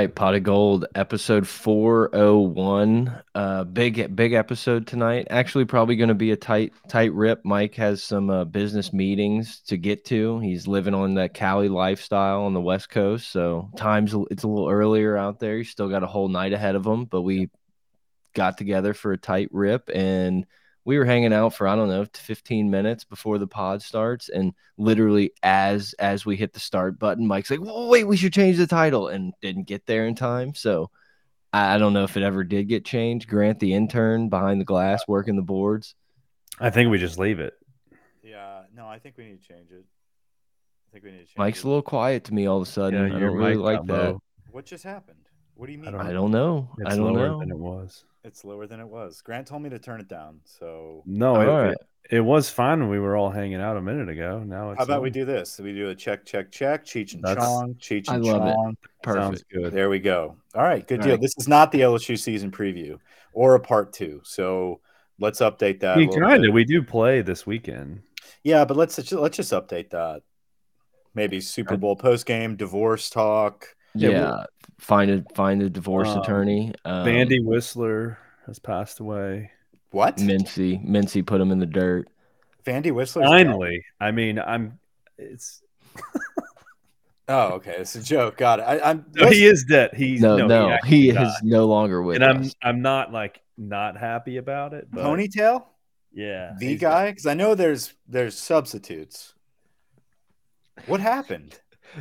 Right, 0.00 0.14
Pot 0.14 0.34
of 0.34 0.44
Gold, 0.44 0.86
episode 0.94 1.46
401. 1.46 3.22
Uh 3.34 3.64
big 3.64 4.16
big 4.16 4.32
episode 4.32 4.86
tonight. 4.86 5.26
Actually 5.28 5.66
probably 5.66 5.96
going 5.96 6.08
to 6.08 6.14
be 6.14 6.30
a 6.30 6.36
tight 6.36 6.72
tight 6.88 7.12
rip. 7.12 7.44
Mike 7.44 7.74
has 7.74 8.02
some 8.02 8.30
uh, 8.30 8.46
business 8.46 8.94
meetings 8.94 9.60
to 9.66 9.76
get 9.76 10.06
to. 10.06 10.38
He's 10.38 10.66
living 10.66 10.94
on 10.94 11.16
that 11.16 11.34
Cali 11.34 11.68
lifestyle 11.68 12.44
on 12.44 12.54
the 12.54 12.62
West 12.62 12.88
Coast, 12.88 13.30
so 13.30 13.68
times 13.76 14.14
it's 14.30 14.42
a 14.42 14.48
little 14.48 14.70
earlier 14.70 15.18
out 15.18 15.38
there. 15.38 15.58
He's 15.58 15.68
still 15.68 15.90
got 15.90 16.02
a 16.02 16.06
whole 16.06 16.28
night 16.28 16.54
ahead 16.54 16.76
of 16.76 16.86
him, 16.86 17.04
but 17.04 17.20
we 17.20 17.50
got 18.34 18.56
together 18.56 18.94
for 18.94 19.12
a 19.12 19.18
tight 19.18 19.50
rip 19.52 19.90
and 19.94 20.46
we 20.84 20.98
were 20.98 21.04
hanging 21.04 21.32
out 21.32 21.54
for 21.54 21.68
I 21.68 21.76
don't 21.76 21.88
know 21.88 22.06
15 22.12 22.70
minutes 22.70 23.04
before 23.04 23.38
the 23.38 23.46
pod 23.46 23.82
starts, 23.82 24.28
and 24.28 24.54
literally 24.78 25.32
as 25.42 25.94
as 25.98 26.24
we 26.24 26.36
hit 26.36 26.52
the 26.52 26.60
start 26.60 26.98
button, 26.98 27.26
Mike's 27.26 27.50
like, 27.50 27.60
"Wait, 27.62 28.04
we 28.04 28.16
should 28.16 28.32
change 28.32 28.56
the 28.56 28.66
title," 28.66 29.08
and 29.08 29.32
didn't 29.42 29.66
get 29.66 29.86
there 29.86 30.06
in 30.06 30.14
time. 30.14 30.54
So 30.54 30.90
I, 31.52 31.74
I 31.74 31.78
don't 31.78 31.92
know 31.92 32.04
if 32.04 32.16
it 32.16 32.22
ever 32.22 32.44
did 32.44 32.68
get 32.68 32.84
changed. 32.84 33.28
Grant, 33.28 33.58
the 33.60 33.74
intern 33.74 34.28
behind 34.28 34.60
the 34.60 34.64
glass, 34.64 35.02
working 35.06 35.36
the 35.36 35.42
boards. 35.42 35.94
I 36.58 36.70
think 36.70 36.90
we 36.90 36.98
just 36.98 37.18
leave 37.18 37.40
it. 37.40 37.54
Yeah, 38.22 38.62
no, 38.74 38.86
I 38.86 38.98
think 38.98 39.16
we 39.16 39.24
need 39.24 39.42
to 39.42 39.48
change 39.48 39.70
it. 39.70 39.84
I 39.84 40.92
think 40.92 41.04
we 41.04 41.10
need 41.12 41.18
to 41.18 41.24
change 41.24 41.38
Mike's 41.38 41.60
it. 41.60 41.64
a 41.64 41.68
little 41.68 41.82
quiet 41.82 42.24
to 42.24 42.34
me 42.34 42.46
all 42.46 42.60
of 42.60 42.68
a 42.68 42.70
sudden. 42.70 43.08
Yeah, 43.10 43.16
I 43.16 43.20
don't 43.20 43.36
really 43.36 43.54
mic 43.56 43.62
like 43.64 43.84
that. 43.86 43.92
low. 43.92 44.22
What 44.50 44.66
just 44.66 44.84
happened? 44.84 45.18
What 45.54 45.66
do 45.66 45.72
you 45.72 45.78
mean? 45.78 45.88
I 45.88 45.90
don't 45.90 46.00
I 46.00 46.12
don't 46.12 46.30
know. 46.30 46.70
It's 46.78 46.92
I 46.94 46.96
don't 46.96 47.12
lower 47.14 47.28
know. 47.28 47.38
than 47.40 47.50
it 47.50 47.58
was. 47.58 48.04
It's 48.24 48.44
lower 48.44 48.66
than 48.66 48.80
it 48.80 48.88
was. 48.88 49.22
Grant 49.22 49.46
told 49.46 49.62
me 49.62 49.70
to 49.70 49.78
turn 49.78 50.00
it 50.00 50.08
down. 50.08 50.40
So 50.44 51.02
No, 51.06 51.36
All 51.36 51.40
it, 51.40 51.46
right. 51.46 51.70
it, 51.72 52.16
it 52.16 52.20
was 52.20 52.50
fine 52.50 52.80
when 52.80 52.90
we 52.90 52.98
were 52.98 53.16
all 53.16 53.30
hanging 53.30 53.60
out 53.60 53.76
a 53.76 53.80
minute 53.80 54.08
ago. 54.10 54.42
Now 54.44 54.70
it's 54.70 54.78
how 54.78 54.84
about 54.84 55.00
we 55.02 55.10
do 55.10 55.24
this? 55.24 55.58
We 55.58 55.72
do 55.72 55.88
a 55.88 55.94
check, 55.94 56.26
check, 56.26 56.50
check. 56.52 56.84
Cheech 56.84 57.14
and 57.14 57.22
That's- 57.22 57.44
Chong. 57.44 57.74
Cheech 57.74 58.08
and 58.08 58.10
I 58.10 58.14
and 58.16 58.24
love 58.24 58.46
it. 58.46 58.54
Chong. 58.54 58.76
Sounds 59.04 59.42
Perfect. 59.42 59.52
good. 59.52 59.72
There 59.72 59.88
we 59.88 60.00
go. 60.00 60.36
All 60.54 60.62
right, 60.62 60.86
good 60.86 61.00
All 61.00 61.04
deal. 61.06 61.14
right. 61.14 61.20
This 61.20 61.34
is 61.38 61.48
not 61.48 61.72
the 61.72 61.80
LSU 61.80 62.18
season 62.18 62.50
preview 62.50 62.98
or 63.32 63.54
a 63.54 63.60
part 63.60 63.92
two. 63.94 64.20
So 64.24 64.80
let's 65.18 65.40
update 65.40 65.80
that. 65.80 65.96
We 65.96 66.08
kind 66.08 66.44
of 66.44 66.52
we 66.52 66.64
do 66.64 66.82
play 66.82 67.22
this 67.22 67.46
weekend. 67.46 68.02
Yeah, 68.44 68.64
but 68.66 68.76
let's 68.76 68.98
let's 69.12 69.36
just 69.36 69.52
update 69.52 69.90
that. 69.90 70.22
Maybe 71.14 71.40
Super 71.40 71.76
Bowl 71.76 71.96
post 71.96 72.26
game, 72.26 72.54
divorce 72.56 73.08
talk. 73.10 73.66
Yeah, 73.94 74.10
Yeah, 74.10 74.44
find 74.80 75.10
a 75.10 75.24
find 75.34 75.62
a 75.62 75.70
divorce 75.70 76.08
Um, 76.08 76.18
attorney. 76.20 76.72
Um, 76.84 77.06
Vandy 77.06 77.44
Whistler 77.44 78.18
has 78.46 78.58
passed 78.58 79.00
away. 79.00 79.50
What? 79.90 80.16
Mincy, 80.18 80.84
Mincy 80.86 81.24
put 81.24 81.40
him 81.40 81.50
in 81.50 81.58
the 81.58 81.66
dirt. 81.66 82.08
Vandy 82.64 82.92
Whistler. 82.92 83.22
Finally, 83.24 83.84
I 84.00 84.10
mean, 84.10 84.38
I'm. 84.38 84.78
It's 85.18 85.62
Oh, 87.28 87.50
okay. 87.54 87.76
It's 87.78 87.94
a 87.94 88.02
joke. 88.02 88.36
Got 88.36 88.58
it. 88.58 88.62
I, 88.62 88.90
I'm. 88.90 89.04
no, 89.14 89.28
he 89.28 89.44
is 89.46 89.64
dead. 89.68 89.90
He's 89.94 90.20
No, 90.20 90.36
no, 90.46 90.70
actually 90.70 90.88
he 90.90 91.12
died. 91.12 91.26
is 91.28 91.40
no 91.44 91.66
longer 91.66 92.02
with 92.02 92.16
and 92.16 92.24
I'm. 92.24 92.50
I'm 92.62 92.82
not 92.82 93.12
like 93.12 93.40
not 93.56 93.96
happy 93.96 94.36
about 94.38 94.74
it. 94.74 94.88
But 94.90 95.04
ponytail. 95.04 95.64
yeah, 96.12 96.54
The 96.58 96.76
guy, 96.76 97.10
because 97.10 97.26
I 97.26 97.34
know 97.34 97.54
there's 97.54 97.94
there's 98.08 98.36
substitutes. 98.36 99.34
What 100.86 101.00
happened? 101.00 101.58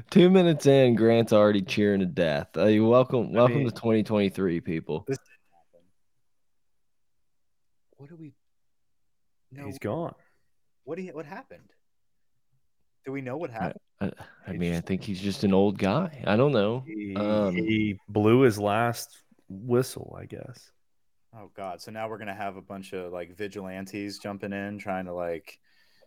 Two 0.09 0.29
minutes 0.29 0.66
in, 0.66 0.95
Grant's 0.95 1.33
already 1.33 1.61
cheering 1.61 2.00
to 2.01 2.05
death. 2.05 2.47
Uh, 2.55 2.66
you 2.66 2.85
welcome, 2.88 3.33
welcome 3.33 3.57
mean- 3.59 3.66
to 3.69 3.72
2023, 3.72 4.61
people. 4.61 5.05
What 7.97 8.09
do 8.09 8.16
we? 8.16 8.33
No. 9.51 9.66
He's 9.66 9.79
gone. 9.79 10.13
What 10.83 10.97
do 10.97 11.01
you, 11.03 11.13
What 11.13 11.25
happened? 11.25 11.69
Do 13.05 13.11
we 13.11 13.22
know 13.22 13.38
what 13.38 13.50
happened? 13.50 13.79
I, 14.00 14.11
I 14.47 14.53
mean, 14.53 14.75
I 14.75 14.81
think 14.81 15.03
he's 15.03 15.19
just 15.19 15.44
an 15.44 15.53
old 15.53 15.77
guy. 15.77 16.23
I 16.27 16.35
don't 16.35 16.51
know. 16.51 16.83
He, 16.85 17.16
Um, 17.16 17.56
he 17.56 17.97
blew 18.07 18.41
his 18.41 18.59
last 18.59 19.17
whistle, 19.50 20.16
I 20.19 20.25
guess. 20.25 20.71
Oh 21.35 21.51
God! 21.56 21.79
So 21.81 21.91
now 21.91 22.09
we're 22.09 22.17
gonna 22.17 22.33
have 22.33 22.56
a 22.56 22.61
bunch 22.61 22.94
of 22.94 23.11
like 23.13 23.35
vigilantes 23.35 24.17
jumping 24.19 24.51
in, 24.53 24.79
trying 24.79 25.06
to 25.06 25.13
like. 25.13 25.59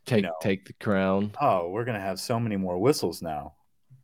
Take 0.04 0.24
know. 0.24 0.34
take 0.40 0.64
the 0.66 0.72
crown. 0.74 1.32
Oh, 1.40 1.68
we're 1.70 1.84
gonna 1.84 2.00
have 2.00 2.18
so 2.18 2.40
many 2.40 2.56
more 2.56 2.76
whistles 2.78 3.22
now. 3.22 3.54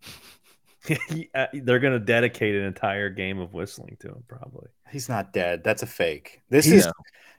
He- 1.09 1.29
uh, 1.35 1.47
They're 1.53 1.81
going 1.81 1.93
to 1.93 1.99
dedicate 1.99 2.55
an 2.55 2.63
entire 2.65 3.11
game 3.11 3.39
of 3.41 3.53
whistling 3.53 3.97
to 4.01 4.09
him, 4.09 4.25
probably. 4.27 4.69
He's 4.91 5.09
not 5.09 5.33
dead. 5.35 5.63
That's 5.63 5.83
a 5.83 5.87
fake. 5.87 6.41
This 6.49 6.65
He- 6.65 6.77
is 6.77 6.89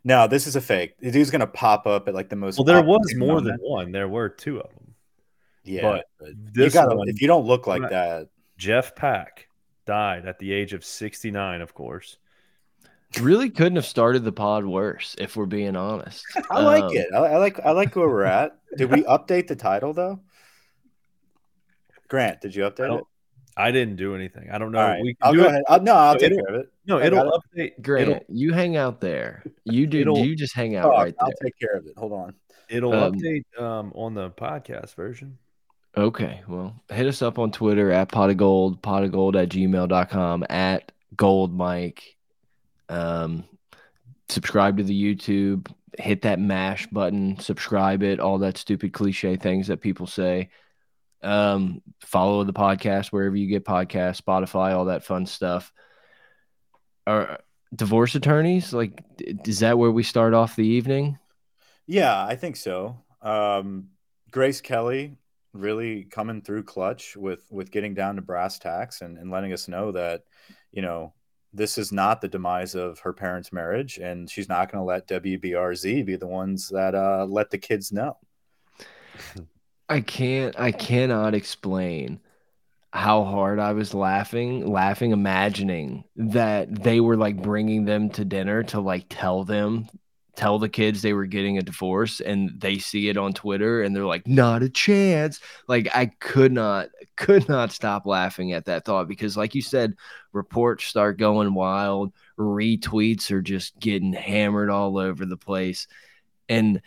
no. 0.04 0.28
This 0.28 0.46
is 0.46 0.56
a 0.56 0.62
fake. 0.62 0.96
The 1.00 1.12
dude's 1.12 1.32
gonna 1.32 1.48
pop 1.48 1.88
up 1.88 2.08
at 2.08 2.14
like 2.14 2.30
the 2.30 2.36
most. 2.36 2.58
Well, 2.58 2.64
there 2.66 2.82
was 2.84 3.14
more 3.16 3.42
than 3.42 3.58
one. 3.62 3.92
There 3.92 4.08
were 4.08 4.30
two 4.30 4.60
of 4.60 4.70
them. 4.76 4.94
Yeah, 5.64 5.82
but 5.82 6.06
but 6.20 6.28
you 6.30 6.36
this 6.54 6.74
gotta. 6.74 6.96
one- 6.96 7.10
if 7.10 7.22
you 7.22 7.28
don't 7.28 7.46
look 7.46 7.66
like 7.68 7.82
Right. 7.82 7.90
that, 7.92 8.28
Jeff 8.58 8.96
Pack 8.96 9.48
died 9.86 10.26
at 10.28 10.38
the 10.40 10.54
age 10.54 10.74
of 10.74 10.86
69, 10.86 11.62
of 11.62 11.74
course. 11.74 12.18
Really 13.20 13.50
couldn't 13.50 13.76
have 13.78 13.86
started 13.88 14.24
the 14.24 14.32
pod 14.32 14.64
worse, 14.66 15.16
if 15.18 15.36
we're 15.36 15.48
being 15.48 15.76
honest. 15.76 16.24
I 16.52 16.62
like 16.62 16.84
Um, 16.84 16.96
it. 16.96 17.08
I, 17.14 17.18
I 17.18 17.38
like. 17.38 17.60
I 17.66 17.72
like 17.72 17.96
where 17.96 18.08
we're 18.08 18.24
at. 18.24 18.58
Did 18.78 18.92
we 18.92 19.02
update 19.04 19.48
the 19.48 19.56
title 19.56 19.94
though? 19.94 20.20
Grant, 22.10 22.42
did 22.42 22.56
you 22.56 22.66
I, 22.66 22.70
update 22.70 23.00
it? 23.00 23.04
I 23.58 23.72
didn't 23.72 23.96
do 23.98 24.16
anything. 24.16 24.50
I 24.52 24.58
don't 24.58 24.72
know. 24.72 24.80
All 24.80 24.88
right, 24.88 25.02
We 25.02 25.14
can 25.16 25.18
I'll 25.28 25.34
do 25.34 25.40
go 25.40 25.46
it. 25.46 25.48
ahead. 25.50 25.64
I'll, 25.68 25.82
no, 25.82 25.94
I'll 25.96 26.14
No, 26.14 26.20
take 26.20 26.32
it'll- 26.32 26.46
care 26.46 26.56
of 26.56 26.62
it. 26.62 26.70
No, 26.86 26.98
I 27.00 27.06
it'll 27.06 27.24
got 27.24 27.42
update. 27.56 27.82
Grant, 27.82 28.10
It'll, 28.10 28.24
you 28.30 28.54
hang 28.54 28.78
out 28.78 29.00
there. 29.02 29.44
You 29.66 29.86
do. 29.88 30.00
It'll- 30.02 30.18
You 30.20 30.36
just 30.36 30.56
hang 30.56 30.76
out 30.76 30.86
Oh, 30.86 30.90
right 30.98 31.14
I'll 31.20 31.28
there. 31.28 31.36
take 31.44 31.60
care 31.60 31.74
of 31.78 31.86
it. 31.86 31.94
Hold 31.98 32.14
on. 32.14 32.34
it'll 32.70 32.94
Um, 32.94 33.14
update 33.14 33.44
um, 33.62 33.92
on 33.96 34.14
the 34.14 34.30
podcast 34.32 34.96
version. 34.96 35.38
Okay. 35.98 36.42
Well, 36.48 36.82
hit 36.90 37.06
us 37.08 37.22
up 37.22 37.38
on 37.40 37.52
Twitter 37.52 37.92
at 37.92 38.10
pot 38.10 38.30
of 38.30 38.38
gold, 38.38 38.82
pot 38.82 39.04
of 39.04 39.12
gold 39.12 39.36
at 39.36 39.50
gmail.com, 39.50 40.46
at 40.50 40.92
gold 41.16 41.54
mike. 41.54 42.16
Um, 42.90 43.44
subscribe 44.30 44.78
to 44.78 44.84
the 44.84 45.16
YouTube, 45.16 45.72
hit 45.98 46.22
that 46.22 46.40
mash 46.40 46.88
button, 46.88 47.38
subscribe 47.40 48.04
it, 48.04 48.20
all 48.20 48.38
that 48.40 48.58
stupid 48.58 48.94
cliche 48.94 49.36
things 49.36 49.68
that 49.68 49.82
people 49.82 50.08
say. 50.08 50.50
Um, 51.22 51.82
follow 52.02 52.44
the 52.44 52.54
podcast 52.54 53.08
wherever 53.08 53.36
you 53.36 53.48
get 53.48 53.66
podcasts, 53.66 54.22
Spotify, 54.22 54.74
all 54.74 54.86
that 54.86 55.04
fun 55.04 55.26
stuff. 55.26 55.72
Are 57.06 57.40
divorce 57.76 58.16
attorneys 58.16 58.74
like 58.74 59.04
is 59.46 59.60
that 59.60 59.78
where 59.78 59.92
we 59.92 60.04
start 60.04 60.34
off 60.34 60.56
the 60.56 60.66
evening? 60.66 61.18
Yeah, 61.88 62.26
I 62.26 62.36
think 62.36 62.56
so. 62.56 62.98
Um, 63.22 63.90
Grace 64.32 64.62
Kelly 64.62 65.18
really 65.54 66.04
coming 66.04 66.42
through 66.42 66.64
clutch 66.64 67.18
with 67.18 67.46
with 67.50 67.72
getting 67.72 67.94
down 67.94 68.16
to 68.16 68.22
brass 68.22 68.60
tacks 68.60 69.02
and, 69.02 69.18
and 69.18 69.32
letting 69.32 69.52
us 69.54 69.68
know 69.68 69.92
that 69.92 70.24
you 70.72 70.82
know 70.82 71.14
this 71.52 71.78
is 71.78 71.92
not 71.92 72.22
the 72.22 72.28
demise 72.28 72.76
of 72.76 73.00
her 73.00 73.14
parents' 73.14 73.52
marriage, 73.52 73.98
and 73.98 74.30
she's 74.30 74.48
not 74.48 74.72
going 74.72 74.82
to 74.82 74.86
let 74.86 75.08
WBRZ 75.08 76.06
be 76.06 76.16
the 76.16 76.28
ones 76.28 76.70
that 76.70 76.94
uh, 76.94 77.26
let 77.28 77.50
the 77.50 77.58
kids 77.58 77.92
know. 77.92 78.18
I 79.90 80.02
can't 80.02 80.58
I 80.60 80.72
cannot 80.72 81.34
explain 81.34 82.20
how 82.94 83.24
hard 83.26 83.60
I 83.60 83.74
was 83.74 83.94
laughing, 83.94 84.68
laughing 84.72 85.12
imagining 85.12 86.06
that 86.18 86.84
they 86.84 87.02
were 87.02 87.18
like 87.18 87.42
bringing 87.42 87.86
them 87.86 88.10
to 88.12 88.26
dinner 88.26 88.64
to 88.66 88.82
like 88.82 89.06
tell 89.10 89.44
them 89.46 89.90
tell 90.36 90.60
the 90.60 90.70
kids 90.70 91.02
they 91.02 91.14
were 91.14 91.26
getting 91.28 91.58
a 91.58 91.64
divorce 91.64 92.22
and 92.22 92.52
they 92.62 92.80
see 92.80 93.10
it 93.10 93.18
on 93.18 93.34
Twitter 93.34 93.84
and 93.84 93.96
they're 93.96 94.06
like 94.06 94.28
not 94.28 94.64
a 94.64 94.70
chance. 94.70 95.40
Like 95.68 95.90
I 95.96 96.08
could 96.08 96.54
not 96.54 96.90
could 97.18 97.50
not 97.50 97.72
stop 97.74 98.06
laughing 98.06 98.54
at 98.54 98.66
that 98.66 98.86
thought 98.86 99.08
because 99.08 99.38
like 99.38 99.56
you 99.56 99.62
said 99.62 99.96
reports 100.34 100.86
start 100.86 101.20
going 101.20 101.54
wild, 101.54 102.14
retweets 102.40 103.32
are 103.32 103.42
just 103.42 103.80
getting 103.80 104.14
hammered 104.14 104.70
all 104.70 104.98
over 104.98 105.26
the 105.26 105.38
place. 105.38 105.88
And 106.48 106.82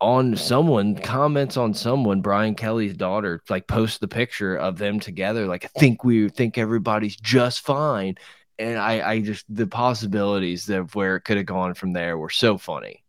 on 0.00 0.34
someone 0.36 0.94
comments 0.96 1.56
on 1.56 1.74
someone 1.74 2.22
brian 2.22 2.54
kelly's 2.54 2.96
daughter 2.96 3.42
like 3.50 3.66
posts 3.66 3.98
the 3.98 4.08
picture 4.08 4.56
of 4.56 4.78
them 4.78 4.98
together 4.98 5.46
like 5.46 5.64
i 5.64 5.68
think 5.78 6.04
we 6.04 6.28
think 6.30 6.56
everybody's 6.56 7.16
just 7.16 7.60
fine. 7.60 8.14
And 8.58 8.78
i 8.78 9.10
i 9.10 9.20
just 9.20 9.44
the 9.48 9.66
possibilities 9.66 10.68
of 10.70 10.94
where 10.94 11.16
it 11.16 11.22
could 11.22 11.36
have 11.36 11.46
gone 11.46 11.74
from 11.74 11.92
there 11.92 12.18
were 12.18 12.30
so 12.30 12.58
funny. 12.58 13.02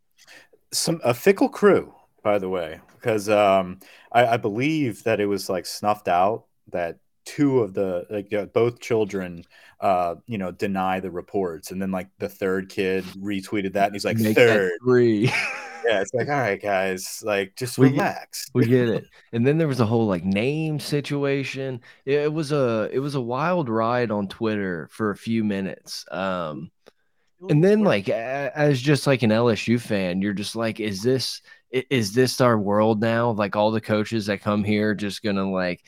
Some 0.72 1.00
a 1.04 1.12
fickle 1.12 1.48
crew, 1.50 1.94
by 2.22 2.38
the 2.38 2.48
way, 2.48 2.80
because 2.94 3.28
um, 3.28 3.78
I, 4.10 4.26
I 4.26 4.36
believe 4.38 5.02
that 5.04 5.20
it 5.20 5.26
was 5.26 5.50
like 5.50 5.66
snuffed 5.66 6.08
out 6.08 6.44
that 6.72 6.98
two 7.24 7.60
of 7.60 7.74
the 7.74 8.06
like 8.08 8.32
uh, 8.32 8.46
both 8.46 8.80
children 8.80 9.44
uh 9.80 10.14
you 10.26 10.38
know 10.38 10.50
deny 10.50 11.00
the 11.00 11.10
reports. 11.10 11.70
And 11.70 11.80
then 11.80 11.90
like 11.90 12.08
the 12.18 12.28
third 12.28 12.70
kid 12.70 13.04
retweeted 13.18 13.74
that 13.74 13.86
and 13.86 13.94
he's 13.94 14.04
like 14.04 14.16
Make 14.16 14.36
third. 14.36 14.72
three 14.82 15.30
yeah 15.86 16.00
it's 16.00 16.12
like 16.14 16.28
all 16.28 16.34
right 16.38 16.60
guys 16.62 17.22
like 17.24 17.54
just 17.56 17.78
We 17.78 17.88
get- 17.90 17.96
relax. 17.98 18.46
we 18.54 18.66
get 18.66 18.88
it. 18.88 19.04
And 19.32 19.46
then 19.46 19.58
there 19.58 19.68
was 19.68 19.80
a 19.80 19.86
whole 19.86 20.06
like 20.06 20.24
name 20.24 20.78
situation. 20.78 21.80
It, 22.04 22.20
it 22.20 22.32
was 22.32 22.52
a 22.52 22.88
it 22.92 22.98
was 23.00 23.14
a 23.14 23.20
wild 23.20 23.68
ride 23.68 24.10
on 24.10 24.28
twitter 24.28 24.88
for 24.92 25.10
a 25.10 25.16
few 25.16 25.44
minutes 25.44 26.04
um 26.10 26.70
and 27.48 27.62
then 27.64 27.82
like 27.82 28.08
as 28.08 28.80
just 28.80 29.08
like 29.08 29.24
an 29.24 29.30
LSU 29.30 29.80
fan, 29.80 30.22
you're 30.22 30.32
just 30.32 30.54
like, 30.54 30.78
is 30.78 31.02
this 31.02 31.40
is 31.72 32.12
this 32.14 32.40
our 32.40 32.56
world 32.56 33.00
now? 33.00 33.32
Like 33.32 33.56
all 33.56 33.72
the 33.72 33.80
coaches 33.80 34.26
that 34.26 34.42
come 34.42 34.62
here 34.62 34.94
just 34.94 35.24
gonna 35.24 35.50
like 35.50 35.82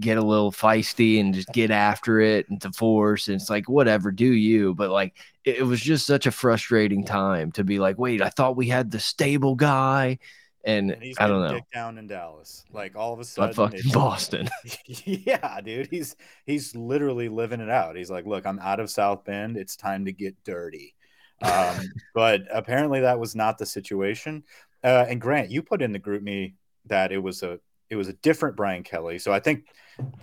get 0.00 0.16
a 0.18 0.22
little 0.24 0.52
feisty 0.52 1.20
and 1.20 1.34
just 1.34 1.48
get 1.52 1.70
after 1.70 2.20
it 2.20 2.48
and 2.48 2.58
divorce. 2.60 3.28
And 3.28 3.40
it's 3.40 3.50
like, 3.50 3.68
whatever, 3.68 4.10
do 4.12 4.26
you? 4.26 4.74
But 4.74 4.90
like, 4.90 5.14
it, 5.44 5.56
it 5.58 5.62
was 5.62 5.80
just 5.80 6.06
such 6.06 6.26
a 6.26 6.30
frustrating 6.30 7.04
time 7.04 7.52
to 7.52 7.64
be 7.64 7.78
like, 7.78 7.98
wait, 7.98 8.22
I 8.22 8.28
thought 8.30 8.56
we 8.56 8.68
had 8.68 8.90
the 8.90 9.00
stable 9.00 9.54
guy. 9.54 10.18
And, 10.66 10.92
And 10.92 11.14
I 11.18 11.26
don't 11.26 11.42
know. 11.42 11.60
down 11.74 11.98
in 11.98 12.06
Dallas. 12.06 12.64
Like 12.72 12.96
all 12.96 13.12
of 13.12 13.18
a 13.18 13.22
I 13.22 13.24
sudden, 13.24 13.54
fucking 13.54 13.78
it's- 13.80 13.94
Boston. 13.94 14.48
yeah, 14.86 15.60
dude. 15.60 15.88
He's 15.90 16.16
he's 16.46 16.74
literally 16.74 17.28
living 17.28 17.60
it 17.60 17.68
out. 17.68 17.96
He's 17.96 18.10
like, 18.10 18.24
look, 18.26 18.46
I'm 18.46 18.58
out 18.60 18.80
of 18.80 18.88
South 18.88 19.24
Bend. 19.26 19.58
It's 19.58 19.76
time 19.76 20.06
to 20.06 20.12
get 20.12 20.34
dirty. 20.44 20.94
Um, 21.42 21.76
but 22.14 22.42
apparently 22.50 23.00
that 23.02 23.18
was 23.20 23.34
not 23.36 23.58
the 23.58 23.66
situation. 23.66 24.44
Uh, 24.82 25.04
and 25.08 25.20
Grant, 25.20 25.50
you 25.50 25.62
put 25.62 25.82
in 25.82 25.92
the 25.92 25.98
group 25.98 26.22
me 26.22 26.54
that 26.86 27.12
it 27.12 27.18
was 27.18 27.42
a 27.42 27.58
it 27.90 27.96
was 27.96 28.08
a 28.08 28.12
different 28.14 28.56
Brian 28.56 28.82
Kelly. 28.82 29.18
So 29.18 29.32
I 29.32 29.40
think 29.40 29.66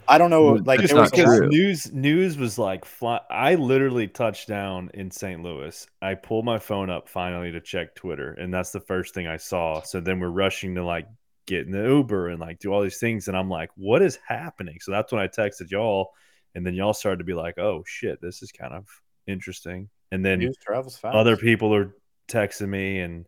I 0.07 0.17
don't 0.17 0.29
know, 0.29 0.53
like 0.65 0.81
there 0.81 0.97
was 0.97 1.11
because 1.11 1.41
news 1.41 1.91
news 1.93 2.37
was 2.37 2.57
like 2.57 2.83
fly- 2.83 3.21
I 3.29 3.55
literally 3.55 4.07
touched 4.07 4.47
down 4.47 4.91
in 4.93 5.09
St. 5.11 5.41
Louis. 5.41 5.87
I 6.01 6.15
pulled 6.15 6.43
my 6.45 6.59
phone 6.59 6.89
up 6.89 7.07
finally 7.07 7.51
to 7.51 7.61
check 7.61 7.95
Twitter, 7.95 8.33
and 8.33 8.53
that's 8.53 8.71
the 8.71 8.81
first 8.81 9.13
thing 9.13 9.27
I 9.27 9.37
saw. 9.37 9.81
So 9.81 10.01
then 10.01 10.19
we're 10.19 10.29
rushing 10.29 10.75
to 10.75 10.83
like 10.83 11.07
get 11.45 11.65
in 11.65 11.71
the 11.71 11.83
Uber 11.83 12.29
and 12.29 12.39
like 12.39 12.59
do 12.59 12.73
all 12.73 12.81
these 12.81 12.97
things, 12.97 13.27
and 13.27 13.37
I'm 13.37 13.49
like, 13.49 13.69
what 13.75 14.01
is 14.01 14.19
happening? 14.27 14.77
So 14.81 14.91
that's 14.91 15.11
when 15.11 15.21
I 15.21 15.27
texted 15.27 15.71
y'all, 15.71 16.11
and 16.53 16.65
then 16.65 16.73
y'all 16.73 16.93
started 16.93 17.19
to 17.19 17.23
be 17.23 17.33
like, 17.33 17.57
oh 17.57 17.83
shit, 17.87 18.19
this 18.21 18.41
is 18.41 18.51
kind 18.51 18.73
of 18.73 18.87
interesting. 19.27 19.89
And 20.11 20.25
then 20.25 20.39
news 20.39 20.57
travels 20.57 20.97
fast. 20.97 21.15
other 21.15 21.37
people 21.37 21.73
are 21.73 21.95
texting 22.27 22.69
me 22.69 22.99
and 22.99 23.25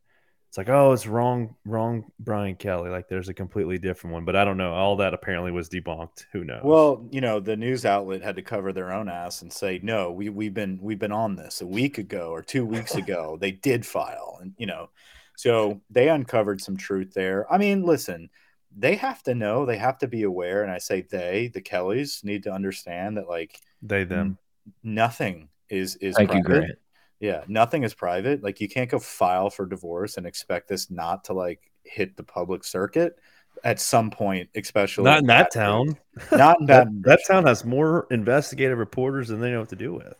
it's 0.54 0.58
like 0.60 0.70
oh 0.70 0.92
it's 0.92 1.08
wrong 1.08 1.56
wrong 1.66 2.06
brian 2.20 2.54
kelly 2.54 2.92
like 2.92 3.08
there's 3.08 3.28
a 3.28 3.34
completely 3.34 3.80
different 3.80 4.14
one 4.14 4.24
but 4.24 4.36
i 4.36 4.46
don't 4.46 4.56
know 4.56 4.72
all 4.72 4.98
that 4.98 5.12
apparently 5.12 5.52
was 5.52 5.68
debunked 5.68 6.26
who 6.32 6.44
knows 6.44 6.62
Well, 6.64 7.08
you 7.10 7.22
know, 7.22 7.40
the 7.40 7.58
news 7.58 7.86
outlet 7.86 8.22
had 8.22 8.36
to 8.36 8.44
cover 8.44 8.72
their 8.72 8.94
own 8.94 9.10
ass 9.10 9.42
and 9.42 9.52
say, 9.52 9.80
"No, 9.82 10.12
we 10.12 10.30
we've 10.30 10.54
been 10.54 10.78
we've 10.80 11.00
been 11.00 11.12
on 11.12 11.36
this 11.36 11.62
a 11.62 11.66
week 11.66 11.98
ago 11.98 12.30
or 12.30 12.44
two 12.44 12.68
weeks 12.68 12.94
ago. 12.94 13.36
They 13.42 13.52
did 13.52 13.84
file, 13.84 14.38
and 14.42 14.54
you 14.60 14.68
know, 14.68 14.92
so 15.36 15.82
they 15.90 16.08
uncovered 16.08 16.62
some 16.62 16.78
truth 16.78 17.16
there. 17.16 17.52
I 17.52 17.58
mean, 17.58 17.82
listen, 17.82 18.30
they 18.78 18.96
have 18.98 19.24
to 19.24 19.34
know, 19.34 19.66
they 19.66 19.78
have 19.78 19.98
to 20.00 20.08
be 20.08 20.22
aware, 20.22 20.62
and 20.62 20.72
I 20.72 20.78
say 20.78 21.02
they, 21.02 21.50
the 21.52 21.62
Kellys, 21.62 22.24
need 22.24 22.44
to 22.44 22.54
understand 22.54 23.18
that 23.18 23.28
like 23.28 23.60
they 23.82 24.04
them 24.04 24.38
nothing 24.84 25.50
is 25.70 25.96
is 25.96 26.16
Thank 26.16 26.32
you, 26.34 26.44
private. 26.44 26.60
Grant. 26.60 26.80
Yeah, 27.24 27.46
nothing 27.48 27.84
is 27.84 27.94
private. 27.94 28.44
Like 28.44 28.60
you 28.60 28.68
can't 28.68 28.90
go 28.90 29.00
file 29.00 29.50
for 29.50 29.66
divorce 29.66 30.18
and 30.18 30.28
expect 30.28 30.68
this 30.68 30.92
not 30.92 31.24
to 31.24 31.34
like 31.34 31.72
hit 31.86 32.18
the 32.18 32.24
public 32.24 32.66
circuit 32.66 33.18
at 33.64 33.80
some 33.80 34.12
point, 34.12 34.50
especially 34.56 35.06
not 35.06 35.20
in 35.20 35.28
that 35.28 35.54
Baton 35.54 35.88
Rouge. 35.88 35.96
town 36.30 36.38
Not 36.38 36.60
in 36.60 36.66
that, 36.66 36.88
that 37.04 37.20
town 37.26 37.46
has 37.46 37.64
more 37.64 38.08
investigative 38.12 38.78
reporters 38.78 39.30
than 39.30 39.40
they 39.40 39.52
know 39.52 39.62
what 39.62 39.70
to 39.70 39.78
do 39.78 39.94
with 39.94 40.14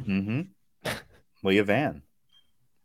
Mm-hmm. 0.00 0.90
Leah 1.42 1.64
Van. 1.64 2.02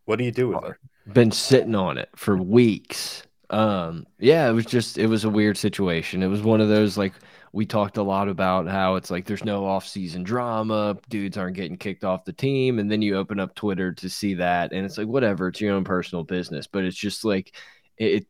What 0.06 0.16
do 0.18 0.24
you 0.26 0.32
do 0.32 0.48
with 0.48 0.64
her? 0.64 0.80
been 1.14 1.32
sitting 1.32 1.76
on 1.76 2.00
it 2.00 2.10
for 2.16 2.38
weeks. 2.38 3.22
Um, 3.52 4.08
yeah, 4.18 4.50
it 4.50 4.54
was 4.54 4.66
just 4.66 4.98
it 4.98 5.06
was 5.06 5.26
a 5.26 5.30
weird 5.30 5.58
situation. 5.58 6.24
It 6.24 6.28
was 6.28 6.42
one 6.42 6.60
of 6.60 6.70
those 6.70 6.98
like 6.98 7.14
we 7.52 7.66
talked 7.66 7.98
a 7.98 8.04
lot 8.04 8.28
about 8.30 8.68
how 8.68 8.96
it's 8.96 9.10
like 9.10 9.26
there's 9.26 9.44
no 9.44 9.66
off-season 9.66 10.24
drama, 10.24 10.98
dudes 11.10 11.38
aren't 11.38 11.56
getting 11.56 11.78
kicked 11.78 12.04
off 12.04 12.26
the 12.26 12.34
team, 12.34 12.80
and 12.80 12.92
then 12.92 13.02
you 13.02 13.16
open 13.18 13.40
up 13.40 13.56
Twitter 13.56 13.92
to 13.94 14.10
see 14.10 14.36
that, 14.36 14.72
and 14.72 14.86
it's 14.86 14.98
like 14.98 15.08
whatever, 15.08 15.48
it's 15.48 15.62
your 15.62 15.74
own 15.76 15.84
personal 15.84 16.24
business, 16.24 16.68
but 16.68 16.84
it's 16.84 16.98
just 16.98 17.26
like 17.26 17.56
it. 17.98 18.28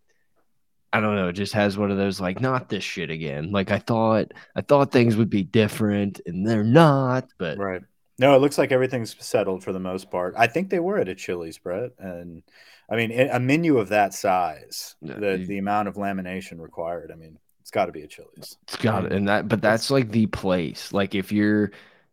I 0.92 1.02
don't 1.02 1.16
know. 1.16 1.28
It 1.28 1.34
just 1.34 1.54
has 1.54 1.78
one 1.78 1.92
of 1.92 1.98
those 1.98 2.20
like 2.20 2.42
not 2.42 2.68
this 2.70 2.84
shit 2.84 3.12
again. 3.12 3.52
Like 3.52 3.70
I 3.70 3.78
thought, 3.78 4.32
I 4.56 4.62
thought 4.62 4.92
things 4.92 5.16
would 5.18 5.30
be 5.30 5.44
different, 5.44 6.20
and 6.26 6.48
they're 6.48 6.64
not. 6.64 7.28
But 7.38 7.58
Right. 7.60 7.82
No, 8.18 8.36
it 8.36 8.40
looks 8.40 8.58
like 8.58 8.72
everything's 8.72 9.16
settled 9.24 9.64
for 9.64 9.72
the 9.72 9.80
most 9.80 10.10
part. 10.12 10.34
I 10.38 10.48
think 10.48 10.70
they 10.70 10.80
were 10.80 10.98
at 10.98 11.08
a 11.08 11.16
Chili's, 11.16 11.58
Brett, 11.58 11.92
and 12.00 12.42
I 12.90 12.96
mean 12.96 13.12
a 13.12 13.40
menu 13.40 13.78
of 13.78 13.90
that 13.90 14.14
size, 14.16 14.96
the 15.02 15.38
you- 15.38 15.46
the 15.46 15.58
amount 15.60 15.88
of 15.90 15.96
lamination 15.96 16.60
required. 16.60 17.12
I 17.12 17.16
mean, 17.16 17.38
it's 17.70 17.76
got 17.76 17.86
to 17.86 17.92
be 17.92 18.02
a 18.02 18.08
Chili's. 18.08 18.58
It's 18.64 18.78
got 18.78 19.06
it, 19.06 19.12
and 19.12 19.28
that, 19.28 19.48
but 19.48 19.62
that's 19.62 19.92
like 19.92 20.10
the 20.10 20.26
place. 20.26 20.92
Like 20.92 21.14
if 21.14 21.32
you're, 21.32 21.72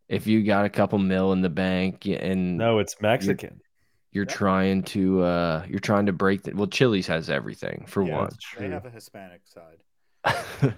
if 0.08 0.26
you 0.26 0.42
got 0.44 0.66
a 0.66 0.68
couple 0.68 0.98
mil 0.98 1.32
in 1.32 1.40
the 1.40 1.48
bank 1.48 2.06
and 2.06 2.58
no 2.58 2.78
it's 2.78 3.00
mexican 3.00 3.60
you're 4.12 4.26
trying 4.26 4.82
to, 4.82 5.22
uh, 5.22 5.64
you're 5.68 5.78
trying 5.78 6.06
to 6.06 6.12
break 6.12 6.42
the. 6.42 6.52
Well, 6.54 6.66
Chili's 6.66 7.06
has 7.06 7.28
everything 7.30 7.84
for 7.86 8.02
Yeah, 8.02 8.16
one, 8.18 8.30
They 8.58 8.68
have 8.68 8.86
a 8.86 8.90
Hispanic 8.90 9.46
side. 9.46 9.82
but 10.60 10.74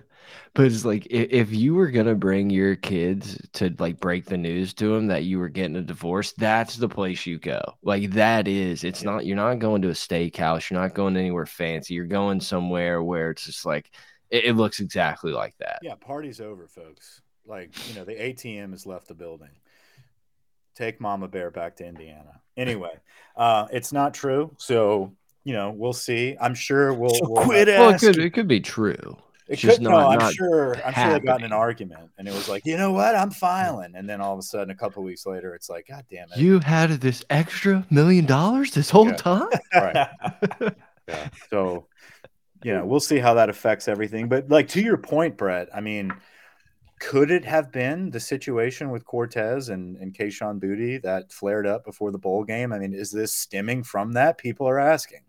it's 0.56 0.84
like 0.84 1.06
if, 1.10 1.28
if 1.30 1.52
you 1.52 1.74
were 1.74 1.90
gonna 1.90 2.14
bring 2.14 2.50
your 2.50 2.76
kids 2.76 3.38
to 3.54 3.74
like 3.78 3.98
break 4.00 4.26
the 4.26 4.36
news 4.36 4.74
to 4.74 4.94
them 4.94 5.06
that 5.06 5.24
you 5.24 5.38
were 5.38 5.48
getting 5.48 5.76
a 5.76 5.82
divorce, 5.82 6.32
that's 6.32 6.76
the 6.76 6.88
place 6.88 7.24
you 7.26 7.38
go. 7.38 7.60
Like 7.82 8.10
that 8.12 8.46
is. 8.48 8.84
It's 8.84 9.02
Yeah. 9.02 9.10
not. 9.10 9.26
You're 9.26 9.36
not 9.36 9.58
going 9.58 9.82
to 9.82 9.88
a 9.88 9.92
steakhouse. 9.92 10.70
You're 10.70 10.80
not 10.80 10.94
going 10.94 11.16
anywhere 11.16 11.46
fancy. 11.46 11.94
You're 11.94 12.04
going 12.06 12.40
somewhere 12.40 13.02
where 13.02 13.30
it's 13.30 13.44
just 13.46 13.64
like 13.64 13.90
it, 14.30 14.44
it 14.44 14.52
looks 14.56 14.80
exactly 14.80 15.32
like 15.32 15.54
that. 15.58 15.78
Yeah, 15.82 15.94
party's 15.94 16.40
over, 16.40 16.66
folks. 16.66 17.20
Like, 17.46 17.70
you 17.88 17.94
know, 17.94 18.04
the 18.04 18.14
ATM 18.14 18.70
has 18.72 18.84
left 18.86 19.08
the 19.08 19.14
building. 19.14 19.50
Take 20.74 21.00
Mama 21.00 21.28
Bear 21.28 21.50
back 21.50 21.76
to 21.76 21.86
Indiana. 21.86 22.40
Anyway, 22.56 22.92
uh, 23.36 23.66
it's 23.72 23.92
not 23.92 24.14
true. 24.14 24.54
So, 24.58 25.12
you 25.44 25.52
know, 25.54 25.70
we'll 25.70 25.92
see. 25.92 26.36
I'm 26.40 26.54
sure 26.54 26.92
we'll, 26.94 27.14
So 27.14 27.28
we'll 27.28 27.44
quit 27.44 27.68
Well, 27.68 27.90
it 27.90 27.98
could, 28.00 28.18
it 28.18 28.30
could 28.34 28.48
be 28.48 28.60
true. 28.60 28.94
It 29.48 29.54
It's 29.54 29.62
just 29.62 29.78
could, 29.78 29.84
no, 29.84 29.90
not- 29.90 30.12
I'm 30.12 30.18
not 30.18 30.34
sure. 30.34 30.76
I'm 30.84 30.92
sure 30.92 31.18
they 31.18 31.24
got 31.24 31.40
in 31.40 31.46
an 31.46 31.52
argument, 31.54 32.10
and 32.18 32.28
it 32.28 32.34
was 32.34 32.50
like, 32.50 32.66
you 32.66 32.76
know 32.76 32.92
what, 32.92 33.16
I'm 33.16 33.30
filing, 33.30 33.94
and 33.94 34.06
then 34.06 34.20
all 34.20 34.34
of 34.34 34.38
a 34.38 34.42
sudden, 34.42 34.70
a 34.70 34.74
couple 34.74 35.02
weeks 35.02 35.24
later, 35.24 35.54
it's 35.54 35.70
like, 35.70 35.86
God 35.88 36.04
damn 36.10 36.28
it! 36.30 36.36
You 36.38 36.58
had 36.60 36.90
this 37.00 37.24
extra 37.30 37.86
million 37.88 38.26
dollars 38.26 38.72
this 38.72 38.90
whole 38.90 39.06
Yeah. 39.08 39.16
time? 39.16 39.48
Right. 39.74 40.08
Yeah. 41.08 41.30
So, 41.48 41.86
you 42.62 42.74
know, 42.74 42.84
we'll 42.84 43.00
see 43.00 43.18
how 43.18 43.34
that 43.34 43.48
affects 43.48 43.88
everything. 43.88 44.28
But 44.28 44.48
like 44.48 44.68
to 44.68 44.80
your 44.80 44.96
point, 44.96 45.36
Brett, 45.36 45.68
I 45.74 45.80
mean, 45.80 46.12
could 46.98 47.30
it 47.30 47.44
have 47.44 47.70
been 47.70 48.10
the 48.10 48.20
situation 48.20 48.90
with 48.90 49.04
Cortez 49.04 49.68
and 49.68 49.96
and 49.96 50.16
Kayshon 50.16 50.60
Boutte 50.60 51.02
that 51.02 51.32
flared 51.32 51.66
up 51.66 51.84
before 51.84 52.10
the 52.10 52.18
bowl 52.18 52.44
game? 52.44 52.72
I 52.72 52.78
mean, 52.78 52.94
is 52.94 53.10
this 53.10 53.34
stemming 53.34 53.84
from 53.84 54.12
that? 54.12 54.38
People 54.38 54.68
are 54.68 54.78
asking. 54.78 55.20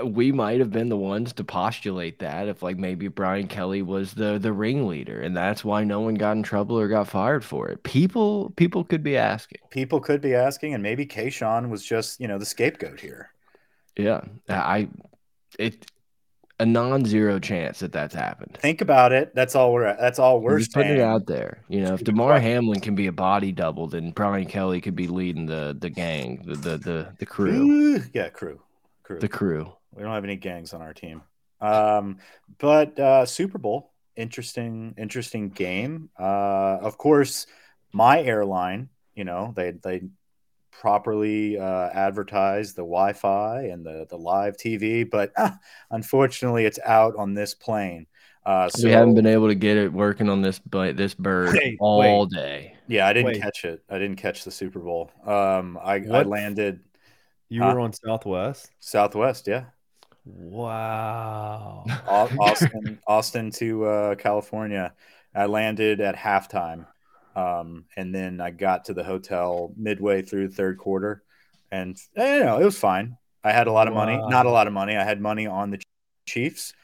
Uh, 0.00 0.06
we 0.06 0.32
might 0.32 0.60
have 0.60 0.70
been 0.70 0.88
the 0.88 0.96
ones 0.96 1.32
to 1.34 1.44
postulate 1.44 2.18
that 2.20 2.48
if 2.48 2.62
like 2.62 2.76
maybe 2.76 3.08
Brian 3.08 3.46
Kelly 3.46 3.82
was 3.82 4.14
the 4.14 4.38
the 4.38 4.52
ringleader 4.52 5.20
and 5.20 5.36
that's 5.36 5.64
why 5.64 5.84
no 5.84 6.00
one 6.00 6.14
got 6.14 6.32
in 6.32 6.42
trouble 6.42 6.78
or 6.78 6.88
got 6.88 7.08
fired 7.08 7.44
for 7.44 7.68
it. 7.68 7.82
People 7.84 8.50
people 8.56 8.82
could 8.84 9.02
be 9.02 9.16
asking. 9.16 9.60
People 9.70 10.00
could 10.00 10.20
be 10.20 10.34
asking, 10.34 10.74
and 10.74 10.82
maybe 10.82 11.06
Kayshon 11.06 11.68
was 11.68 11.84
just 11.84 12.20
you 12.20 12.26
know 12.26 12.38
the 12.38 12.46
scapegoat 12.46 12.98
here. 12.98 13.30
Yeah. 13.96 14.22
I 14.48 14.88
it 15.58 15.86
a 16.60 16.66
non-zero 16.66 17.38
chance 17.38 17.80
that 17.80 17.90
that's 17.90 18.14
happened. 18.14 18.56
Think 18.60 18.80
about 18.80 19.12
it. 19.12 19.34
That's 19.34 19.56
all 19.56 19.72
we're. 19.72 19.96
That's 19.98 20.18
all 20.18 20.40
we're 20.40 20.58
just 20.58 20.72
putting 20.72 20.92
it 20.92 21.00
out 21.00 21.26
there. 21.26 21.64
You 21.68 21.80
know, 21.80 21.94
if 21.94 22.04
Damar. 22.04 22.38
Hamlin 22.38 22.80
can 22.80 22.94
be 22.94 23.06
a 23.06 23.12
body 23.12 23.50
double, 23.50 23.86
then 23.88 24.10
Brian 24.10 24.46
Kelly 24.46 24.80
could 24.80 24.94
be 24.94 25.08
leading 25.08 25.46
the 25.46 25.76
the 25.78 25.90
gang, 25.90 26.42
the 26.44 26.54
the 26.54 26.76
the, 26.76 27.14
the 27.18 27.26
crew. 27.26 28.02
Yeah, 28.12 28.28
crew, 28.28 28.60
crew. 29.02 29.18
The 29.18 29.28
crew. 29.28 29.72
We 29.94 30.02
don't 30.02 30.12
have 30.12 30.24
any 30.24 30.36
gangs 30.36 30.72
on 30.72 30.82
our 30.82 30.94
team. 30.94 31.22
Um, 31.60 32.18
but 32.58 32.98
uh, 32.98 33.26
Super 33.26 33.58
Bowl, 33.58 33.92
interesting, 34.16 34.94
interesting 34.96 35.48
game. 35.48 36.10
Uh, 36.18 36.78
of 36.80 36.96
course, 36.98 37.46
my 37.92 38.22
airline, 38.22 38.88
you 39.14 39.24
know, 39.24 39.52
they 39.56 39.72
they 39.72 40.02
properly 40.80 41.58
uh, 41.58 41.90
advertised 41.92 42.74
the 42.74 42.82
Wi-Fi 42.82 43.64
and 43.64 43.84
the 43.84 44.06
the 44.08 44.16
live 44.16 44.56
TV, 44.56 45.08
but 45.08 45.30
ah, 45.38 45.56
unfortunately, 45.90 46.64
it's 46.64 46.78
out 46.84 47.14
on 47.16 47.34
this 47.34 47.54
plane. 47.54 48.06
Uh, 48.46 48.70
so 48.70 48.86
we 48.86 48.90
haven't 48.90 49.14
been 49.14 49.26
able 49.26 49.48
to 49.48 49.54
get 49.54 49.76
it 49.76 49.92
working 49.92 50.30
on 50.30 50.40
this 50.40 50.58
but 50.58 50.96
this 50.96 51.12
bird 51.14 51.54
Wait, 51.54 51.76
all 51.78 52.24
day. 52.24 52.74
yeah, 52.88 53.06
I 53.06 53.12
didn't 53.12 53.26
Wait. 53.32 53.42
catch 53.42 53.64
it. 53.66 53.84
I 53.90 53.98
didn't 53.98 54.16
catch 54.16 54.44
the 54.44 54.50
Super 54.50 54.80
Bowl. 54.80 55.10
Um, 55.26 55.78
I, 55.82 55.96
I 55.96 56.22
landed 56.22 56.80
you 57.50 57.62
Huh? 57.62 57.74
were 57.74 57.80
on 57.80 57.92
southwest 57.92 58.70
Southwest, 58.80 59.46
yeah. 59.46 59.64
wow 60.24 61.84
Austin, 62.08 62.98
Austin 63.06 63.50
to 63.52 63.84
uh, 63.84 64.14
California. 64.14 64.94
I 65.34 65.44
landed 65.46 66.00
at 66.00 66.16
halftime, 66.16 66.86
um, 67.40 67.84
and 67.96 68.14
then 68.14 68.40
I 68.40 68.50
got 68.50 68.84
to 68.86 68.94
the 68.94 69.04
hotel 69.04 69.72
midway 69.76 70.22
through 70.22 70.48
the 70.48 70.54
third 70.54 70.78
quarter, 70.78 71.22
and 71.70 71.96
eh, 72.16 72.38
you 72.38 72.44
know 72.44 72.60
it 72.60 72.64
was 72.64 72.78
fine. 72.78 73.16
I 73.42 73.52
had 73.52 73.66
a 73.66 73.72
lot 73.72 73.88
of 73.88 73.94
money, 73.94 74.18
not 74.28 74.46
a 74.46 74.50
lot 74.50 74.66
of 74.66 74.72
money. 74.72 74.96
I 74.96 75.04
had 75.04 75.20
money 75.20 75.46
on 75.46 75.70
the 75.70 75.80
Chiefs, 76.26 76.74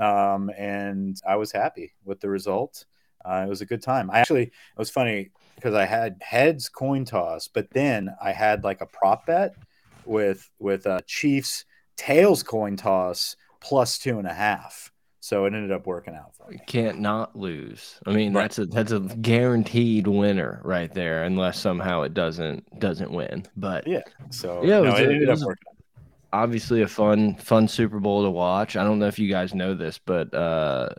um, 0.00 0.50
and 0.56 1.20
I 1.28 1.36
was 1.36 1.52
happy 1.52 1.92
with 2.04 2.20
the 2.20 2.30
result. 2.30 2.86
Uh, 3.24 3.44
it 3.46 3.48
was 3.48 3.60
a 3.60 3.66
good 3.66 3.82
time. 3.82 4.10
I 4.10 4.20
actually, 4.20 4.44
it 4.44 4.78
was 4.78 4.88
funny 4.90 5.30
because 5.56 5.74
I 5.74 5.84
had 5.84 6.16
heads 6.22 6.68
coin 6.68 7.04
toss, 7.04 7.48
but 7.48 7.68
then 7.72 8.14
I 8.22 8.32
had 8.32 8.64
like 8.64 8.80
a 8.80 8.86
prop 8.86 9.26
bet 9.26 9.54
with 10.06 10.48
with 10.58 10.86
uh, 10.86 11.00
Chiefs 11.06 11.64
tails 11.96 12.42
coin 12.42 12.76
toss 12.76 13.36
plus 13.60 13.98
two 13.98 14.18
and 14.18 14.26
a 14.26 14.34
half. 14.34 14.92
So 15.26 15.44
it 15.44 15.54
ended 15.54 15.72
up 15.72 15.88
working 15.88 16.14
out 16.14 16.36
for 16.36 16.48
me. 16.48 16.60
Can't 16.68 17.00
not 17.00 17.34
lose. 17.34 17.98
I 18.06 18.12
mean, 18.12 18.32
Right. 18.32 18.42
that's 18.42 18.60
a 18.60 18.66
that's 18.66 18.92
a 18.92 19.00
guaranteed 19.00 20.06
winner 20.06 20.60
right 20.62 20.92
there, 20.94 21.24
unless 21.24 21.58
somehow 21.58 22.02
it 22.02 22.14
doesn't 22.14 22.78
doesn't 22.78 23.10
win. 23.10 23.44
But 23.56 23.88
Yeah. 23.88 24.02
So 24.30 24.62
Yeah, 24.62 24.78
it 24.78 24.82
was 24.82 25.00
it 25.00 25.10
it 25.10 25.10
ended 25.14 25.28
was 25.30 25.42
up 25.42 25.48
working 25.48 25.72
obviously 26.32 26.82
a 26.82 26.86
fun 26.86 27.34
fun 27.38 27.66
Super 27.66 27.98
Bowl 27.98 28.22
to 28.22 28.30
watch. 28.30 28.76
I 28.76 28.84
don't 28.84 29.00
know 29.00 29.08
if 29.08 29.18
you 29.18 29.28
guys 29.28 29.52
know 29.52 29.74
this, 29.74 29.98
but 29.98 30.32
uh 30.32 30.90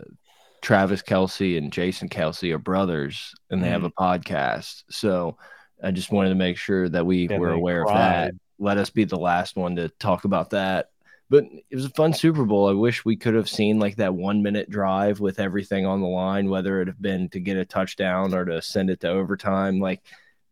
Travis 0.62 1.01
Kelce 1.01 1.57
and 1.57 1.72
Jason 1.72 2.10
Kelce 2.10 2.53
are 2.53 2.57
brothers 2.57 3.34
and 3.50 3.63
they 3.63 3.69
have 3.69 3.86
a 3.86 3.91
podcast. 3.91 4.84
So 4.89 5.38
I 5.81 5.91
just 5.91 6.12
wanted 6.12 6.29
to 6.29 6.36
make 6.36 6.57
sure 6.57 6.89
that 6.89 7.05
we 7.05 7.29
Yeah, 7.29 7.38
were 7.39 7.51
aware 7.51 7.84
of 7.84 7.88
that. 7.93 8.34
Let 8.60 8.77
us 8.77 8.89
be 8.89 9.05
the 9.05 9.19
last 9.19 9.55
one 9.55 9.77
to 9.77 9.88
talk 9.88 10.25
about 10.25 10.50
that. 10.50 10.89
But 11.29 11.43
it 11.69 11.75
was 11.75 11.86
a 11.86 11.89
fun 11.89 12.13
Super 12.13 12.46
Bowl. 12.46 12.69
I 12.69 12.74
wish 12.74 13.03
we 13.03 13.17
could 13.17 13.34
have 13.34 13.50
seen 13.50 13.79
like 13.79 13.98
that 13.98 14.15
one 14.15 14.41
minute 14.41 14.69
drive 14.69 15.19
with 15.19 15.39
everything 15.39 15.86
on 15.86 16.00
the 16.01 16.07
line, 16.07 16.50
whether 16.50 16.81
it 16.81 16.88
have 16.88 17.01
been 17.01 17.27
to 17.29 17.39
get 17.39 17.57
a 17.57 17.65
touchdown 17.65 18.34
or 18.34 18.46
to 18.46 18.62
send 18.62 18.89
it 18.89 19.01
to 19.01 19.10
overtime. 19.10 19.79
Like 19.79 20.01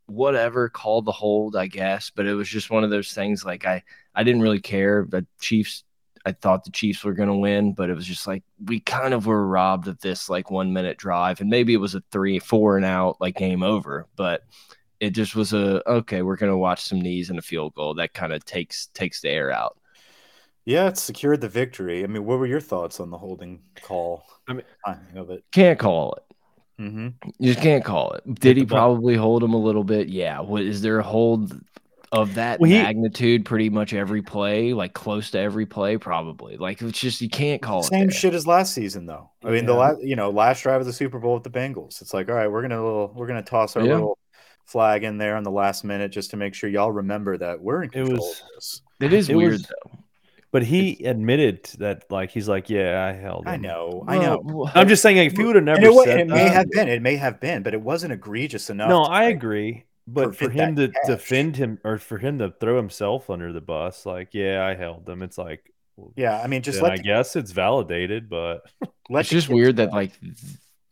whatever, 0.07 0.69
called 0.69 1.05
the 1.05 1.11
hold, 1.11 1.55
I 1.55 1.67
guess. 1.67 2.11
But 2.13 2.25
it 2.25 2.33
was 2.33 2.49
just 2.49 2.69
one 2.69 2.83
of 2.83 2.89
those 2.89 3.13
things 3.13 3.45
like 3.45 3.65
I 3.65 3.83
I 4.13 4.23
didn't 4.23 4.41
really 4.41 4.61
care. 4.61 5.05
The 5.07 5.25
Chiefs, 5.39 5.83
I 6.25 6.33
thought 6.33 6.65
the 6.65 6.71
Chiefs 6.71 7.03
were 7.03 7.13
going 7.13 7.29
to 7.29 7.35
win, 7.35 7.73
but 7.73 7.89
it 7.89 7.95
was 7.95 8.05
just 8.05 8.27
like 8.27 8.43
we 8.65 8.79
kind 8.81 9.13
of 9.13 9.25
were 9.27 9.47
robbed 9.47 9.87
of 9.87 9.99
this 10.01 10.29
like 10.29 10.51
one 10.51 10.73
minute 10.73 10.97
drive, 10.97 11.41
and 11.41 11.49
maybe 11.49 11.73
it 11.73 11.77
was 11.77 11.95
a 11.95 12.03
three, 12.11 12.39
four 12.39 12.77
and 12.77 12.85
out, 12.85 13.17
like 13.21 13.37
game 13.37 13.63
over. 13.63 14.07
But 14.15 14.43
it 14.99 15.11
just 15.11 15.35
was 15.35 15.53
a 15.53 15.87
okay. 15.89 16.21
We're 16.21 16.35
going 16.37 16.51
to 16.51 16.57
watch 16.57 16.83
some 16.83 17.01
knees 17.01 17.29
and 17.29 17.39
a 17.39 17.41
field 17.41 17.75
goal 17.75 17.95
that 17.95 18.13
kind 18.13 18.33
of 18.33 18.43
takes 18.45 18.87
takes 18.87 19.21
the 19.21 19.29
air 19.29 19.51
out. 19.51 19.77
Yeah, 20.65 20.87
it 20.87 20.97
secured 20.97 21.41
the 21.41 21.49
victory. 21.49 22.03
I 22.03 22.07
mean, 22.07 22.25
what 22.25 22.39
were 22.39 22.47
your 22.47 22.59
thoughts 22.59 22.99
on 22.99 23.11
the 23.11 23.17
holding 23.17 23.61
call? 23.83 24.23
I 24.47 24.53
mean- 24.53 24.63
timing 24.85 25.17
of 25.17 25.29
it. 25.29 25.43
Can't 25.51 25.77
call 25.79 26.13
it. 26.13 26.23
hmm 26.77 27.07
You 27.39 27.53
just 27.53 27.61
can't 27.63 27.85
call 27.85 28.11
it. 28.13 28.23
Did 28.35 28.57
he 28.57 28.65
probably 28.65 29.15
hold 29.15 29.43
him 29.43 29.53
a 29.53 29.57
little 29.59 29.83
bit? 29.83 30.09
Yeah. 30.09 30.39
What 30.41 30.63
is 30.63 30.81
there 30.81 30.99
a 30.99 31.03
hold 31.03 31.59
of 32.11 32.33
that 32.35 32.59
Well, 32.59 32.69
he- 32.69 32.81
magnitude 32.81 33.45
pretty 33.45 33.69
much 33.69 33.93
every 33.93 34.21
play, 34.21 34.73
like 34.73 34.93
close 34.93 35.31
to 35.31 35.39
every 35.39 35.65
play? 35.67 35.97
Probably. 35.97 36.57
Like 36.57 36.81
it's 36.81 36.99
just 36.99 37.21
you 37.21 37.29
can't 37.29 37.61
call 37.61 37.81
it. 37.81 37.85
Same 37.85 38.09
shit 38.09 38.33
as 38.33 38.47
last 38.47 38.73
season, 38.73 39.05
though. 39.05 39.29
I 39.43 39.51
mean, 39.51 39.65
the 39.67 39.73
last, 39.75 40.01
you 40.01 40.15
know, 40.15 40.31
last 40.31 40.63
drive 40.63 40.81
of 40.81 40.87
the 40.87 40.93
Super 40.93 41.19
Bowl 41.19 41.35
with 41.35 41.43
the 41.43 41.49
Bengals. 41.51 42.01
It's 42.01 42.13
like, 42.13 42.27
all 42.29 42.35
right, 42.35 42.47
we're 42.51 42.61
gonna 42.63 42.83
little, 42.83 43.13
we're 43.15 43.27
gonna 43.27 43.41
toss 43.43 43.75
our 43.75 43.83
Yeah. 43.85 43.93
little 43.93 44.17
flag 44.65 45.03
in 45.03 45.17
there 45.19 45.35
on 45.37 45.43
the 45.43 45.51
last 45.51 45.83
minute 45.83 46.11
just 46.11 46.31
to 46.31 46.37
make 46.37 46.55
sure 46.55 46.69
y'all 46.69 46.91
remember 46.91 47.37
that 47.37 47.61
we're 47.61 47.83
in 47.83 47.89
It 47.89 47.93
control 47.93 48.17
was- 48.17 48.41
of 48.41 48.47
this. 48.55 48.81
It 48.99 49.13
is 49.13 49.29
It 49.29 49.35
weird 49.35 49.51
was- 49.53 49.61
though. 49.63 49.99
But 50.55 50.63
he 50.63 51.03
admitted 51.03 51.65
that, 51.79 52.05
like, 52.09 52.31
he's 52.31 52.47
like, 52.47 52.69
yeah, 52.69 53.03
I 53.05 53.11
held. 53.11 53.43
I 53.45 53.55
him." 53.55 53.63
know, 53.63 54.05
I 54.07 54.17
know. 54.19 54.39
Well, 54.41 54.71
I'm 54.73 54.87
just 54.87 55.01
saying, 55.01 55.17
like, 55.17 55.31
if 55.33 55.37
he 55.37 55.43
would 55.43 55.57
have 55.57 55.65
never 55.65 55.79
And 55.79 55.85
it, 55.85 55.93
wa- 55.93 56.03
said 56.05 56.19
it 56.21 56.27
may 56.29 56.45
that- 56.45 56.53
have 56.53 56.69
been, 56.71 56.87
it 56.87 57.01
may 57.01 57.17
have 57.17 57.41
been, 57.41 57.61
but 57.61 57.73
it 57.73 57.81
wasn't 57.81 58.13
egregious 58.13 58.69
enough. 58.69 58.87
No, 58.87 59.03
to, 59.03 59.11
I 59.11 59.25
like, 59.25 59.35
agree. 59.35 59.83
But 60.07 60.33
for 60.37 60.49
him 60.49 60.77
to 60.77 60.87
catch. 60.87 61.07
defend 61.07 61.57
him 61.57 61.79
or 61.83 61.97
for 61.97 62.17
him 62.19 62.39
to 62.39 62.53
throw 62.61 62.77
himself 62.77 63.29
under 63.29 63.51
the 63.51 63.59
bus, 63.59 64.05
like, 64.05 64.29
yeah, 64.33 64.65
I 64.65 64.75
held 64.75 65.05
them. 65.05 65.21
It's 65.23 65.37
like, 65.37 65.73
Yeah, 66.15 66.39
I 66.41 66.47
mean, 66.47 66.61
just 66.61 66.77
then 66.77 66.83
let 66.83 66.93
I 66.93 66.97
the, 66.97 67.03
guess 67.03 67.35
it's 67.35 67.51
validated, 67.51 68.29
but 68.29 68.61
it's 69.09 69.29
just 69.29 69.47
kids 69.47 69.49
weird 69.49 69.75
that 69.77 69.91
like 69.91 70.13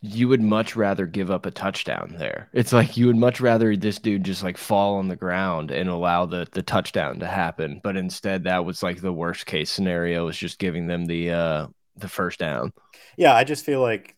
you 0.06 0.28
would 0.28 0.42
much 0.42 0.76
rather 0.76 1.06
give 1.08 1.32
up 1.32 1.46
a 1.46 1.52
touchdown 1.52 2.16
there. 2.18 2.50
It's 2.52 2.74
like 2.74 2.98
you 2.98 3.08
would 3.08 3.16
much 3.16 3.40
rather 3.40 3.76
this 3.78 4.00
dude 4.00 4.26
just 4.26 4.44
like 4.44 4.58
fall 4.58 4.98
on 4.98 5.08
the 5.08 5.16
ground 5.16 5.72
and 5.72 5.88
allow 5.90 6.26
the 6.26 6.46
the 6.52 6.62
touchdown 6.62 7.20
to 7.20 7.28
happen, 7.28 7.80
but 7.84 7.96
instead 7.96 8.44
that 8.44 8.66
was 8.66 8.84
like 8.84 9.00
the 9.00 9.14
worst 9.14 9.46
case 9.46 9.72
scenario 9.72 10.26
was 10.26 10.38
just 10.38 10.60
giving 10.60 10.88
them 10.88 11.06
the 11.06 11.32
uh 11.32 11.68
the 11.96 12.10
first 12.10 12.40
down. 12.40 12.74
Yeah, 13.18 13.34
I 13.34 13.46
just 13.46 13.66
feel 13.66 13.82
like 13.82 14.18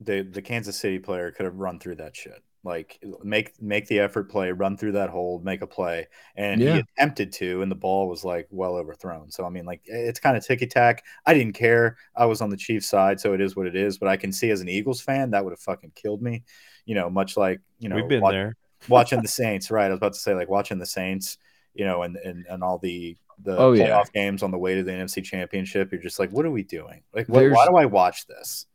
the 0.00 0.22
the 0.22 0.42
Kansas 0.42 0.78
City 0.78 0.98
player 0.98 1.30
could 1.32 1.46
have 1.46 1.56
run 1.56 1.78
through 1.80 1.96
that 1.96 2.16
shit. 2.16 2.42
Like 2.64 2.98
make 3.22 3.60
make 3.62 3.86
the 3.86 4.00
effort 4.00 4.30
play, 4.30 4.50
run 4.50 4.76
through 4.76 4.92
that 4.92 5.10
hold, 5.10 5.44
make 5.44 5.62
a 5.62 5.66
play, 5.66 6.08
and 6.36 6.60
Yeah. 6.60 6.74
he 6.74 6.80
attempted 6.80 7.32
to, 7.34 7.62
and 7.62 7.70
the 7.70 7.76
ball 7.76 8.08
was 8.08 8.24
like 8.24 8.48
well 8.50 8.74
overthrown. 8.76 9.30
So 9.30 9.44
I 9.46 9.48
mean, 9.48 9.64
like 9.64 9.80
eh, 9.88 9.96
it's 10.08 10.18
kind 10.20 10.36
of 10.36 10.44
ticky 10.44 10.66
tack. 10.66 11.04
I 11.24 11.34
didn't 11.34 11.54
care. 11.54 11.96
I 12.16 12.26
was 12.26 12.40
on 12.40 12.50
the 12.50 12.56
Chiefs 12.56 12.88
side, 12.88 13.20
so 13.20 13.32
it 13.32 13.40
is 13.40 13.54
what 13.54 13.66
it 13.68 13.76
is. 13.76 13.96
But 13.98 14.08
I 14.08 14.16
can 14.16 14.32
see 14.32 14.50
as 14.50 14.60
an 14.60 14.68
Eagles 14.68 15.00
fan 15.00 15.30
that 15.30 15.44
would 15.44 15.52
have 15.52 15.60
fucking 15.60 15.92
killed 15.94 16.20
me. 16.20 16.42
You 16.84 16.96
know, 16.96 17.08
much 17.08 17.36
like 17.36 17.60
you 17.78 17.88
know 17.88 17.96
we've 17.96 18.08
been 18.08 18.20
wa- 18.22 18.32
there. 18.32 18.56
watching 18.88 19.22
the 19.22 19.28
Saints. 19.28 19.70
Right, 19.70 19.86
I 19.86 19.90
was 19.90 19.98
about 19.98 20.14
to 20.14 20.18
say 20.18 20.34
like 20.34 20.48
watching 20.48 20.78
the 20.78 20.86
Saints. 20.86 21.38
You 21.74 21.84
know, 21.84 22.02
and 22.02 22.16
and, 22.16 22.44
and 22.50 22.64
all 22.64 22.78
the 22.78 23.16
the 23.44 23.56
Oh, 23.56 23.72
playoff 23.72 24.06
yeah. 24.12 24.22
games 24.24 24.42
on 24.42 24.50
the 24.50 24.58
way 24.58 24.74
to 24.74 24.82
the 24.82 24.90
NFC 24.90 25.22
Championship. 25.22 25.92
You're 25.92 26.02
just 26.02 26.18
like, 26.18 26.30
what 26.32 26.44
are 26.44 26.50
we 26.50 26.64
doing? 26.64 27.04
Like, 27.14 27.28
what, 27.28 27.48
why 27.52 27.66
do 27.68 27.76
I 27.76 27.84
watch 27.84 28.26
this? 28.26 28.66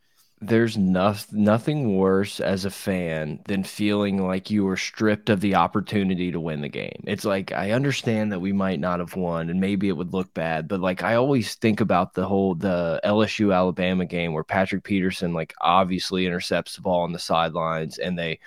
There's 0.48 0.78
noth- 0.78 1.32
nothing 1.32 1.98
worse 1.98 2.40
as 2.40 2.66
a 2.66 2.70
fan 2.70 3.40
than 3.48 3.64
feeling 3.64 4.26
like 4.26 4.50
you 4.52 4.64
were 4.66 4.78
stripped 4.78 5.30
of 5.30 5.42
the 5.42 5.56
opportunity 5.56 6.32
to 6.32 6.40
win 6.40 6.62
the 6.62 6.70
game. 6.70 7.04
It's 7.06 7.26
like 7.26 7.52
I 7.52 7.72
understand 7.72 8.32
that 8.32 8.40
we 8.40 8.52
might 8.54 8.80
not 8.80 9.00
have 9.00 9.16
won 9.16 9.50
and 9.50 9.60
maybe 9.60 9.90
it 9.90 9.98
would 9.98 10.14
look 10.14 10.34
bad, 10.34 10.68
but 10.68 10.80
like 10.80 11.04
I 11.04 11.16
always 11.16 11.56
think 11.56 11.82
about 11.82 12.14
the 12.14 12.28
whole 12.28 12.56
the 12.56 13.00
LSU 13.04 13.56
Alabama 13.56 14.06
game 14.06 14.34
where 14.34 14.44
Patrick 14.44 14.84
Peterson 14.84 15.34
like 15.34 15.54
obviously 15.62 16.26
intercepts 16.26 16.76
the 16.76 16.82
ball 16.82 17.02
on 17.02 17.14
the 17.14 17.20
sidelines 17.20 17.98
and 17.98 18.18
they 18.18 18.40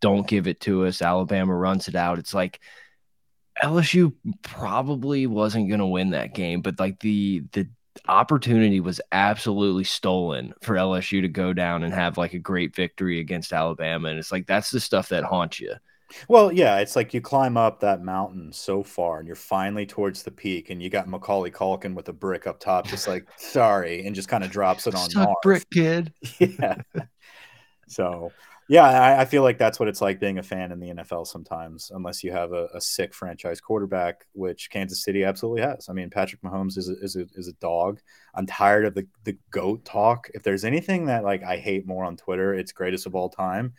don't 0.00 0.26
give 0.26 0.46
it 0.46 0.60
to 0.62 0.86
us. 0.86 1.02
Alabama 1.02 1.54
runs 1.54 1.88
it 1.88 1.94
out. 1.94 2.18
It's 2.18 2.34
like 2.34 2.60
LSU 3.62 4.12
probably 4.42 5.26
wasn't 5.26 5.68
going 5.68 5.80
to 5.80 5.86
win 5.86 6.10
that 6.10 6.34
game, 6.34 6.60
but 6.60 6.78
like 6.78 7.00
the 7.00 7.44
the 7.52 7.68
opportunity 8.08 8.80
was 8.80 9.00
absolutely 9.12 9.84
stolen 9.84 10.54
for 10.62 10.74
LSU 10.74 11.20
to 11.20 11.28
go 11.28 11.52
down 11.52 11.82
and 11.82 11.92
have 11.92 12.18
like 12.18 12.34
a 12.34 12.38
great 12.38 12.74
victory 12.74 13.20
against 13.20 13.52
Alabama. 13.52 14.08
And 14.08 14.18
it's 14.18 14.32
like 14.32 14.46
that's 14.46 14.70
the 14.70 14.80
stuff 14.80 15.08
that 15.10 15.24
haunts 15.24 15.60
you. 15.60 15.74
Well, 16.28 16.52
yeah, 16.52 16.78
it's 16.78 16.94
like 16.94 17.12
you 17.12 17.20
climb 17.20 17.56
up 17.56 17.80
that 17.80 18.02
mountain 18.02 18.52
so 18.52 18.82
far 18.82 19.18
and 19.18 19.26
you're 19.26 19.34
finally 19.34 19.86
towards 19.86 20.22
the 20.22 20.30
peak 20.30 20.70
and 20.70 20.80
you 20.80 20.88
got 20.88 21.08
Macaulay 21.08 21.50
Culkin 21.50 21.94
with 21.94 22.08
a 22.08 22.12
brick 22.12 22.46
up 22.46 22.60
top, 22.60 22.86
just 22.86 23.08
like 23.08 23.26
sorry, 23.36 24.06
and 24.06 24.14
just 24.14 24.28
kind 24.28 24.44
of 24.44 24.50
drops 24.50 24.86
it 24.86 24.94
on 24.94 25.10
Suck 25.10 25.42
brick 25.42 25.68
kid. 25.70 26.12
yeah. 26.38 26.76
So 27.88 28.32
yeah, 28.68 28.84
I, 28.84 29.20
I 29.20 29.24
feel 29.24 29.42
like 29.42 29.58
that's 29.58 29.78
what 29.78 29.88
it's 29.88 30.00
like 30.00 30.18
being 30.18 30.38
a 30.38 30.42
fan 30.42 30.72
in 30.72 30.80
the 30.80 30.88
NFL 30.88 31.26
sometimes, 31.26 31.92
unless 31.94 32.24
you 32.24 32.32
have 32.32 32.52
a, 32.52 32.68
a 32.74 32.80
sick 32.80 33.14
franchise 33.14 33.60
quarterback, 33.60 34.26
which 34.32 34.70
Kansas 34.70 35.04
City 35.04 35.22
absolutely 35.22 35.62
has. 35.62 35.88
I 35.88 35.92
mean, 35.92 36.10
Patrick 36.10 36.42
Mahomes 36.42 36.76
is 36.76 36.88
a, 36.88 36.98
is 37.00 37.16
a, 37.16 37.26
is 37.34 37.46
a 37.46 37.52
dog. 37.54 38.00
I'm 38.34 38.46
tired 38.46 38.84
of 38.84 38.94
the, 38.94 39.06
the 39.24 39.38
goat 39.50 39.84
talk. 39.84 40.28
If 40.34 40.42
there's 40.42 40.64
anything 40.64 41.06
that 41.06 41.22
like 41.22 41.44
I 41.44 41.58
hate 41.58 41.86
more 41.86 42.04
on 42.04 42.16
Twitter, 42.16 42.54
it's 42.54 42.72
greatest 42.72 43.06
of 43.06 43.14
all 43.14 43.28
time. 43.28 43.74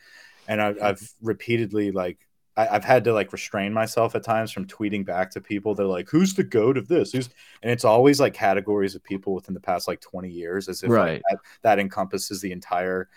And 0.47 0.61
I, 0.61 0.71
mm-hmm. 0.71 0.83
I've 0.83 1.13
repeatedly 1.21 1.91
like 1.91 2.19
I, 2.57 2.67
I've 2.67 2.83
had 2.83 3.03
to 3.05 3.13
like 3.13 3.31
restrain 3.31 3.71
myself 3.71 4.15
at 4.15 4.23
times 4.23 4.51
from 4.51 4.65
tweeting 4.65 5.05
back 5.05 5.31
to 5.31 5.41
people. 5.41 5.75
They're 5.75 5.85
like, 5.85 6.09
"Who's 6.09 6.33
the 6.33 6.43
goat 6.43 6.77
of 6.77 6.87
this?" 6.87 7.11
Who's 7.11 7.29
and 7.61 7.71
it's 7.71 7.85
always 7.85 8.19
like 8.19 8.33
categories 8.33 8.95
of 8.95 9.03
people 9.03 9.33
within 9.33 9.53
the 9.53 9.59
past 9.59 9.87
like 9.87 10.01
20 10.01 10.29
years, 10.29 10.67
as 10.67 10.83
if 10.83 10.89
like, 10.89 11.21
that, 11.29 11.39
that 11.61 11.79
encompasses 11.79 12.41
the 12.41 12.51
entire 12.51 13.07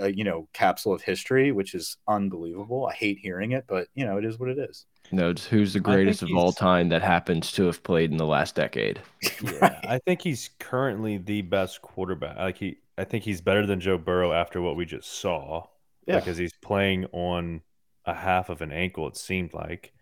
uh, 0.00 0.06
you 0.06 0.24
know 0.24 0.48
capsule 0.52 0.92
of 0.92 1.02
history, 1.02 1.52
which 1.52 1.74
is 1.74 1.96
unbelievable. 2.08 2.86
I 2.86 2.94
hate 2.94 3.18
hearing 3.18 3.52
it, 3.52 3.64
but 3.66 3.88
you 3.94 4.04
know 4.04 4.18
it 4.18 4.24
is 4.24 4.38
what 4.38 4.50
it 4.50 4.58
is. 4.58 4.86
No, 5.12 5.30
it's 5.30 5.46
who's 5.46 5.72
the 5.72 5.80
greatest 5.80 6.22
of 6.22 6.30
all 6.34 6.52
time 6.52 6.88
that 6.88 7.02
happens 7.02 7.52
to 7.52 7.66
have 7.66 7.82
played 7.82 8.10
in 8.10 8.16
the 8.16 8.26
last 8.26 8.54
decade. 8.54 9.00
Yeah, 9.42 9.80
I 9.84 9.98
think 9.98 10.22
he's 10.22 10.50
currently 10.58 11.18
the 11.18 11.42
best 11.42 11.80
quarterback. 11.82 12.36
Like 12.36 12.58
he, 12.58 12.78
I 12.98 13.04
think 13.04 13.22
he's 13.22 13.40
better 13.40 13.66
than 13.66 13.80
Joe 13.80 13.98
Burrow 13.98 14.32
after 14.32 14.60
what 14.60 14.76
we 14.76 14.84
just 14.84 15.20
saw. 15.20 15.66
Yeah. 16.06 16.20
because 16.20 16.36
he's 16.36 16.54
playing 16.62 17.06
on 17.06 17.62
a 18.04 18.14
half 18.14 18.48
of 18.48 18.62
an 18.62 18.72
ankle. 18.72 19.08
It 19.08 19.16
seemed 19.16 19.52
like. 19.52 19.92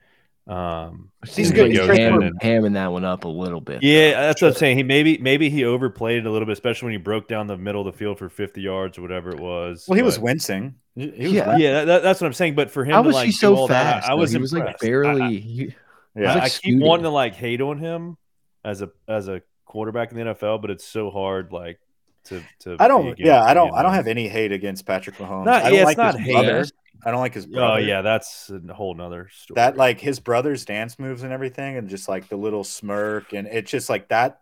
Um, 0.46 1.10
He's 1.26 1.48
and 1.48 1.54
good. 1.56 1.70
He's 1.70 1.78
goes 1.78 1.86
great 1.88 2.00
in 2.00 2.12
for- 2.14 2.20
hamming, 2.20 2.32
hamming 2.42 2.72
that 2.74 2.92
one 2.92 3.04
up 3.04 3.24
a 3.24 3.28
little 3.28 3.60
bit. 3.62 3.82
yeah, 3.82 4.20
that's 4.20 4.42
what 4.42 4.48
I'm 4.48 4.54
saying. 4.54 4.76
He 4.76 4.82
maybe 4.82 5.16
maybe 5.18 5.48
he 5.48 5.64
overplayed 5.64 6.18
it 6.18 6.26
a 6.26 6.30
little 6.30 6.44
bit, 6.44 6.52
especially 6.52 6.86
when 6.86 6.92
he 6.92 6.98
broke 6.98 7.28
down 7.28 7.46
the 7.46 7.56
middle 7.56 7.86
of 7.86 7.92
the 7.92 7.96
field 7.98 8.18
for 8.18 8.28
50 8.28 8.60
yards 8.60 8.98
or 8.98 9.02
whatever 9.02 9.30
it 9.30 9.40
was. 9.40 9.86
Well, 9.88 9.96
he 9.96 10.02
was 10.02 10.18
wincing. 10.18 10.74
He, 10.94 11.10
he 11.10 11.22
was 11.24 11.32
Yeah. 11.32 11.46
wincing. 11.48 11.62
Yeah, 11.64 11.72
that, 11.72 11.84
that- 11.86 12.02
that's 12.02 12.20
what 12.20 12.26
I'm 12.26 12.34
saying. 12.34 12.54
But 12.56 12.70
for 12.70 12.84
him, 12.84 12.92
How 12.92 13.02
to, 13.02 13.06
was 13.06 13.14
like, 13.14 13.26
he 13.26 13.32
so 13.32 13.56
all 13.56 13.68
that, 13.68 14.00
fast? 14.02 14.10
I 14.10 14.14
was 14.14 14.32
he 14.32 14.38
was 14.38 14.52
like 14.52 14.60
impressed. 14.60 14.84
I- 14.84 14.86
barely. 14.86 15.40
he- 15.40 15.74
Yeah. 16.14 16.34
like 16.34 16.42
I, 16.42 16.46
I 16.46 16.48
keep 16.50 16.78
wanting 16.78 17.04
to 17.04 17.10
like 17.10 17.34
hate 17.34 17.62
on 17.62 17.78
him 17.78 18.18
as 18.64 18.82
a 18.82 18.90
as 19.08 19.28
a 19.28 19.40
quarterback 19.64 20.12
in 20.12 20.18
the 20.18 20.24
NFL, 20.34 20.60
but 20.60 20.70
it's 20.70 20.84
so 20.84 21.10
hard 21.10 21.52
like 21.52 21.80
to 22.24 22.42
to. 22.60 22.76
I 22.78 22.86
don't. 22.88 23.18
Yeah, 23.18 23.42
I 23.42 23.54
don't. 23.54 23.68
you 23.68 23.74
I 23.74 23.82
don't 23.82 23.94
have 23.94 24.06
any 24.06 24.28
hate 24.28 24.52
against 24.52 24.84
Patrick 24.84 25.16
Mahomes. 25.16 25.46
Not- 25.46 25.62
I 25.62 25.70
don't 25.70 25.74
yeah, 25.74 25.80
it's 25.80 25.86
like 25.86 25.96
not 25.96 26.16
his 26.18 26.26
hate. 26.26 26.32
brother. 26.32 26.64
I 27.04 27.10
don't 27.10 27.20
like 27.20 27.34
his 27.34 27.46
Oh 27.56 27.76
yeah, 27.76 28.02
that's 28.02 28.50
a 28.50 28.74
whole 28.74 28.94
nother 28.94 29.28
story. 29.30 29.60
that 29.60 29.76
like 29.76 30.00
his 30.00 30.20
brother's 30.20 30.64
dance 30.64 30.98
moves 30.98 31.22
and 31.22 31.32
everything, 31.32 31.76
and 31.76 31.88
just 31.88 32.08
like 32.08 32.28
the 32.28 32.36
little 32.36 32.64
smirk, 32.64 33.32
and 33.32 33.46
it's 33.46 33.70
just 33.70 33.88
like 33.88 34.08
that. 34.08 34.40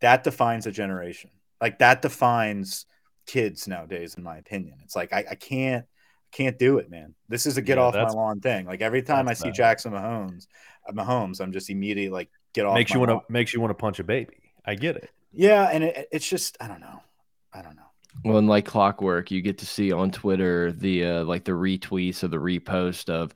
That 0.00 0.24
defines 0.24 0.66
a 0.66 0.72
generation. 0.72 1.30
Like 1.60 1.80
that 1.80 2.02
defines 2.02 2.86
kids 3.26 3.68
nowadays, 3.68 4.14
in 4.16 4.22
my 4.24 4.38
opinion. 4.38 4.78
It's 4.84 4.96
like 4.96 5.12
I, 5.12 5.24
I 5.32 5.34
can't, 5.36 5.86
can't 6.32 6.58
do 6.58 6.78
it, 6.78 6.90
man. 6.90 7.14
This 7.28 7.46
is 7.46 7.56
a 7.58 7.62
get 7.62 7.78
Yeah, 7.78 7.78
off 7.78 8.00
my 8.00 8.10
lawn 8.10 8.40
thing. 8.40 8.66
Like 8.66 8.82
every 8.82 9.02
time 9.02 9.28
I 9.28 9.34
see 9.34 9.50
bad. 9.50 9.52
Jackson 9.52 9.92
Mahomes, 9.92 10.46
uh, 10.88 10.92
Mahomes, 10.92 11.40
I'm 11.40 11.52
just 11.52 11.70
immediately 11.70 12.10
like 12.10 12.30
get 12.54 12.66
off. 12.66 12.76
makes 12.76 12.94
you 12.94 13.00
want 13.00 13.10
to 13.10 13.32
makes 13.32 13.52
you 13.54 13.60
want 13.60 13.70
to 13.70 13.74
punch 13.74 13.98
a 13.98 14.04
baby. 14.04 14.52
I 14.64 14.74
get 14.74 14.96
it. 14.96 15.10
Yeah, 15.32 15.68
and 15.70 15.84
it, 15.84 16.08
it's 16.12 16.28
just 16.28 16.56
I 16.60 16.68
don't 16.68 16.80
know. 16.80 17.02
I 17.52 17.62
don't 17.62 17.76
know. 17.76 17.89
Well, 18.24 18.38
and 18.38 18.48
like 18.48 18.66
clockwork, 18.66 19.30
you 19.30 19.40
get 19.42 19.58
to 19.58 19.66
see 19.66 19.92
on 19.92 20.10
Twitter 20.10 20.72
the 20.72 21.04
uh, 21.04 21.24
like 21.24 21.44
the 21.44 21.52
retweets 21.52 22.22
or 22.22 22.28
the 22.28 22.36
repost 22.38 23.08
of 23.08 23.34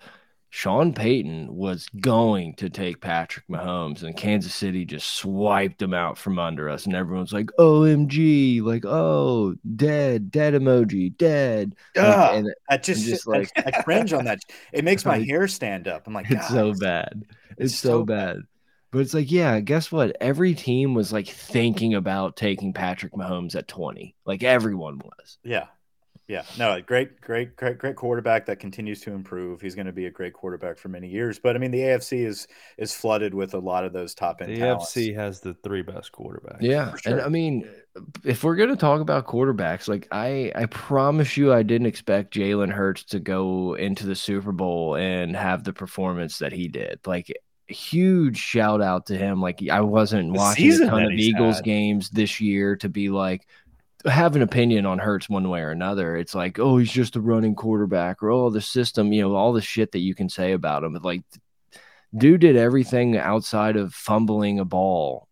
Sean 0.55 0.93
Payton 0.93 1.53
was 1.53 1.89
going 2.01 2.55
to 2.55 2.71
take 2.71 3.01
Patrick 3.01 3.45
Mahomes, 3.49 4.05
and 4.05 4.17
Kansas 4.17 4.55
City 4.55 4.85
just 4.85 5.15
swiped 5.15 5.83
him 5.83 5.93
out 5.93 6.17
from 6.17 6.39
under 6.39 6.71
us, 6.71 6.87
and 6.87 6.95
everyone's 6.95 7.33
like, 7.33 7.51
"OMG!" 7.59 8.63
Like, 8.63 8.85
"Oh, 8.87 9.57
dead, 9.75 10.31
dead 10.31 10.55
emoji, 10.55 11.17
dead." 11.17 11.75
Like, 11.97 12.37
and, 12.37 12.55
I 12.71 12.77
just, 12.77 13.05
just 13.05 13.27
like 13.27 13.51
I, 13.57 13.73
I, 13.75 13.83
cringe 13.83 14.13
on 14.13 14.27
that. 14.27 14.43
It 14.73 14.85
makes 14.85 15.05
my 15.05 15.19
hair 15.27 15.49
stand 15.49 15.89
up. 15.89 16.07
I'm 16.07 16.15
like, 16.15 16.31
it's 16.31 16.49
so 16.49 16.73
bad. 16.73 17.25
It's, 17.59 17.73
it's 17.73 17.75
so, 17.75 17.89
so 17.89 18.05
bad. 18.05 18.37
bad. 18.37 18.45
But 18.95 19.01
it's 19.01 19.13
like, 19.13 19.33
yeah, 19.33 19.59
guess 19.59 19.91
what? 19.91 20.17
Every 20.21 20.55
team 20.55 20.95
was 20.95 21.13
like 21.13 21.27
thinking 21.27 21.95
about 21.95 22.37
taking 22.37 22.73
Patrick 22.73 23.13
Mahomes 23.13 23.57
at 23.57 23.67
20. 23.67 24.15
Like 24.25 24.45
everyone 24.45 24.99
was. 24.99 25.39
Yeah. 25.43 25.67
Yeah, 26.27 26.45
no, 26.57 26.81
great, 26.81 27.21
great, 27.21 27.55
great, 27.55 27.77
great 27.77 27.97
quarterback 27.97 28.47
that 28.47 28.59
continues 28.59 29.03
to 29.03 29.13
improve. 29.13 29.61
He's 29.61 29.75
going 29.75 29.89
to 29.89 29.93
be 29.93 30.07
a 30.07 30.11
great 30.11 30.33
quarterback 30.33 30.79
for 30.79 30.89
many 30.89 31.07
years. 31.07 31.39
But 31.39 31.55
I 31.55 31.59
mean, 31.59 31.71
the 31.71 31.81
AFC 31.81 32.25
is 32.25 32.49
is 32.79 32.95
flooded 32.95 33.35
with 33.35 33.53
a 33.53 33.59
lot 33.59 33.85
of 33.85 33.93
those 33.93 34.15
top 34.15 34.41
end. 34.41 34.53
The 34.53 34.61
talents. 34.61 34.95
AFC 34.95 35.15
has 35.17 35.41
the 35.41 35.53
three 35.53 35.83
best 35.83 36.13
quarterbacks. 36.13 36.63
Yeah, 36.63 36.95
sure. 36.97 37.13
and 37.13 37.21
I 37.21 37.29
mean, 37.29 37.69
if 38.25 38.43
we're 38.43 38.57
going 38.57 38.71
to 38.71 38.77
talk 38.77 39.03
about 39.03 39.27
quarterbacks, 39.27 39.87
like 39.87 40.09
I, 40.13 40.51
I 40.55 40.65
promise 40.65 41.37
you, 41.37 41.53
I 41.53 41.63
didn't 41.63 41.89
expect 41.89 42.33
Jalen 42.33 42.73
Hurts 42.73 43.05
to 43.05 43.21
go 43.21 43.75
into 43.75 44.07
the 44.07 44.17
Super 44.17 44.53
Bowl 44.53 44.97
and 44.97 45.37
have 45.37 45.65
the 45.65 45.75
performance 45.75 46.39
that 46.39 46.53
he 46.53 46.69
did. 46.69 47.01
Like 47.05 47.31
huge 47.67 48.37
shout 48.37 48.83
out 48.83 49.07
to 49.07 49.17
him. 49.17 49.41
Like 49.41 49.61
I 49.71 49.81
wasn't 49.81 50.33
the 50.33 50.39
watching 50.39 50.73
a 50.73 50.87
ton 50.87 51.05
of 51.05 51.13
Eagles 51.13 51.57
had. 51.57 51.65
games 51.65 52.11
this 52.11 52.41
year 52.41 52.77
to 52.77 52.89
be 52.89 53.09
like 53.09 53.47
have 54.07 54.37
an 54.37 54.43
opinion 54.43 54.87
on 54.87 54.99
Hurts 54.99 55.29
one 55.29 55.49
way 55.49 55.61
or 55.61 55.71
another. 55.71 56.17
It's 56.17 56.35
like, 56.35 56.59
oh, 56.59 56.77
he's 56.79 56.93
just 56.93 57.17
a 57.17 57.21
running 57.21 57.55
quarterback, 57.55 58.23
or 58.23 58.31
oh, 58.31 58.51
the 58.51 58.61
system, 58.61 59.13
you 59.13 59.23
know, 59.23 59.35
all 59.35 59.53
the 59.53 59.63
shit 59.63 59.93
that 59.93 60.01
you 60.01 60.15
can 60.15 60.29
say 60.29 60.53
about 60.53 60.85
him. 60.85 60.93
But 60.93 61.05
like, 61.05 61.23
dude 62.15 62.41
did 62.41 62.57
everything 62.57 63.17
outside 63.17 63.77
of 63.77 63.95
fumbling 63.95 64.59
a 64.59 64.65
ball 64.65 65.29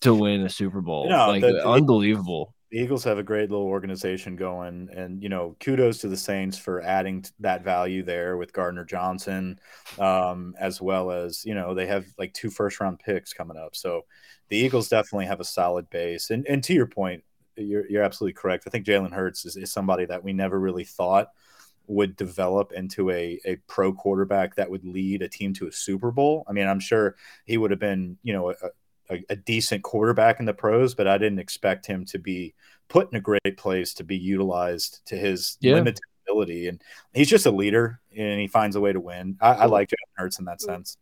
to 0.00 0.14
win 0.14 0.42
a 0.42 0.48
Super 0.48 0.80
Bowl. 0.80 1.08
No, 1.08 1.28
like, 1.28 1.42
the, 1.42 1.66
unbelievable. 1.66 2.53
The 2.74 2.80
Eagles 2.80 3.04
have 3.04 3.18
a 3.18 3.22
great 3.22 3.52
little 3.52 3.68
organization 3.68 4.34
going, 4.34 4.88
and 4.92 5.22
you 5.22 5.28
know, 5.28 5.54
kudos 5.60 5.98
to 5.98 6.08
the 6.08 6.16
Saints 6.16 6.58
for 6.58 6.82
adding 6.82 7.24
that 7.38 7.62
value 7.62 8.02
there 8.02 8.36
with 8.36 8.52
Gardner 8.52 8.84
Johnson, 8.84 9.60
um, 10.00 10.56
as 10.58 10.82
well 10.82 11.12
as 11.12 11.44
you 11.44 11.54
know 11.54 11.72
they 11.72 11.86
have 11.86 12.04
like 12.18 12.34
two 12.34 12.50
first 12.50 12.80
round 12.80 12.98
picks 12.98 13.32
coming 13.32 13.56
up. 13.56 13.76
So 13.76 14.06
the 14.48 14.56
Eagles 14.56 14.88
definitely 14.88 15.26
have 15.26 15.38
a 15.38 15.44
solid 15.44 15.88
base. 15.88 16.30
And 16.30 16.44
and 16.48 16.64
to 16.64 16.74
your 16.74 16.88
point, 16.88 17.22
you're 17.56 17.88
you're 17.88 18.02
absolutely 18.02 18.32
correct. 18.32 18.64
I 18.66 18.70
think 18.70 18.86
Jalen 18.86 19.12
Hurts 19.12 19.44
is, 19.44 19.56
is 19.56 19.70
somebody 19.70 20.04
that 20.06 20.24
we 20.24 20.32
never 20.32 20.58
really 20.58 20.82
thought 20.82 21.28
would 21.86 22.16
develop 22.16 22.72
into 22.72 23.08
a, 23.10 23.38
a 23.44 23.54
pro 23.68 23.92
quarterback 23.92 24.56
that 24.56 24.68
would 24.68 24.84
lead 24.84 25.22
a 25.22 25.28
team 25.28 25.54
to 25.54 25.68
a 25.68 25.72
Super 25.72 26.10
Bowl. 26.10 26.44
I 26.48 26.52
mean, 26.52 26.66
I'm 26.66 26.80
sure 26.80 27.14
he 27.44 27.56
would 27.56 27.70
have 27.70 27.78
been, 27.78 28.18
you 28.24 28.32
know, 28.32 28.50
a, 28.50 28.54
a, 29.10 29.24
a, 29.28 29.36
decent 29.36 29.82
quarterback 29.82 30.40
in 30.40 30.46
the 30.46 30.54
pros, 30.54 30.94
but 30.94 31.06
I 31.06 31.18
didn't 31.18 31.38
expect 31.38 31.86
him 31.86 32.04
to 32.06 32.18
be 32.18 32.54
put 32.88 33.10
in 33.10 33.16
a 33.16 33.20
great 33.20 33.56
place 33.56 33.94
to 33.94 34.04
be 34.04 34.16
utilized 34.16 35.00
to 35.06 35.16
his 35.16 35.56
yeah. 35.60 35.74
limited 35.74 36.00
ability. 36.26 36.68
And 36.68 36.82
he's 37.12 37.28
just 37.28 37.46
a 37.46 37.50
leader 37.50 38.00
and 38.16 38.40
he 38.40 38.46
finds 38.46 38.76
a 38.76 38.80
way 38.80 38.92
to 38.92 39.00
win. 39.00 39.36
I, 39.40 39.52
I 39.52 39.64
like 39.66 39.88
Jalen 39.88 40.16
Hurts 40.16 40.38
in 40.38 40.44
that 40.46 40.60
sense. 40.60 40.96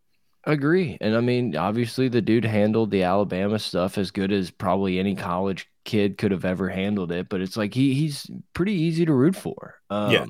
Agree. 0.44 0.98
And 1.00 1.16
I 1.16 1.20
mean, 1.20 1.56
obviously, 1.56 2.08
the 2.08 2.20
dude 2.20 2.44
handled 2.44 2.90
the 2.90 3.04
Alabama 3.04 3.60
stuff 3.60 3.96
as 3.96 4.10
good 4.10 4.32
as 4.32 4.50
probably 4.50 4.98
any 4.98 5.14
college 5.14 5.68
kid 5.84 6.18
could 6.18 6.32
have 6.32 6.44
ever 6.44 6.68
handled 6.68 7.12
it. 7.12 7.28
But 7.28 7.40
it's 7.40 7.56
like 7.56 7.72
he 7.72 7.94
he's 7.94 8.28
pretty 8.52 8.72
easy 8.72 9.04
to 9.04 9.12
root 9.12 9.36
for. 9.36 9.76
Um, 9.88 10.10
yeah. 10.10 10.26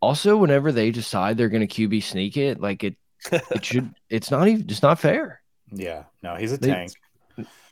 Also, 0.00 0.36
whenever 0.36 0.72
they 0.72 0.90
decide 0.90 1.36
they're 1.36 1.48
going 1.48 1.66
to 1.66 1.88
QB 1.88 2.02
sneak 2.02 2.36
it, 2.36 2.60
like 2.60 2.82
it, 2.82 2.96
it 3.32 3.64
should. 3.64 3.94
It's 4.10 4.30
not 4.30 4.48
even. 4.48 4.68
It's 4.68 4.82
not 4.82 4.98
fair. 4.98 5.40
Yeah. 5.70 6.04
No, 6.20 6.34
he's 6.34 6.52
a 6.52 6.56
they, 6.56 6.68
tank. 6.68 6.92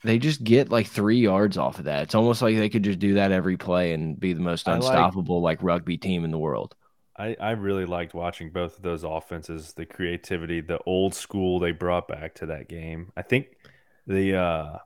They 0.05 0.19
just 0.19 0.43
get 0.43 0.71
like 0.71 0.89
three 0.89 1.19
yards 1.19 1.57
off 1.57 1.79
of 1.79 1.85
that. 1.85 2.03
It's 2.03 2.15
almost 2.15 2.43
like 2.43 2.57
they 2.57 2.69
could 2.69 2.83
just 2.83 2.99
do 2.99 3.15
that 3.15 3.31
every 3.31 3.57
play 3.57 3.93
and 3.93 4.19
be 4.19 4.33
the 4.33 4.41
most 4.41 4.67
unstoppable 4.67 5.41
like, 5.41 5.59
like 5.59 5.65
rugby 5.65 5.97
team 5.97 6.25
in 6.25 6.31
the 6.31 6.39
world. 6.39 6.75
I, 7.17 7.37
I 7.41 7.51
really 7.53 7.85
liked 7.85 8.15
watching 8.15 8.51
both 8.51 8.77
of 8.77 8.83
those 8.83 9.05
offenses, 9.05 9.75
the 9.75 9.87
creativity, 9.87 10.61
the 10.61 10.81
old 10.87 11.15
school 11.15 11.61
they 11.61 11.73
brought 11.73 12.09
back 12.09 12.35
to 12.37 12.47
that 12.47 12.69
game. 12.69 13.13
I 13.17 13.23
think 13.23 13.49
the 14.07 14.37
uh 14.37 14.79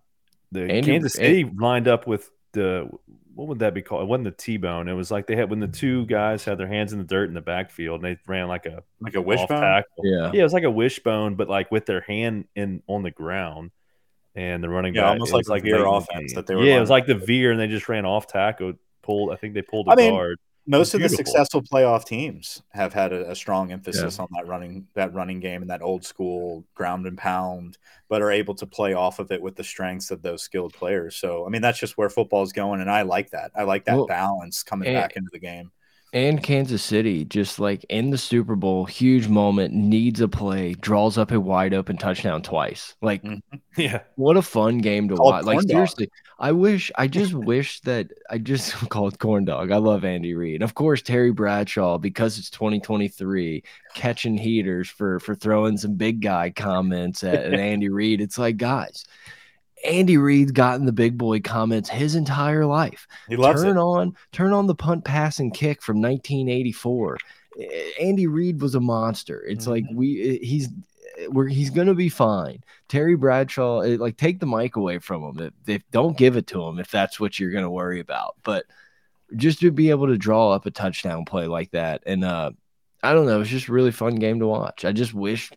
the 0.52 0.62
Andrew, 0.62 0.92
Kansas 0.92 1.14
City 1.14 1.42
and, 1.42 1.58
lined 1.58 1.88
up 1.88 2.06
with 2.06 2.30
the 2.52 2.90
what 3.34 3.48
would 3.48 3.58
that 3.60 3.74
be 3.74 3.82
called? 3.82 4.02
It 4.02 4.08
wasn't 4.08 4.24
the 4.24 4.30
T 4.32 4.56
bone. 4.56 4.88
It 4.88 4.94
was 4.94 5.10
like 5.10 5.26
they 5.26 5.36
had 5.36 5.50
when 5.50 5.60
the 5.60 5.68
two 5.68 6.04
guys 6.06 6.44
had 6.44 6.58
their 6.58 6.66
hands 6.66 6.92
in 6.92 6.98
the 6.98 7.04
dirt 7.04 7.28
in 7.28 7.34
the 7.34 7.40
backfield 7.40 8.02
and 8.02 8.16
they 8.16 8.20
ran 8.26 8.48
like 8.48 8.66
a 8.66 8.82
like 9.00 9.14
a 9.14 9.22
wishbone. 9.22 9.82
Yeah, 10.02 10.30
yeah, 10.32 10.40
it 10.40 10.42
was 10.42 10.52
like 10.52 10.64
a 10.64 10.70
wishbone, 10.70 11.36
but 11.36 11.48
like 11.48 11.70
with 11.70 11.86
their 11.86 12.00
hand 12.00 12.46
in 12.54 12.82
on 12.86 13.02
the 13.02 13.10
ground 13.10 13.70
and 14.36 14.62
the 14.62 14.68
running 14.68 14.94
yeah, 14.94 15.02
back. 15.02 15.10
almost 15.12 15.32
like 15.32 15.48
like 15.48 15.62
veer 15.62 15.86
offense 15.86 16.34
that 16.34 16.46
they 16.46 16.54
were. 16.54 16.64
Yeah, 16.64 16.76
it 16.76 16.80
was 16.80 16.90
like 16.90 17.06
the 17.06 17.14
veer, 17.14 17.50
and 17.50 17.60
they 17.60 17.66
just 17.66 17.88
ran 17.88 18.04
off 18.04 18.26
tackle. 18.26 18.74
Pulled. 19.02 19.32
I 19.32 19.36
think 19.36 19.54
they 19.54 19.62
pulled 19.62 19.88
a 19.88 19.92
I 19.92 19.94
mean, 19.94 20.12
guard 20.12 20.38
most 20.66 20.94
of 20.94 21.00
the 21.00 21.08
successful 21.08 21.62
playoff 21.62 22.04
teams 22.04 22.62
have 22.70 22.92
had 22.92 23.12
a, 23.12 23.30
a 23.30 23.36
strong 23.36 23.70
emphasis 23.70 24.16
yeah. 24.16 24.22
on 24.22 24.28
that 24.34 24.46
running 24.48 24.86
that 24.94 25.14
running 25.14 25.38
game 25.38 25.62
and 25.62 25.70
that 25.70 25.82
old 25.82 26.04
school 26.04 26.64
ground 26.74 27.06
and 27.06 27.16
pound, 27.16 27.78
but 28.08 28.20
are 28.20 28.32
able 28.32 28.54
to 28.56 28.66
play 28.66 28.92
off 28.92 29.18
of 29.18 29.30
it 29.30 29.40
with 29.40 29.54
the 29.54 29.64
strengths 29.64 30.10
of 30.10 30.22
those 30.22 30.42
skilled 30.42 30.74
players. 30.74 31.16
So 31.16 31.46
I 31.46 31.50
mean 31.50 31.62
that's 31.62 31.78
just 31.78 31.96
where 31.96 32.10
football 32.10 32.42
is 32.42 32.52
going, 32.52 32.80
and 32.80 32.90
I 32.90 33.02
like 33.02 33.30
that. 33.30 33.52
I 33.54 33.62
like 33.62 33.84
that 33.84 33.96
well, 33.96 34.06
balance 34.06 34.62
coming 34.62 34.88
and, 34.88 34.96
back 34.96 35.16
into 35.16 35.30
the 35.32 35.38
game 35.38 35.70
and 36.12 36.42
Kansas 36.42 36.82
City, 36.82 37.24
just 37.24 37.58
like 37.58 37.84
in 37.88 38.10
the 38.10 38.18
Super 38.18 38.54
Bowl, 38.54 38.84
huge 38.84 39.28
moment, 39.28 39.74
needs 39.74 40.20
a 40.20 40.28
play, 40.28 40.74
draws 40.74 41.18
up 41.18 41.30
a 41.32 41.40
wide 41.40 41.74
open 41.74 41.96
touchdown 41.96 42.42
twice. 42.42 42.94
Like, 43.02 43.22
mm-hmm. 43.22 43.56
yeah, 43.80 44.00
what 44.14 44.36
a 44.36 44.42
fun 44.42 44.78
game 44.78 45.08
to 45.08 45.16
watch. 45.16 45.44
Like, 45.44 45.62
seriously, 45.62 46.10
I 46.38 46.52
wish, 46.52 46.92
I 46.96 47.06
just 47.08 47.34
wish 47.34 47.80
that 47.80 48.12
I 48.30 48.38
just 48.38 48.72
called 48.88 49.14
it 49.14 49.18
corn 49.18 49.44
dog. 49.44 49.72
I 49.72 49.76
love 49.78 50.04
Andy 50.04 50.34
Reid. 50.34 50.62
Of 50.62 50.74
course, 50.74 51.02
Terry 51.02 51.32
Bradshaw, 51.32 51.98
because 51.98 52.38
it's 52.38 52.50
2023, 52.50 53.62
catching 53.94 54.38
heaters 54.38 54.88
for 54.88 55.18
for 55.20 55.34
throwing 55.34 55.76
some 55.76 55.94
big 55.94 56.22
guy 56.22 56.50
comments 56.50 57.24
at, 57.24 57.34
at 57.34 57.54
Andy 57.54 57.88
Reid. 57.88 58.20
It's 58.20 58.38
like, 58.38 58.56
guys, 58.56 59.04
Andy 59.86 60.18
Reid's 60.18 60.52
gotten 60.52 60.86
the 60.86 60.92
big 60.92 61.16
boy 61.16 61.40
comments 61.40 61.88
his 61.88 62.14
entire 62.14 62.66
life. 62.66 63.06
He 63.28 63.36
loves 63.36 63.62
turn 63.62 63.76
it. 63.76 63.80
on, 63.80 64.16
turn 64.32 64.52
on 64.52 64.66
the 64.66 64.74
punt, 64.74 65.04
pass, 65.04 65.38
and 65.38 65.54
kick 65.54 65.82
from 65.82 66.00
1984. 66.00 67.18
Andy 68.00 68.26
Reid 68.26 68.60
was 68.60 68.74
a 68.74 68.80
monster. 68.80 69.42
It's 69.46 69.64
mm 69.64 69.68
-hmm. 69.68 69.74
like 69.74 69.84
mm-hmm. 69.84 69.96
we 69.96 70.38
he's 70.42 70.68
we're 71.28 71.48
he's 71.48 71.70
gonna 71.70 71.94
be 71.94 72.08
fine. 72.08 72.62
Terry 72.88 73.16
Bradshaw, 73.16 73.78
like 73.98 74.16
take 74.16 74.40
the 74.40 74.46
mic 74.46 74.76
away 74.76 74.98
from 74.98 75.22
him. 75.22 75.38
If, 75.46 75.68
if 75.76 75.82
don't 75.90 76.18
give 76.18 76.36
it 76.36 76.46
to 76.48 76.62
him 76.62 76.78
if 76.78 76.90
that's 76.90 77.18
what 77.20 77.38
you're 77.38 77.52
gonna 77.52 77.70
worry 77.70 78.00
about. 78.00 78.36
But 78.42 78.64
just 79.34 79.60
to 79.60 79.70
be 79.70 79.90
able 79.90 80.06
to 80.06 80.18
draw 80.18 80.52
up 80.52 80.66
a 80.66 80.70
touchdown 80.70 81.24
play 81.24 81.46
like 81.46 81.70
that, 81.72 82.02
and 82.06 82.24
uh, 82.24 82.50
I 83.02 83.12
don't 83.12 83.26
know, 83.26 83.40
it's 83.40 83.50
just 83.50 83.68
a 83.68 83.72
really 83.72 83.92
fun 83.92 84.16
game 84.16 84.40
to 84.40 84.46
watch. 84.46 84.84
I 84.84 84.92
just 84.92 85.14
wish 85.14 85.50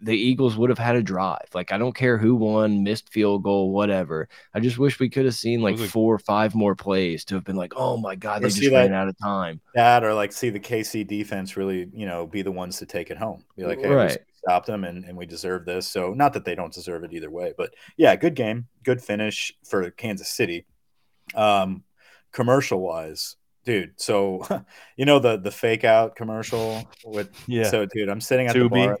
the 0.00 0.16
Eagles 0.16 0.56
would 0.56 0.70
have 0.70 0.78
had 0.78 0.96
a 0.96 1.02
drive. 1.02 1.48
Like 1.54 1.72
I 1.72 1.78
don't 1.78 1.94
care 1.94 2.18
who 2.18 2.34
won, 2.34 2.82
missed 2.82 3.08
field 3.10 3.42
goal, 3.42 3.72
whatever. 3.72 4.28
I 4.54 4.60
just 4.60 4.78
wish 4.78 4.98
we 4.98 5.08
could 5.08 5.24
have 5.24 5.34
seen 5.34 5.60
like 5.60 5.78
four 5.78 6.14
or 6.14 6.18
five 6.18 6.54
more 6.54 6.74
plays 6.74 7.24
to 7.26 7.34
have 7.34 7.44
been 7.44 7.56
like, 7.56 7.72
oh 7.76 7.96
my 7.96 8.14
god, 8.14 8.42
they 8.42 8.48
just 8.48 8.70
ran 8.70 8.92
out 8.92 9.08
of 9.08 9.18
time. 9.18 9.60
That 9.74 10.04
or 10.04 10.14
like 10.14 10.32
see 10.32 10.50
the 10.50 10.60
KC 10.60 11.06
defense 11.06 11.56
really, 11.56 11.88
you 11.92 12.06
know, 12.06 12.26
be 12.26 12.42
the 12.42 12.52
ones 12.52 12.78
to 12.78 12.86
take 12.86 13.10
it 13.10 13.16
home. 13.16 13.44
Be 13.56 13.64
like, 13.64 13.80
hey, 13.80 13.88
right. 13.88 14.10
we 14.10 14.24
stopped 14.36 14.66
them 14.66 14.84
and, 14.84 15.04
and 15.04 15.16
we 15.16 15.26
deserve 15.26 15.64
this. 15.64 15.86
So 15.86 16.12
not 16.14 16.32
that 16.34 16.44
they 16.44 16.54
don't 16.54 16.72
deserve 16.72 17.04
it 17.04 17.12
either 17.12 17.30
way, 17.30 17.54
but 17.56 17.74
yeah, 17.96 18.14
good 18.16 18.34
game, 18.34 18.66
good 18.84 19.02
finish 19.02 19.52
for 19.64 19.90
Kansas 19.90 20.28
City. 20.28 20.66
Um, 21.34 21.84
commercial 22.32 22.80
wise, 22.80 23.36
dude. 23.64 23.92
So 23.96 24.42
you 24.96 25.04
know 25.04 25.18
the 25.18 25.38
the 25.38 25.50
fake 25.50 25.84
out 25.84 26.16
commercial 26.16 26.88
with 27.04 27.30
yeah. 27.46 27.70
So 27.70 27.86
dude, 27.86 28.08
I'm 28.08 28.20
sitting 28.20 28.46
at 28.46 28.54
the 28.54 28.68
bar. 28.68 28.98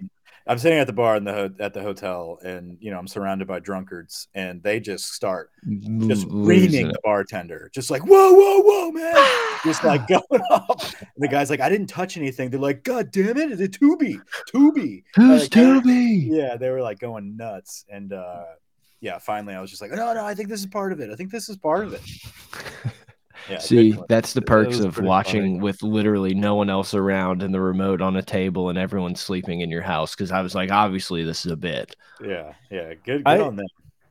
I'm 0.48 0.58
sitting 0.58 0.78
at 0.78 0.86
the 0.86 0.94
bar 0.94 1.16
in 1.16 1.24
the 1.24 1.54
at 1.60 1.74
the 1.74 1.82
hotel, 1.82 2.38
and 2.42 2.78
you 2.80 2.90
know 2.90 2.98
I'm 2.98 3.06
surrounded 3.06 3.46
by 3.46 3.60
drunkards, 3.60 4.28
and 4.34 4.62
they 4.62 4.80
just 4.80 5.12
start 5.12 5.50
just 6.06 6.26
reaming 6.30 6.88
the 6.88 6.98
bartender, 7.04 7.70
just 7.74 7.90
like 7.90 8.02
whoa, 8.02 8.32
whoa, 8.32 8.60
whoa, 8.62 8.90
man, 8.90 9.60
just 9.62 9.84
like 9.84 10.06
going 10.08 10.22
up. 10.50 10.80
And 11.00 11.18
the 11.18 11.28
guy's 11.28 11.50
like, 11.50 11.60
I 11.60 11.68
didn't 11.68 11.88
touch 11.88 12.16
anything. 12.16 12.48
They're 12.48 12.58
like, 12.58 12.82
God 12.82 13.10
damn 13.10 13.36
it, 13.36 13.52
it's 13.52 13.60
a 13.60 13.68
Tubi, 13.68 14.18
Tubi, 14.50 15.02
who's 15.14 15.42
like, 15.42 15.50
Tubi? 15.50 16.28
Yeah, 16.30 16.56
they 16.56 16.70
were 16.70 16.80
like 16.80 16.98
going 16.98 17.36
nuts, 17.36 17.84
and 17.90 18.14
uh, 18.14 18.44
yeah, 19.00 19.18
finally 19.18 19.54
I 19.54 19.60
was 19.60 19.68
just 19.68 19.82
like, 19.82 19.90
no, 19.90 20.14
no, 20.14 20.24
I 20.24 20.34
think 20.34 20.48
this 20.48 20.60
is 20.60 20.66
part 20.66 20.92
of 20.92 21.00
it. 21.00 21.10
I 21.10 21.14
think 21.14 21.30
this 21.30 21.50
is 21.50 21.58
part 21.58 21.84
of 21.84 21.92
it. 21.92 22.02
Yeah, 23.48 23.58
See, 23.58 23.96
that's 24.08 24.32
the 24.32 24.42
perks 24.42 24.78
of 24.80 24.98
watching 24.98 25.42
funny. 25.42 25.60
with 25.60 25.82
literally 25.82 26.34
no 26.34 26.54
one 26.54 26.68
else 26.68 26.94
around 26.94 27.42
and 27.42 27.54
the 27.54 27.60
remote 27.60 28.02
on 28.02 28.16
a 28.16 28.22
table 28.22 28.68
and 28.68 28.78
everyone 28.78 29.14
sleeping 29.14 29.60
in 29.60 29.70
your 29.70 29.82
house. 29.82 30.14
Because 30.14 30.30
I 30.32 30.42
was 30.42 30.54
like, 30.54 30.70
obviously, 30.70 31.24
this 31.24 31.46
is 31.46 31.52
a 31.52 31.56
bit. 31.56 31.96
Yeah, 32.22 32.52
yeah, 32.70 32.88
good, 32.94 33.24
good 33.24 33.26
I, 33.26 33.40
on 33.40 33.56
them. 33.56 33.66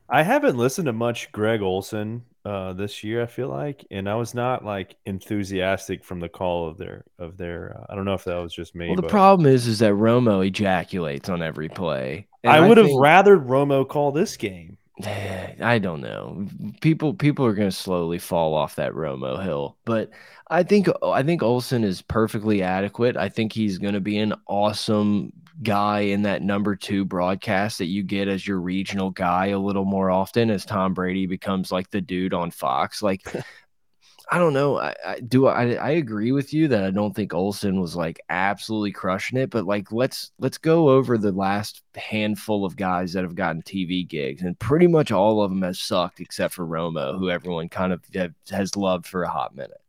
I 0.08 0.22
haven't 0.22 0.56
listened 0.56 0.86
to 0.86 0.92
much 0.92 1.30
Greg 1.32 1.60
Olsen 1.60 2.24
uh, 2.44 2.72
this 2.72 3.04
year. 3.04 3.22
I 3.22 3.26
feel 3.26 3.48
like, 3.48 3.84
and 3.90 4.08
I 4.08 4.14
was 4.14 4.34
not 4.34 4.64
like 4.64 4.96
enthusiastic 5.06 6.02
from 6.02 6.18
the 6.18 6.28
call 6.28 6.66
of 6.68 6.78
their 6.78 7.04
of 7.18 7.36
their. 7.36 7.76
Uh, 7.78 7.92
I 7.92 7.94
don't 7.94 8.06
know 8.06 8.14
if 8.14 8.24
that 8.24 8.36
was 8.36 8.54
just 8.54 8.74
me. 8.74 8.86
Well, 8.86 8.96
the 8.96 9.02
but 9.02 9.10
problem 9.10 9.46
is, 9.46 9.66
is 9.66 9.80
that 9.80 9.92
Romo 9.92 10.46
ejaculates 10.46 11.28
on 11.28 11.42
every 11.42 11.68
play. 11.68 12.26
And 12.42 12.52
I 12.52 12.66
would 12.66 12.78
have 12.78 12.86
think- 12.86 13.00
rather 13.00 13.36
Romo 13.36 13.86
call 13.86 14.12
this 14.12 14.36
game. 14.36 14.78
I 15.04 15.78
don't 15.80 16.00
know. 16.00 16.46
People 16.80 17.14
people 17.14 17.44
are 17.46 17.54
going 17.54 17.70
to 17.70 17.76
slowly 17.76 18.18
fall 18.18 18.54
off 18.54 18.76
that 18.76 18.92
Romo 18.92 19.42
hill, 19.42 19.76
but 19.84 20.10
I 20.50 20.62
think 20.62 20.88
I 21.04 21.22
think 21.22 21.42
Olsen 21.42 21.84
is 21.84 22.02
perfectly 22.02 22.62
adequate. 22.62 23.16
I 23.16 23.28
think 23.28 23.52
he's 23.52 23.78
going 23.78 23.94
to 23.94 24.00
be 24.00 24.18
an 24.18 24.34
awesome 24.46 25.32
guy 25.62 26.00
in 26.00 26.22
that 26.22 26.42
number 26.42 26.76
2 26.76 27.04
broadcast 27.04 27.78
that 27.78 27.86
you 27.86 28.02
get 28.02 28.28
as 28.28 28.46
your 28.46 28.60
regional 28.60 29.10
guy 29.10 29.46
a 29.46 29.58
little 29.58 29.84
more 29.84 30.10
often 30.10 30.50
as 30.50 30.64
Tom 30.64 30.94
Brady 30.94 31.26
becomes 31.26 31.72
like 31.72 31.90
the 31.90 32.00
dude 32.00 32.34
on 32.34 32.50
Fox. 32.50 33.02
Like 33.02 33.24
I 34.30 34.36
don't 34.38 34.52
know. 34.52 34.78
I, 34.78 34.94
I 35.06 35.20
do. 35.20 35.46
I 35.46 35.72
I 35.76 35.90
agree 35.92 36.32
with 36.32 36.52
you 36.52 36.68
that 36.68 36.84
I 36.84 36.90
don't 36.90 37.16
think 37.16 37.32
Olsen 37.32 37.80
was 37.80 37.96
like 37.96 38.20
absolutely 38.28 38.92
crushing 38.92 39.38
it, 39.38 39.48
but 39.48 39.64
like 39.64 39.90
let's 39.90 40.32
let's 40.38 40.58
go 40.58 40.90
over 40.90 41.16
the 41.16 41.32
last 41.32 41.82
handful 41.94 42.66
of 42.66 42.76
guys 42.76 43.14
that 43.14 43.22
have 43.24 43.34
gotten 43.34 43.62
TV 43.62 44.06
gigs, 44.06 44.42
and 44.42 44.58
pretty 44.58 44.86
much 44.86 45.12
all 45.12 45.42
of 45.42 45.50
them 45.50 45.62
has 45.62 45.80
sucked 45.80 46.20
except 46.20 46.52
for 46.52 46.66
Romo, 46.66 47.18
who 47.18 47.30
everyone 47.30 47.70
kind 47.70 47.90
of 47.92 48.02
have, 48.14 48.34
has 48.50 48.76
loved 48.76 49.06
for 49.06 49.22
a 49.22 49.28
hot 49.30 49.54
minute. 49.56 49.80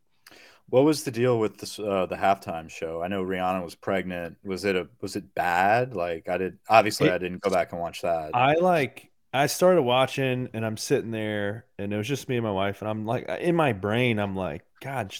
What 0.70 0.84
was 0.84 1.02
the 1.04 1.10
deal 1.10 1.38
with 1.38 1.58
this 1.58 1.78
uh, 1.78 2.06
the 2.06 2.16
halftime 2.16 2.70
show? 2.70 3.02
I 3.02 3.08
know 3.08 3.22
Rihanna 3.22 3.62
was 3.62 3.74
pregnant. 3.74 4.38
Was 4.42 4.64
it 4.64 4.74
a 4.74 4.88
was 5.02 5.16
it 5.16 5.34
bad? 5.34 5.94
Like 5.94 6.30
I 6.30 6.38
did 6.38 6.58
obviously 6.66 7.08
It- 7.08 7.12
I 7.14 7.18
didn't 7.18 7.42
go 7.42 7.50
back 7.50 7.72
and 7.72 7.80
watch 7.80 8.00
that. 8.02 8.30
I 8.34 8.54
like. 8.54 9.09
I 9.32 9.46
started 9.46 9.82
watching, 9.82 10.48
and 10.52 10.66
I'm 10.66 10.76
sitting 10.76 11.10
there, 11.12 11.66
and 11.78 11.92
it 11.92 11.96
was 11.96 12.08
just 12.08 12.28
me 12.28 12.36
and 12.36 12.44
my 12.44 12.50
wife, 12.50 12.82
and 12.82 12.90
I'm 12.90 13.06
like, 13.06 13.28
in 13.28 13.54
my 13.54 13.72
brain, 13.72 14.18
I'm 14.18 14.34
like, 14.34 14.64
God, 14.80 15.14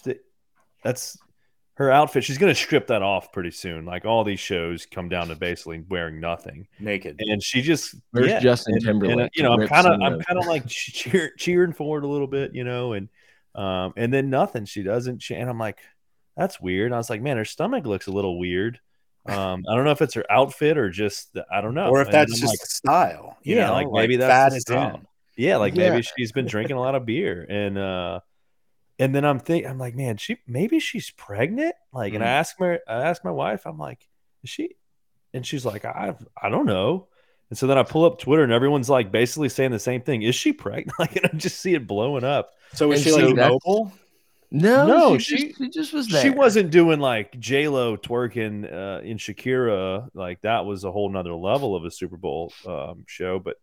that's 0.83 1.17
her 1.75 1.89
outfit. 1.89 2.23
She's 2.23 2.37
gonna 2.37 2.53
strip 2.55 2.87
that 2.87 3.01
off 3.01 3.31
pretty 3.31 3.51
soon. 3.51 3.85
Like 3.85 4.05
all 4.05 4.23
these 4.23 4.39
shows 4.39 4.85
come 4.85 5.09
down 5.09 5.29
to 5.29 5.35
basically 5.35 5.83
wearing 5.89 6.19
nothing. 6.19 6.67
Naked. 6.79 7.19
and 7.19 7.41
she 7.41 7.61
just 7.61 7.95
Where's 8.11 8.27
yeah, 8.27 8.39
Justin 8.39 8.75
and- 8.75 8.83
and, 8.83 8.89
uh, 8.89 9.07
Timberlake 9.07 9.31
you 9.35 9.43
know, 9.43 9.53
I'm 9.53 9.67
kind 9.67 9.87
of 9.87 10.01
I'm 10.01 10.19
kind 10.19 10.39
of 10.39 10.45
like 10.45 10.67
cheer, 10.67 11.31
cheering 11.37 11.73
for 11.73 11.97
it 11.97 12.03
a 12.03 12.07
little 12.07 12.27
bit, 12.27 12.53
you 12.53 12.63
know, 12.63 12.93
and 12.93 13.09
um, 13.55 13.93
and 13.97 14.13
then 14.13 14.29
nothing. 14.29 14.65
She 14.65 14.83
doesn't, 14.83 15.21
she, 15.21 15.35
and 15.35 15.49
I'm 15.49 15.59
like, 15.59 15.79
that's 16.37 16.61
weird. 16.61 16.87
And 16.87 16.95
I 16.95 16.97
was 16.97 17.09
like, 17.09 17.21
man, 17.21 17.37
her 17.37 17.45
stomach 17.45 17.85
looks 17.85 18.07
a 18.07 18.11
little 18.11 18.39
weird. 18.39 18.79
Um, 19.27 19.63
I 19.69 19.75
don't 19.75 19.85
know 19.85 19.91
if 19.91 20.01
it's 20.01 20.13
her 20.15 20.25
outfit 20.31 20.77
or 20.77 20.89
just 20.89 21.33
the, 21.33 21.45
I 21.51 21.61
don't 21.61 21.75
know, 21.75 21.89
or 21.89 22.01
if 22.01 22.07
And 22.07 22.13
that's 22.15 22.39
just 22.39 22.51
like, 22.51 22.59
style. 22.59 23.37
You 23.43 23.55
Yeah, 23.57 23.67
know, 23.67 23.73
like, 23.73 23.91
maybe 23.91 24.15
that's 24.17 24.31
fat 24.31 24.49
the 24.49 24.55
is 24.57 24.61
style. 24.63 24.95
in. 24.95 25.07
yeah, 25.37 25.57
like 25.57 25.75
Yeah. 25.75 25.91
maybe 25.91 26.07
she's 26.17 26.31
been 26.31 26.45
drinking 26.47 26.75
a 26.75 26.79
lot 26.79 26.95
of 26.95 27.05
beer, 27.05 27.45
and 27.47 27.77
uh, 27.77 28.19
and 28.99 29.13
then 29.15 29.23
I'm 29.25 29.39
thinking, 29.39 29.69
I'm 29.69 29.77
like, 29.77 29.95
man, 29.95 30.17
she 30.17 30.37
maybe 30.47 30.79
she's 30.79 31.11
pregnant. 31.11 31.75
Like, 31.93 32.13
and 32.13 32.23
I 32.23 32.27
ask 32.27 32.59
my 32.59 32.79
I 32.87 33.01
ask 33.03 33.23
my 33.23 33.31
wife, 33.31 33.65
I'm 33.65 33.77
like, 33.77 34.07
is 34.43 34.49
she? 34.49 34.75
And 35.33 35.45
she's 35.45 35.65
like, 35.65 35.85
I 35.85 36.15
I 36.41 36.49
don't 36.49 36.65
know. 36.65 37.07
And 37.49 37.57
so 37.57 37.67
then 37.67 37.77
I 37.77 37.83
pull 37.83 38.05
up 38.05 38.17
Twitter, 38.19 38.43
and 38.43 38.51
everyone's 38.51 38.89
like 38.89 39.11
basically 39.11 39.49
saying 39.49 39.71
the 39.71 39.79
same 39.79 40.01
thing. 40.01 40.21
Is 40.23 40.35
she 40.35 40.51
pregnant? 40.53 40.93
Like, 40.99 41.15
and 41.15 41.25
I 41.31 41.35
just 41.37 41.59
see 41.59 41.73
it 41.75 41.85
blowing 41.85 42.23
up. 42.23 42.51
So 42.73 42.91
is 42.91 42.99
And 42.99 43.03
she 43.03 43.09
so 43.21 43.25
like 43.27 43.35
that's- 43.35 43.51
mobile? 43.65 43.91
No, 44.53 44.85
No, 44.85 45.17
she, 45.17 45.37
she- 45.37 45.47
just, 45.47 45.57
she 45.59 45.69
just 45.69 45.93
was 45.93 46.07
there. 46.09 46.21
She 46.21 46.29
wasn't 46.29 46.71
doing 46.71 46.99
like 46.99 47.39
J 47.39 47.67
Lo 47.69 47.95
twerking 47.95 48.65
uh, 48.71 49.01
in 49.01 49.17
Shakira. 49.17 50.09
Like 50.13 50.41
that 50.41 50.65
was 50.65 50.83
a 50.83 50.91
whole 50.91 51.09
nother 51.09 51.33
level 51.33 51.75
of 51.75 51.85
a 51.85 51.91
Super 51.91 52.17
Bowl 52.17 52.51
um, 52.67 53.05
show, 53.07 53.39
but 53.39 53.55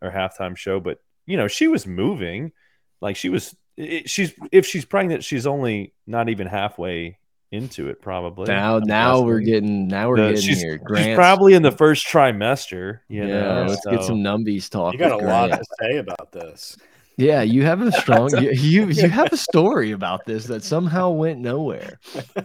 or 0.00 0.10
halftime 0.10 0.56
show. 0.56 0.78
But 0.78 1.00
you 1.26 1.36
know, 1.36 1.48
she 1.48 1.66
was 1.66 1.86
moving. 1.86 2.52
Like 3.00 3.16
she 3.16 3.28
was. 3.28 3.54
It, 3.76 4.08
she's 4.08 4.32
if 4.52 4.66
she's 4.66 4.84
pregnant, 4.84 5.24
she's 5.24 5.46
only 5.46 5.92
not 6.06 6.28
even 6.28 6.46
halfway 6.46 7.18
into 7.50 7.88
it. 7.88 8.00
Probably 8.00 8.46
Now, 8.46 8.76
I'm 8.76 8.84
now 8.84 9.20
we're 9.22 9.40
getting 9.40 9.88
now 9.88 10.08
we're 10.08 10.16
The- 10.16 10.28
getting 10.30 10.42
she's, 10.42 10.62
here. 10.62 10.80
she's 10.96 11.14
probably 11.14 11.54
in 11.54 11.62
the 11.62 11.72
first 11.72 12.06
trimester. 12.06 13.00
You 13.08 13.26
yeah. 13.26 13.40
know, 13.40 13.66
let's 13.68 13.84
get 13.84 14.04
some 14.04 14.16
numbies 14.22 14.70
talk. 14.70 14.92
You 14.92 14.98
got 14.98 15.12
a 15.12 15.16
with 15.16 15.26
lot 15.26 15.48
to 15.48 15.62
say 15.80 15.96
about 15.98 16.30
this. 16.32 16.76
Yeah, 17.18 17.42
you 17.42 17.62
have 17.64 17.80
a 17.80 17.90
strong 17.92 18.30
you, 18.42 18.50
you 18.52 18.86
you 18.88 19.08
have 19.08 19.32
a 19.32 19.36
story 19.36 19.92
about 19.92 20.26
this 20.26 20.44
that 20.46 20.62
somehow 20.62 21.10
went 21.10 21.40
nowhere. 21.40 21.98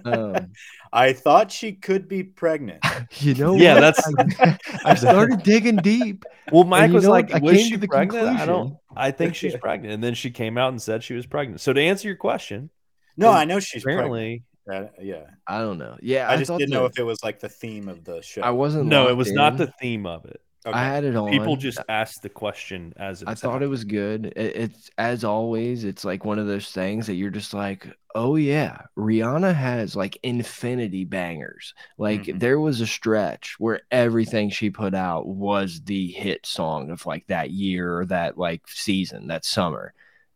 Um, 0.06 0.52
I 0.94 1.14
thought 1.14 1.52
she 1.52 1.74
could 1.74 2.08
be 2.08 2.24
pregnant. 2.24 2.84
you 3.20 3.34
know, 3.36 3.56
Yeah, 3.56 3.76
what? 3.76 3.96
that's- 3.98 4.38
I, 4.40 4.92
I 4.92 4.96
started 4.96 5.44
digging 5.44 5.78
deep. 5.78 6.26
Well, 6.52 6.64
Mike 6.66 6.90
you 6.90 6.96
was 6.96 7.04
know 7.06 7.12
like, 7.12 7.30
what? 7.30 7.42
I 7.42 7.46
"Was 7.46 7.62
she 7.62 7.72
to 7.72 7.78
the 7.78 7.88
pregnant?" 7.88 8.28
I 8.40 8.46
don't. 8.46 8.76
I 8.96 9.12
think 9.12 9.36
she's 9.36 9.56
pregnant, 9.56 9.94
and 9.94 10.04
then 10.04 10.14
she 10.16 10.32
came 10.32 10.58
out 10.58 10.70
and 10.70 10.82
said 10.82 11.04
she 11.04 11.14
was 11.14 11.26
pregnant. 11.26 11.62
So 11.62 11.72
to 11.74 11.82
answer 11.82 12.08
your 12.08 12.18
question, 12.18 12.70
No, 13.18 13.30
I 13.32 13.46
know 13.46 13.60
she's 13.60 13.84
apparently, 13.84 14.44
pregnant. 14.66 14.92
Uh, 14.98 15.02
yeah, 15.02 15.24
I 15.48 15.60
don't 15.60 15.78
know. 15.78 15.98
Yeah, 16.02 16.30
I, 16.30 16.38
just 16.38 16.52
didn't 16.58 16.70
know 16.72 16.84
that- 16.84 16.92
if 16.94 17.00
it 17.00 17.04
was 17.04 17.24
like 17.24 17.40
the 17.40 17.50
theme 17.50 17.88
of 17.88 18.04
the 18.04 18.22
show. 18.22 18.42
I 18.42 18.52
wasn't. 18.52 18.86
no, 18.88 19.04
it 19.04 19.06
locked 19.08 19.18
was 19.18 19.32
not 19.34 19.58
the 19.58 19.68
theme 19.82 20.06
of 20.06 20.26
it. 20.26 20.42
Okay. 20.66 20.78
I 20.78 20.84
had 20.86 21.04
it 21.06 21.16
on. 21.16 21.32
People 21.32 21.56
just 21.56 21.80
asked 21.90 22.22
the 22.22 22.30
question 22.30 22.94
as 22.98 23.24
it 23.24 23.28
I 23.28 23.34
thought 23.36 23.64
it 23.64 23.68
was 23.68 23.84
good. 23.84 24.28
It, 24.36 24.56
it's 24.56 24.90
as 24.98 25.24
always, 25.24 25.84
it's 25.84 26.06
like 26.06 26.24
one 26.24 26.38
of 26.38 26.46
those 26.48 26.70
things 26.72 27.08
that 27.08 27.16
you're 27.16 27.32
just 27.32 27.54
like, 27.54 27.88
oh 28.14 28.36
yeah, 28.36 28.84
Rihanna 28.98 29.56
has 29.56 29.96
like 29.96 30.18
infinity 30.22 31.06
bangers. 31.06 31.74
Like 31.98 32.26
Mhm. 32.26 32.40
there 32.40 32.60
was 32.60 32.80
a 32.82 32.88
stretch 32.88 33.56
where 33.58 33.82
everything 33.90 34.50
she 34.52 34.70
put 34.70 34.94
out 34.94 35.28
was 35.28 35.82
the 35.84 36.08
hit 36.12 36.46
song 36.46 36.92
of 36.92 37.06
like 37.08 37.26
that 37.28 37.50
year 37.52 37.98
or 37.98 38.06
that 38.08 38.38
like 38.38 38.68
season, 38.68 39.28
that 39.28 39.46
summer, 39.46 39.94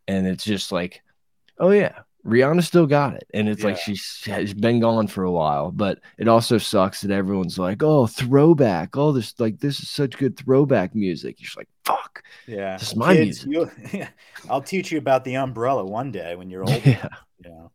and 0.07 0.25
it's 0.25 0.43
just 0.43 0.71
like, 0.71 1.03
oh 1.59 1.71
yeah. 1.71 1.99
Rihanna 2.25 2.63
still 2.63 2.87
got 2.87 3.13
it, 3.13 3.27
and 3.33 3.47
it's 3.47 3.63
like 3.63 3.75
Yeah. 3.75 3.81
she's 3.83 4.21
has 4.25 4.53
been 4.53 4.79
gone 4.79 5.07
for 5.07 5.23
a 5.23 5.31
while. 5.31 5.71
But 5.71 5.99
it 6.17 6.27
also 6.27 6.57
sucks 6.57 7.01
that 7.01 7.11
everyone's 7.11 7.59
like, 7.59 7.83
"Oh, 7.83 8.07
throwback! 8.07 8.97
Oh, 8.97 9.11
this 9.11 9.33
like 9.39 9.59
this 9.59 9.79
is 9.79 9.89
such 9.89 10.17
good 10.17 10.35
throwback 10.35 10.95
music." 10.95 11.39
You're 11.39 11.45
just 11.45 11.57
like, 11.57 11.69
"Fuck!" 11.83 12.23
Yeah, 12.47 12.77
This 12.77 12.89
is 12.89 12.95
my 12.95 13.15
Kids, 13.15 13.45
you, 13.45 13.69
I'll 14.49 14.61
teach 14.61 14.91
you 14.91 14.97
about 14.97 15.23
the 15.23 15.35
umbrella 15.35 15.85
one 15.85 16.11
day 16.11 16.35
when 16.35 16.49
you're 16.49 16.63
older. 16.67 16.79
Yeah. 16.83 17.67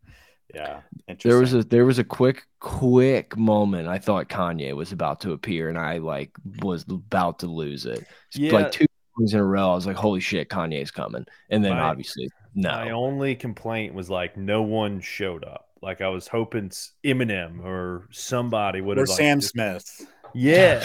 Yeah. 0.52 0.80
Interesting. 1.06 1.30
There 1.30 1.40
was 1.40 1.54
a 1.54 1.62
there 1.64 1.84
was 1.86 1.98
a 2.00 2.04
quick 2.04 2.44
quick 2.58 3.36
moment 3.36 3.86
I 3.86 3.98
thought 3.98 4.28
Kanye 4.28 4.74
was 4.74 4.90
about 4.90 5.20
to 5.20 5.30
appear 5.32 5.68
and 5.68 5.78
I 5.78 5.98
like 5.98 6.32
was 6.60 6.84
about 6.90 7.38
to 7.40 7.46
lose 7.46 7.86
it. 7.86 8.04
Yeah. 8.34 8.52
Like 8.52 8.72
two 8.72 8.86
in 9.20 9.38
a 9.38 9.44
row, 9.44 9.70
I 9.72 9.74
was 9.76 9.86
like, 9.86 9.96
"Holy 9.96 10.18
shit, 10.18 10.48
Kanye's 10.48 10.90
coming!" 10.90 11.24
And 11.50 11.64
then 11.64 11.74
My- 11.74 11.82
obviously, 11.82 12.28
no. 12.54 12.70
My 12.70 12.90
only 12.90 13.34
complaint 13.34 13.94
was 13.94 14.10
like 14.10 14.36
no 14.36 14.62
one 14.62 15.00
showed 15.00 15.44
up. 15.44 15.68
Like 15.82 16.00
I 16.00 16.08
was 16.08 16.28
hoping 16.28 16.70
Eminem 17.04 17.64
or 17.64 18.06
somebody 18.10 18.80
would 18.80 18.98
or 18.98 19.02
have. 19.02 19.08
like, 19.08 19.18
Sam 19.18 19.40
just- 19.40 19.52
Smith. 19.52 20.06
Yeah. 20.34 20.78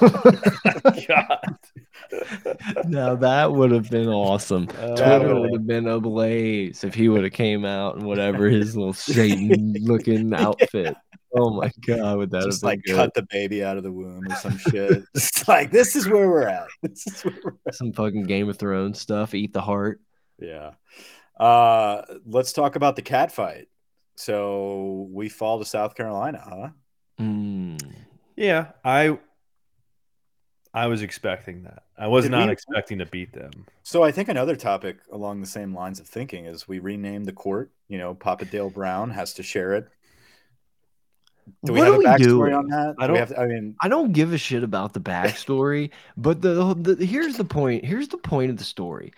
God. 1.08 1.56
now 2.86 3.14
that 3.16 3.50
would 3.52 3.70
have 3.70 3.88
been 3.90 4.08
awesome. 4.08 4.68
Uh, 4.78 4.96
Twitter 4.96 5.40
would 5.40 5.52
have 5.52 5.66
been 5.66 5.86
ablaze 5.88 6.84
if 6.84 6.94
he 6.94 7.08
would 7.08 7.24
have 7.24 7.32
came 7.32 7.64
out 7.64 7.96
in 7.96 8.04
whatever 8.04 8.48
his 8.48 8.76
little 8.76 8.92
Satan 8.92 9.74
looking 9.80 10.34
outfit. 10.34 10.94
Oh 11.34 11.50
my 11.50 11.70
god, 11.86 12.18
would 12.18 12.30
that 12.32 12.42
Just 12.42 12.60
have 12.60 12.68
been 12.68 12.68
like 12.78 12.82
good? 12.84 12.96
cut 12.96 13.14
the 13.14 13.26
baby 13.30 13.64
out 13.64 13.78
of 13.78 13.82
the 13.82 13.92
womb 13.92 14.30
or 14.30 14.36
some 14.36 14.58
shit. 14.58 15.02
It's 15.14 15.48
like 15.48 15.70
this 15.70 15.96
is 15.96 16.06
where 16.06 16.28
we're 16.28 16.46
at. 16.46 16.66
This 16.82 17.06
is 17.06 17.24
where 17.24 17.34
we're 17.42 17.52
at. 17.66 17.74
Some 17.74 17.92
fucking 17.94 18.24
Game 18.24 18.50
of 18.50 18.58
Thrones 18.58 19.00
stuff. 19.00 19.34
Eat 19.34 19.54
the 19.54 19.62
heart. 19.62 20.00
Yeah. 20.42 20.72
Uh, 21.38 22.02
let's 22.26 22.52
talk 22.52 22.76
about 22.76 22.96
the 22.96 23.02
cat 23.02 23.32
fight. 23.32 23.68
So 24.16 25.08
we 25.10 25.28
fall 25.28 25.58
to 25.58 25.64
South 25.64 25.94
Carolina, 25.94 26.42
huh? 26.44 26.68
Mm. 27.20 27.82
Yeah, 28.36 28.72
I 28.84 29.18
I 30.74 30.86
was 30.86 31.02
expecting 31.02 31.64
that. 31.64 31.82
I 31.98 32.06
was 32.08 32.24
Did 32.24 32.32
not 32.32 32.46
we- 32.46 32.52
expecting 32.52 32.98
to 32.98 33.06
beat 33.06 33.32
them. 33.32 33.50
So 33.82 34.02
I 34.02 34.10
think 34.12 34.28
another 34.28 34.56
topic 34.56 34.98
along 35.10 35.40
the 35.40 35.46
same 35.46 35.74
lines 35.74 36.00
of 36.00 36.06
thinking 36.06 36.46
is 36.46 36.66
we 36.68 36.78
rename 36.78 37.24
the 37.24 37.32
court. 37.32 37.70
You 37.88 37.98
know, 37.98 38.14
Papa 38.14 38.44
Dale 38.44 38.70
Brown 38.70 39.10
has 39.10 39.34
to 39.34 39.42
share 39.42 39.74
it. 39.74 39.88
Do 41.64 41.72
we 41.72 41.80
What 41.80 41.86
have 41.88 41.96
are 41.96 42.00
a 42.00 42.04
backstory 42.04 42.24
doing? 42.24 42.54
on 42.54 42.66
that? 42.68 42.94
I 42.98 43.06
Do 43.06 43.08
don't- 43.08 43.16
have 43.18 43.28
to- 43.30 43.40
I 43.40 43.46
mean, 43.46 43.74
I 43.82 43.88
don't 43.88 44.12
give 44.12 44.32
a 44.32 44.38
shit 44.38 44.62
about 44.62 44.92
the 44.92 45.00
backstory, 45.00 45.90
but 46.16 46.40
the, 46.40 46.74
the 46.74 47.04
here's 47.04 47.36
the 47.36 47.44
point. 47.44 47.84
Here's 47.84 48.08
the 48.08 48.18
point 48.18 48.50
of 48.50 48.56
the 48.58 48.64
story. 48.64 49.12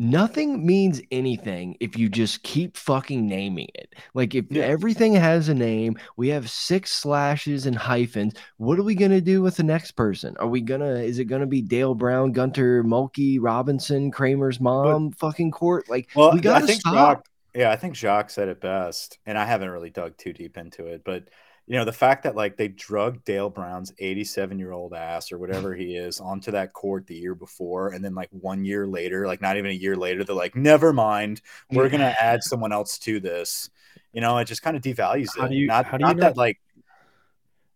Nothing 0.00 0.64
means 0.64 1.00
anything 1.10 1.76
if 1.80 1.98
you 1.98 2.08
just 2.08 2.44
keep 2.44 2.76
fucking 2.76 3.26
naming 3.26 3.66
it. 3.74 3.94
Like 4.14 4.32
if 4.36 4.44
Yeah. 4.48 4.62
everything 4.62 5.12
has 5.14 5.48
a 5.48 5.54
name, 5.54 5.96
we 6.16 6.28
have 6.28 6.48
six 6.48 6.92
slashes 6.92 7.66
and 7.66 7.74
hyphens. 7.76 8.34
What 8.58 8.78
are 8.78 8.84
we 8.84 8.94
gonna 8.94 9.20
do 9.20 9.42
with 9.42 9.56
the 9.56 9.64
next 9.64 9.92
person? 9.92 10.36
Are 10.38 10.46
we 10.46 10.60
gonna? 10.60 11.00
Is 11.00 11.18
it 11.18 11.24
gonna 11.24 11.46
be 11.48 11.62
Dale 11.62 11.96
Brown, 11.96 12.30
Gunter, 12.30 12.84
Mulkey, 12.84 13.38
Robinson, 13.40 14.12
Kramer's 14.12 14.60
mom, 14.60 15.10
fucking 15.10 15.50
court? 15.50 15.88
Like 15.90 16.08
well, 16.14 16.32
we 16.32 16.40
gotta 16.40 16.62
I 16.64 16.66
think 16.66 16.80
stop. 16.80 16.94
Jacques, 16.94 17.26
yeah, 17.54 17.72
I 17.72 17.76
think 17.76 17.96
Jacques 17.96 18.30
said 18.30 18.48
it 18.48 18.60
best, 18.60 19.18
and 19.26 19.36
I 19.36 19.44
haven't 19.46 19.70
really 19.70 19.90
dug 19.90 20.16
too 20.16 20.32
deep 20.32 20.56
into 20.56 20.86
it, 20.86 21.02
but 21.04 21.28
you 21.70 21.76
know, 21.76 21.84
the 21.84 21.92
fact 21.92 22.22
that 22.22 22.34
like 22.34 22.56
they 22.56 22.68
drug 22.68 23.22
Dale 23.24 23.50
Brown's 23.50 23.92
87 23.98 24.58
year 24.58 24.72
old 24.72 24.94
ass 24.94 25.30
or 25.30 25.38
whatever 25.38 25.74
he 25.74 25.96
is 25.96 26.18
onto 26.18 26.50
that 26.52 26.72
court 26.72 27.06
the 27.06 27.14
year 27.14 27.34
before, 27.34 27.90
and 27.90 28.02
then 28.02 28.14
like 28.14 28.30
one 28.32 28.64
year 28.64 28.86
later, 28.86 29.26
like 29.26 29.42
not 29.42 29.56
even 29.58 29.70
a 29.70 29.74
year 29.74 29.94
later, 29.94 30.24
they're 30.24 30.34
like, 30.34 30.56
never 30.56 30.92
mind, 30.94 31.42
we're 31.70 31.90
gonna 31.90 32.14
add 32.18 32.42
someone 32.42 32.72
else 32.72 32.98
to 33.00 33.20
this. 33.20 33.68
You 34.14 34.22
know, 34.22 34.38
it 34.38 34.46
just 34.46 34.62
kind 34.62 34.76
of 34.76 34.82
devalues 34.82 35.36
How 35.38 35.44
it. 35.44 35.50
do 35.50 35.54
you- 35.56 35.66
not, 35.66 35.84
how 35.84 35.98
do 35.98 36.02
you 36.02 36.06
not 36.06 36.16
not- 36.16 36.22
that 36.22 36.36
like 36.38 36.58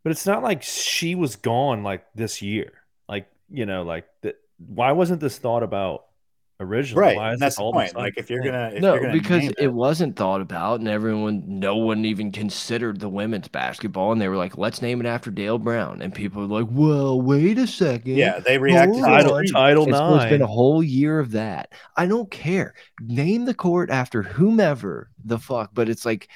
But 0.02 0.10
it's 0.12 0.26
not 0.26 0.42
like 0.42 0.62
she 0.62 1.14
was 1.14 1.36
gone 1.36 1.82
like 1.82 2.04
this 2.14 2.40
year. 2.42 2.72
Like, 3.08 3.28
you 3.50 3.66
know, 3.66 3.82
like 3.82 4.06
the, 4.22 4.34
why 4.58 4.92
wasn't 4.92 5.20
this 5.20 5.36
thought 5.38 5.62
about 5.62 6.06
originally? 6.62 7.08
right. 7.08 7.16
Why 7.16 7.32
is 7.34 7.40
that's 7.40 7.56
the 7.56 7.62
all 7.62 7.70
of 7.70 7.76
a 7.76 7.80
point. 7.80 7.90
sudden 7.90 8.04
Like 8.04 8.14
if 8.16 8.30
you're 8.30 8.42
gonna 8.42 8.72
if 8.74 8.82
no, 8.82 8.94
you're 8.94 9.00
gonna 9.00 9.12
because 9.12 9.42
name 9.42 9.52
it, 9.58 9.72
wasn't 9.72 10.16
thought 10.16 10.40
about, 10.40 10.80
and 10.80 10.88
everyone, 10.88 11.42
no 11.46 11.76
one 11.76 12.04
even 12.04 12.32
considered 12.32 13.00
the 13.00 13.08
women's 13.08 13.48
basketball, 13.48 14.12
and 14.12 14.20
they 14.20 14.28
were 14.28 14.36
like, 14.36 14.58
"Let's 14.58 14.82
name 14.82 15.00
it 15.00 15.06
after 15.06 15.30
Dale 15.30 15.58
Brown," 15.58 16.02
and 16.02 16.14
people 16.14 16.42
were 16.46 16.60
like, 16.60 16.68
"Well, 16.70 17.20
wait 17.20 17.58
a 17.58 17.66
second, 17.66 18.16
yeah, 18.16 18.40
they 18.40 18.58
reacted 18.58 19.04
to 19.04 19.10
Hold 19.10 19.22
the 19.22 19.24
Title, 19.24 19.34
on. 19.34 19.42
tweet. 19.42 19.52
title 19.52 19.88
It's, 19.88 19.98
so 19.98 20.14
it's 20.16 20.24
been 20.26 20.42
a 20.42 20.46
whole 20.46 20.82
year 20.82 21.18
of 21.18 21.32
that. 21.32 21.72
I 21.96 22.06
don't 22.06 22.30
care. 22.30 22.74
Name 23.00 23.44
the 23.44 23.54
court 23.54 23.90
after 23.90 24.22
whomever 24.22 25.10
the 25.24 25.38
fuck, 25.38 25.70
but 25.74 25.88
it's 25.88 26.04
like 26.06 26.28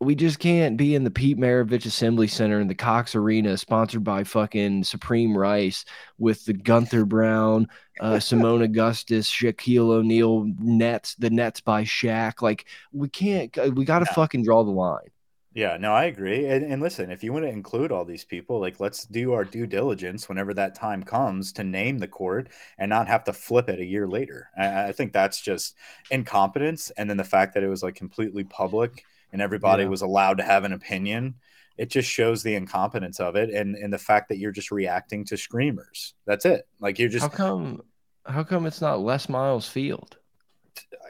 we 0.00 0.14
just 0.14 0.38
can't 0.38 0.76
be 0.76 0.94
in 0.94 1.02
the 1.04 1.10
Pete 1.10 1.38
Maravich 1.38 1.84
Assembly 1.86 2.28
Center 2.28 2.60
in 2.60 2.68
the 2.68 2.74
Cox 2.74 3.14
Arena, 3.16 3.56
sponsored 3.56 4.04
by 4.04 4.22
fucking 4.24 4.84
Supreme 4.84 5.36
Rice, 5.36 5.84
with 6.18 6.44
the 6.44 6.52
Gunter 6.52 7.04
Brown, 7.04 7.68
uh, 8.00 8.14
Seimone 8.14 8.62
Augustus, 8.62 9.28
Shaquille 9.30 9.90
O'Neal 9.90 10.44
nets, 10.58 11.14
the 11.16 11.30
nets 11.30 11.60
by 11.60 11.82
Shaq. 11.84 12.42
Like 12.42 12.66
we 12.92 13.08
can't. 13.08 13.56
We 13.74 13.84
got 13.84 14.00
to 14.00 14.06
No. 14.06 14.12
fucking 14.14 14.44
draw 14.44 14.62
the 14.64 14.70
line. 14.70 15.10
Yeah, 15.54 15.76
no, 15.78 15.92
I 15.92 16.04
agree. 16.04 16.46
And, 16.46 16.64
and 16.64 16.80
listen, 16.80 17.10
if 17.10 17.24
you 17.24 17.32
want 17.32 17.44
to 17.44 17.48
include 17.50 17.90
all 17.90 18.04
these 18.04 18.24
people, 18.24 18.60
like 18.60 18.78
let's 18.78 19.06
do 19.06 19.32
our 19.32 19.44
due 19.44 19.66
diligence 19.66 20.28
whenever 20.28 20.54
that 20.54 20.74
time 20.74 21.02
comes 21.02 21.52
to 21.54 21.64
name 21.64 21.98
the 21.98 22.06
court 22.06 22.48
and 22.78 22.88
not 22.90 23.08
have 23.08 23.24
to 23.24 23.32
flip 23.32 23.68
it 23.68 23.80
a 23.80 23.84
year 23.84 24.06
later. 24.06 24.50
I, 24.56 24.88
I 24.88 24.92
think 24.92 25.12
that's 25.12 25.40
just 25.40 25.74
incompetence. 26.10 26.90
And 26.90 27.10
then 27.10 27.16
the 27.16 27.24
fact 27.24 27.54
that 27.54 27.64
it 27.64 27.68
was 27.68 27.82
like 27.82 27.96
completely 27.96 28.44
public 28.44 29.04
and 29.32 29.42
everybody 29.42 29.82
Yeah. 29.84 29.88
was 29.88 30.02
allowed 30.02 30.38
to 30.38 30.44
have 30.44 30.64
an 30.64 30.72
opinion, 30.72 31.34
it 31.76 31.90
just 31.90 32.08
shows 32.10 32.42
the 32.42 32.54
incompetence 32.54 33.20
of 33.20 33.36
it 33.36 33.50
and, 33.50 33.76
and 33.76 33.92
the 33.92 33.98
fact 33.98 34.28
that 34.30 34.38
you're 34.38 34.50
just 34.52 34.70
reacting 34.70 35.24
to 35.26 35.36
screamers. 35.36 36.14
That's 36.26 36.44
it. 36.44 36.66
Like 36.80 36.98
you're 36.98 37.08
just 37.08 37.22
How 37.22 37.28
come? 37.28 37.82
How 38.26 38.42
come 38.44 38.66
it's 38.66 38.80
not 38.80 39.00
Les 39.00 39.28
Miles 39.28 39.68
Field? 39.68 40.16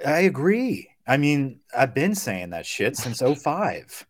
I 0.06 0.20
agree. 0.20 0.90
I 1.06 1.16
mean, 1.16 1.60
I've 1.76 1.94
been 1.94 2.14
saying 2.14 2.50
that 2.50 2.66
shit 2.66 2.96
since 2.96 3.20
05. 3.22 4.06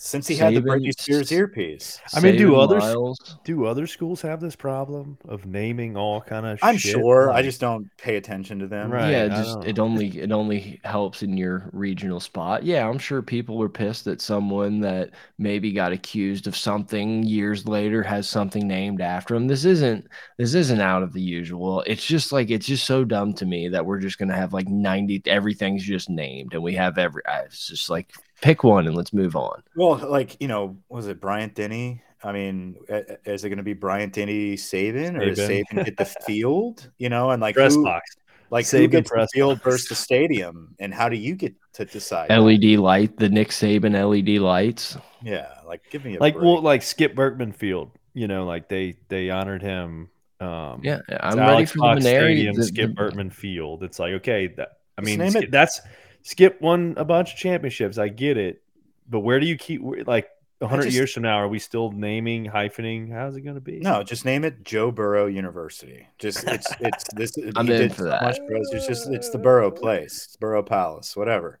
Since 0.00 0.28
he 0.28 0.36
had 0.36 0.54
the 0.54 0.60
Saban- 0.60 0.80
Britney 0.86 0.92
Spears 0.96 1.32
earpiece. 1.32 2.00
I 2.14 2.20
mean, 2.20 2.36
do 2.36 2.52
Saban 2.52 2.62
others- 2.62 2.82
Miles? 2.84 3.36
Do 3.42 3.66
other 3.66 3.88
schools 3.88 4.22
have 4.22 4.40
this 4.40 4.54
problem 4.54 5.18
of 5.28 5.44
naming 5.44 5.96
all 5.96 6.20
kind 6.20 6.46
of 6.46 6.60
I'm 6.62 6.76
shit? 6.76 6.92
sure. 6.92 7.32
I 7.32 7.42
just 7.42 7.60
don't 7.60 7.90
pay 7.96 8.14
attention 8.16 8.60
to 8.60 8.68
them. 8.68 8.92
Right, 8.92 9.10
yeah, 9.10 9.24
it 9.24 9.30
just 9.30 9.54
don't 9.54 9.66
it 9.66 9.78
only 9.80 10.20
it 10.20 10.30
only 10.30 10.80
helps 10.84 11.24
in 11.24 11.36
your 11.36 11.68
regional 11.72 12.20
spot. 12.20 12.62
Yeah, 12.62 12.88
I'm 12.88 12.98
sure 12.98 13.22
people 13.22 13.58
were 13.58 13.68
pissed 13.68 14.04
that 14.04 14.20
someone 14.20 14.78
that 14.82 15.10
maybe 15.36 15.72
got 15.72 15.90
accused 15.92 16.46
of 16.46 16.56
something 16.56 17.24
years 17.24 17.66
later 17.66 18.04
has 18.04 18.28
something 18.28 18.68
named 18.68 19.00
after 19.00 19.34
him. 19.34 19.48
This 19.48 19.64
isn't 19.64 20.06
this 20.36 20.54
isn't 20.54 20.80
out 20.80 21.02
of 21.02 21.12
the 21.12 21.20
usual. 21.22 21.82
It's 21.88 22.06
just 22.06 22.30
like 22.30 22.50
it's 22.50 22.66
just 22.66 22.86
so 22.86 23.04
dumb 23.04 23.34
to 23.34 23.46
me 23.46 23.66
that 23.70 23.84
we're 23.84 23.98
just 23.98 24.18
gonna 24.18 24.36
have 24.36 24.52
like 24.52 24.68
90 24.68 25.22
everything's 25.26 25.82
just 25.82 26.08
named 26.08 26.54
and 26.54 26.62
we 26.62 26.74
have 26.74 26.98
every 26.98 27.22
it's 27.26 27.66
just 27.66 27.90
like 27.90 28.12
pick 28.42 28.64
one 28.64 28.86
and 28.86 28.96
let's 28.96 29.12
move 29.12 29.36
on. 29.36 29.62
Well, 29.76 29.96
like, 30.08 30.36
you 30.40 30.48
know, 30.48 30.76
was 30.88 31.06
it 31.06 31.20
Bryant 31.20 31.54
Denny? 31.54 32.02
I 32.22 32.32
mean, 32.32 32.76
a- 32.88 33.04
a- 33.26 33.32
is 33.32 33.44
it 33.44 33.48
going 33.48 33.58
to 33.58 33.62
be 33.62 33.74
Bryant 33.74 34.12
Denny 34.12 34.56
Saban 34.56 35.16
or 35.20 35.26
does 35.26 35.38
Saban. 35.38 35.64
Saban 35.72 35.84
get 35.84 35.96
the 35.96 36.04
field? 36.26 36.90
You 36.98 37.08
know, 37.08 37.30
and 37.30 37.40
like 37.40 37.54
press 37.54 37.74
who, 37.74 37.84
box. 37.84 38.16
like 38.50 38.66
who 38.68 38.78
Saban 38.88 38.90
gets 38.90 39.10
the 39.10 39.28
field 39.32 39.58
box. 39.58 39.64
versus 39.64 39.88
the 39.88 39.94
stadium, 39.94 40.74
and 40.80 40.92
how 40.92 41.08
do 41.08 41.16
you 41.16 41.34
get 41.36 41.54
to 41.74 41.84
decide? 41.84 42.28
that? 42.30 42.38
LED 42.40 42.78
light, 42.78 43.16
the 43.18 43.28
Nick 43.28 43.50
Saban 43.50 43.92
LED 43.94 44.40
lights. 44.40 44.96
Yeah, 45.22 45.48
like 45.66 45.82
give 45.90 46.04
me 46.04 46.16
a 46.16 46.20
Like 46.20 46.34
break. 46.34 46.44
well, 46.44 46.60
like 46.60 46.82
Skip 46.82 47.14
Bertman 47.14 47.54
Field. 47.54 47.90
You 48.14 48.26
know, 48.26 48.44
like 48.46 48.68
they 48.68 48.96
they 49.08 49.30
honored 49.30 49.62
him. 49.62 50.08
Um, 50.40 50.80
Yeah, 50.84 51.00
I'm 51.20 51.38
ready 51.38 51.52
Alex 51.52 51.72
for 51.72 51.78
Fox 51.78 52.02
the 52.04 52.10
Maneri. 52.10 52.24
Stadium, 52.34 52.54
the- 52.56 52.62
Skip 52.64 52.88
the- 52.90 52.94
Bertman 52.94 53.30
Field. 53.32 53.82
It's 53.84 53.98
like 54.00 54.14
okay, 54.14 54.48
that 54.56 54.78
I 54.96 55.02
mean, 55.02 55.18
name 55.20 55.30
Skip- 55.30 55.44
it- 55.44 55.50
that's 55.52 55.80
Skip 56.22 56.60
won 56.60 56.94
a 56.96 57.04
bunch 57.04 57.32
of 57.32 57.38
championships. 57.38 57.98
I 57.98 58.08
get 58.08 58.36
it, 58.36 58.62
but 59.08 59.20
where 59.20 59.40
do 59.40 59.46
you 59.46 59.56
keep 59.56 59.80
like 60.06 60.28
hundred 60.62 60.84
just- 60.84 60.96
years 60.96 61.12
from 61.12 61.22
now? 61.22 61.36
Are 61.36 61.48
we 61.48 61.58
still 61.58 61.90
naming 61.92 62.44
hyphening? 62.46 63.10
How's 63.12 63.36
it 63.36 63.42
going 63.42 63.54
to 63.54 63.60
be? 63.60 63.78
No, 63.78 64.02
just 64.02 64.24
name 64.24 64.44
it 64.44 64.64
Joe 64.64 64.90
Burrow 64.90 65.26
University. 65.26 66.06
Just 66.18 66.44
it's 66.48 66.66
it's 66.80 67.04
this. 67.14 67.32
I'm 67.56 67.68
in 67.70 67.90
for 67.90 68.04
that. 68.04 68.22
much 68.22 68.36
for. 68.38 68.54
It's 68.54 68.86
just 68.86 69.08
it's 69.10 69.30
the 69.30 69.38
Burrow 69.38 69.70
place, 69.70 70.24
it's 70.26 70.36
Burrow 70.36 70.62
Palace, 70.62 71.16
whatever. 71.16 71.60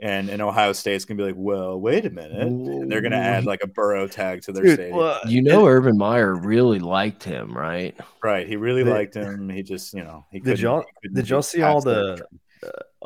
And 0.00 0.30
in 0.30 0.40
Ohio 0.40 0.72
State's 0.74 1.04
gonna 1.04 1.18
be 1.18 1.24
like, 1.24 1.34
well, 1.36 1.80
wait 1.80 2.06
a 2.06 2.10
minute. 2.10 2.40
And 2.40 2.88
they're 2.92 3.00
gonna 3.00 3.16
add 3.16 3.44
like 3.46 3.64
a 3.64 3.66
Burrow 3.66 4.06
tag 4.06 4.42
to 4.42 4.52
their 4.52 4.62
Dude, 4.62 4.74
stadium. 4.74 4.96
well, 4.96 5.18
You 5.26 5.42
know, 5.42 5.66
Urban 5.66 5.98
Meyer 5.98 6.36
really 6.36 6.78
liked 6.78 7.24
him, 7.24 7.52
right? 7.56 7.98
Right. 8.22 8.46
He 8.46 8.54
really 8.54 8.84
Did- 8.84 8.90
liked 8.92 9.16
him. 9.16 9.48
He 9.48 9.64
just, 9.64 9.92
you 9.94 10.04
know, 10.04 10.24
he 10.30 10.38
Did 10.38 10.44
couldn't- 10.44 10.60
y'all- 10.60 10.80
he 10.82 11.08
couldn't 11.08 11.16
did 11.16 11.28
y'all 11.28 11.42
see 11.42 11.62
all 11.62 11.82
past 11.82 11.86
the- 11.86 12.26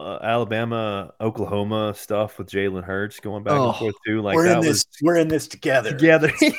uh, 0.02 0.18
Alabama, 0.22 1.12
Oklahoma 1.20 1.92
stuff 1.94 2.38
with 2.38 2.48
Jalen 2.50 2.84
Hurts 2.84 3.20
going 3.20 3.42
back 3.44 3.54
Oh, 3.54 3.68
and 3.68 3.76
forth 3.76 3.94
too. 4.06 4.22
Like 4.22 4.36
we're 4.36 4.44
that 4.44 4.52
in 4.62 4.66
was 4.66 4.84
this. 4.84 4.86
We're 5.02 5.16
in 5.16 5.28
this 5.28 5.46
together. 5.48 5.90
together. 5.90 6.32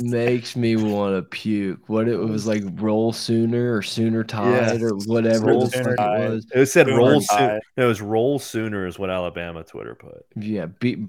Makes 0.00 0.54
me 0.54 0.76
want 0.76 1.16
to 1.16 1.22
puke. 1.22 1.88
What 1.88 2.06
it 2.06 2.16
was 2.16 2.46
like, 2.46 2.62
roll 2.74 3.12
sooner 3.12 3.74
or 3.76 3.82
sooner 3.82 4.22
tide 4.22 4.80
or 4.80 4.90
whatever 5.06 5.46
Roll 5.46 5.66
Sooner 5.68 5.94
it 5.94 5.98
was. 6.30 6.46
it 6.54 6.66
said 6.66 6.86
Boomer 6.86 6.98
roll 6.98 7.08
and 7.14 7.24
soon. 7.24 7.38
Tide. 7.38 7.60
No, 7.76 7.84
it 7.84 7.88
was 7.88 8.00
roll 8.00 8.38
sooner 8.38 8.86
is 8.86 8.96
what 8.96 9.10
Alabama 9.10 9.64
Twitter 9.64 9.96
put. 9.96 10.24
Yeah, 10.36 10.66
be, 10.66 11.04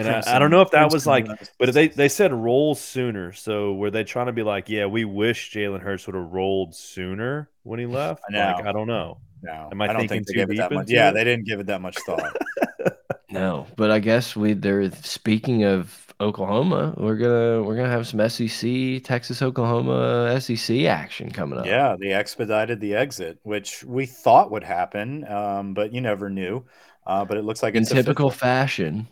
And 0.00 0.08
I, 0.08 0.22
I 0.36 0.38
don't 0.38 0.50
know 0.50 0.62
if 0.62 0.70
that 0.72 0.90
was 0.90 1.06
like, 1.06 1.26
West. 1.28 1.52
but 1.58 1.72
they 1.74 1.88
they 1.88 2.08
said 2.08 2.32
roll 2.32 2.74
sooner. 2.74 3.32
So 3.32 3.74
were 3.74 3.90
they 3.90 4.04
trying 4.04 4.26
to 4.26 4.32
be 4.32 4.42
like, 4.42 4.68
yeah, 4.68 4.86
we 4.86 5.04
wish 5.04 5.52
Jalen 5.52 5.80
Hurts 5.80 6.06
would 6.06 6.16
have 6.16 6.30
rolled 6.32 6.74
sooner 6.74 7.50
when 7.64 7.78
he 7.80 7.86
left? 7.86 8.28
I 8.28 8.32
know. 8.32 8.52
Like 8.56 8.66
I 8.66 8.72
don't 8.72 8.86
know. 8.86 9.20
no, 9.42 9.72
Am 9.72 9.82
I 9.82 9.88
I 9.88 9.92
don't 9.92 10.08
thinking 10.08 10.08
think 10.08 10.26
they 10.26 10.34
too 10.34 10.34
gave 10.34 10.50
it 10.50 10.56
that 10.56 10.72
much. 10.72 10.90
Yeah, 10.90 11.10
it? 11.10 11.12
they 11.12 11.24
didn't 11.24 11.46
give 11.46 11.60
it 11.60 11.66
that 11.66 11.80
much 11.80 12.00
thought. 12.00 12.36
no. 13.30 13.66
But 13.76 13.90
I 13.90 13.98
guess 13.98 14.36
we 14.36 14.54
they're 14.54 14.90
speaking 14.92 15.64
of 15.64 16.06
Oklahoma, 16.20 16.94
we're 16.98 17.16
gonna 17.16 17.62
we're 17.62 17.76
gonna 17.76 17.88
have 17.90 18.06
some 18.06 18.20
SEC, 18.28 19.02
Texas 19.04 19.42
Oklahoma 19.42 20.38
SEC 20.40 20.80
action 20.84 21.30
coming 21.30 21.58
up. 21.58 21.66
yeah, 21.66 21.96
they 21.98 22.12
expedited 22.12 22.80
the 22.80 22.94
exit, 22.94 23.38
which 23.42 23.84
we 23.84 24.06
thought 24.06 24.50
would 24.50 24.64
happen, 24.64 25.26
um, 25.30 25.74
but 25.74 25.92
you 25.92 26.00
never 26.00 26.30
knew. 26.30 26.64
Uh, 27.06 27.24
but 27.24 27.36
it 27.36 27.44
looks 27.44 27.62
like 27.62 27.74
in 27.74 27.82
it's 27.82 27.90
typical 27.90 28.28
official. 28.28 28.30
fashion, 28.30 29.08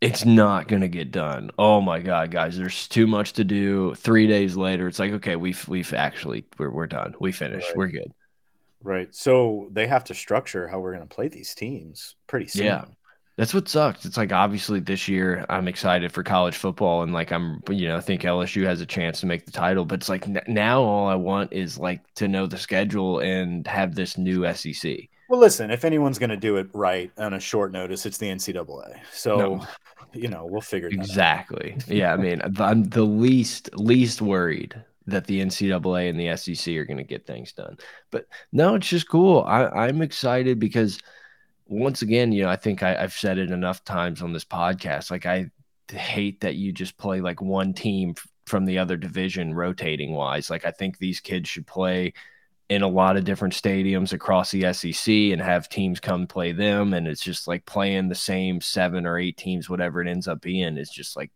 it's 0.00 0.24
not 0.24 0.68
going 0.68 0.82
to 0.82 0.88
get 0.88 1.10
done. 1.10 1.50
Oh 1.58 1.80
my 1.80 2.00
god, 2.00 2.30
guys, 2.30 2.56
there's 2.56 2.88
too 2.88 3.06
much 3.06 3.34
to 3.34 3.44
do. 3.44 3.94
3 3.96 4.26
days 4.26 4.56
later, 4.56 4.88
it's 4.88 4.98
like, 4.98 5.12
okay, 5.12 5.36
we've 5.36 5.66
we've 5.68 5.92
actually 5.92 6.46
we're 6.58 6.70
we're 6.70 6.86
done. 6.86 7.14
We 7.20 7.32
finished. 7.32 7.68
Right. 7.68 7.76
We're 7.76 7.88
good. 7.88 8.12
Right. 8.82 9.14
So 9.14 9.68
they 9.72 9.86
have 9.86 10.04
to 10.04 10.14
structure 10.14 10.66
how 10.66 10.80
we're 10.80 10.94
going 10.94 11.06
to 11.06 11.14
play 11.14 11.28
these 11.28 11.54
teams 11.54 12.16
pretty 12.26 12.46
soon. 12.46 12.66
Yeah. 12.66 12.84
That's 13.36 13.54
what 13.54 13.68
sucks. 13.68 14.04
It's 14.04 14.16
like 14.16 14.32
obviously 14.32 14.80
this 14.80 15.08
year 15.08 15.46
I'm 15.48 15.68
excited 15.68 16.12
for 16.12 16.22
college 16.22 16.56
football 16.56 17.02
and 17.02 17.12
like 17.12 17.30
I'm 17.32 17.62
you 17.70 17.88
know 17.88 17.96
I 17.96 18.00
think 18.00 18.22
LSU 18.22 18.64
has 18.64 18.80
a 18.82 18.86
chance 18.86 19.20
to 19.20 19.26
make 19.26 19.46
the 19.46 19.52
title, 19.52 19.84
but 19.84 20.00
it's 20.00 20.08
like 20.08 20.26
now 20.48 20.82
all 20.82 21.08
I 21.08 21.14
want 21.14 21.52
is 21.52 21.78
like 21.78 22.02
to 22.16 22.28
know 22.28 22.46
the 22.46 22.58
schedule 22.58 23.20
and 23.20 23.66
have 23.66 23.94
this 23.94 24.18
new 24.18 24.50
SEC. 24.54 25.09
Well, 25.30 25.38
listen, 25.38 25.70
if 25.70 25.84
anyone's 25.84 26.18
going 26.18 26.30
to 26.30 26.36
do 26.36 26.56
it 26.56 26.66
right 26.72 27.08
on 27.16 27.34
a 27.34 27.40
short 27.40 27.70
notice, 27.70 28.04
it's 28.04 28.18
the 28.18 28.26
NCAA. 28.26 28.98
So, 29.12 29.36
No. 29.36 29.66
you 30.12 30.26
know, 30.26 30.44
we'll 30.44 30.60
figure 30.60 30.88
out. 30.88 30.92
Exactly. 30.92 31.76
Yeah, 31.86 32.12
I 32.12 32.16
mean, 32.16 32.42
I'm 32.58 32.82
the 32.82 33.04
least 33.04 33.70
least 33.76 34.20
worried 34.20 34.74
that 35.06 35.28
the 35.28 35.40
NCAA 35.40 36.10
and 36.10 36.18
the 36.18 36.36
SEC 36.36 36.74
are 36.74 36.84
going 36.84 36.96
to 36.96 37.04
get 37.04 37.28
things 37.28 37.52
done. 37.52 37.78
But 38.10 38.26
no, 38.50 38.74
it's 38.74 38.88
just 38.88 39.08
cool. 39.08 39.44
I, 39.46 39.66
I'm 39.66 40.02
excited 40.02 40.58
because 40.58 40.98
once 41.68 42.02
again, 42.02 42.32
you 42.32 42.42
know, 42.42 42.50
I 42.50 42.56
think 42.56 42.82
I, 42.82 43.00
I've 43.00 43.12
said 43.12 43.38
it 43.38 43.52
enough 43.52 43.84
times 43.84 44.22
on 44.22 44.32
this 44.32 44.44
podcast. 44.44 45.12
Like, 45.12 45.26
I 45.26 45.48
hate 45.92 46.40
that 46.40 46.56
you 46.56 46.72
just 46.72 46.98
play 46.98 47.20
like 47.20 47.40
one 47.40 47.72
team 47.72 48.16
from 48.46 48.64
the 48.64 48.78
other 48.78 48.96
division 48.96 49.54
rotating 49.54 50.12
wise. 50.12 50.50
Like, 50.50 50.64
I 50.64 50.72
think 50.72 50.98
these 50.98 51.20
kids 51.20 51.48
should 51.48 51.68
play 51.68 52.14
in 52.70 52.82
a 52.82 52.88
lot 52.88 53.16
of 53.16 53.24
different 53.24 53.52
stadiums 53.52 54.12
across 54.12 54.52
the 54.52 54.72
SEC 54.72 55.12
and 55.12 55.42
have 55.42 55.68
teams 55.68 55.98
come 55.98 56.28
play 56.28 56.52
them. 56.52 56.94
And 56.94 57.08
it's 57.08 57.20
just 57.20 57.48
like 57.48 57.66
playing 57.66 58.08
the 58.08 58.14
same 58.14 58.60
seven 58.60 59.06
or 59.06 59.18
eight 59.18 59.36
teams, 59.36 59.68
whatever 59.68 60.00
it 60.00 60.08
ends 60.08 60.28
up 60.28 60.40
being, 60.40 60.78
is 60.78 60.88
just 60.88 61.16
like, 61.16 61.32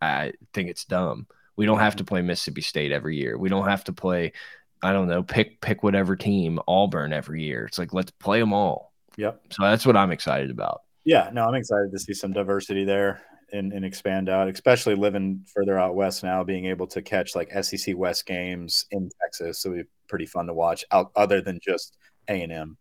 I 0.00 0.32
think 0.54 0.70
it's 0.70 0.84
dumb. 0.84 1.26
We 1.56 1.66
don't 1.66 1.80
have 1.80 1.96
to 1.96 2.04
mm-hmm. 2.04 2.08
play 2.08 2.22
Mississippi 2.22 2.60
State 2.60 2.92
every 2.92 3.16
year. 3.16 3.36
We 3.36 3.48
don't 3.48 3.66
have 3.66 3.82
to 3.84 3.92
play, 3.92 4.32
I 4.80 4.92
don't 4.92 5.08
know, 5.08 5.24
pick 5.24 5.60
pick 5.60 5.82
whatever 5.82 6.14
team 6.14 6.60
Auburn 6.68 7.12
every 7.12 7.42
year. 7.42 7.64
It's 7.64 7.78
like 7.78 7.92
let's 7.92 8.12
play 8.12 8.38
them 8.38 8.52
all. 8.52 8.92
Yep. 9.16 9.40
So 9.50 9.64
that's 9.64 9.86
what 9.86 9.96
I'm 9.96 10.12
excited 10.12 10.50
about. 10.50 10.82
Yeah, 11.04 11.30
no, 11.32 11.46
I'm 11.46 11.54
excited 11.54 11.90
to 11.90 11.98
see 11.98 12.14
some 12.14 12.32
diversity 12.32 12.84
there 12.84 13.22
and, 13.52 13.72
and 13.72 13.84
expand 13.84 14.28
out, 14.28 14.48
especially 14.48 14.94
living 14.94 15.44
further 15.54 15.78
out 15.78 15.94
west 15.94 16.22
now, 16.22 16.42
being 16.42 16.66
able 16.66 16.86
to 16.88 17.02
catch 17.02 17.34
like 17.34 17.52
SEC 17.64 17.96
West 17.96 18.26
games 18.26 18.86
in 18.90 19.10
Texas. 19.22 19.60
So 19.60 19.70
it'll 19.70 19.82
be 19.82 19.88
pretty 20.08 20.26
fun 20.26 20.46
to 20.46 20.54
watch 20.54 20.84
out 20.90 21.12
other 21.16 21.40
than 21.40 21.60
just 21.62 21.96
A 22.28 22.42
and 22.42 22.52
M. 22.52 22.76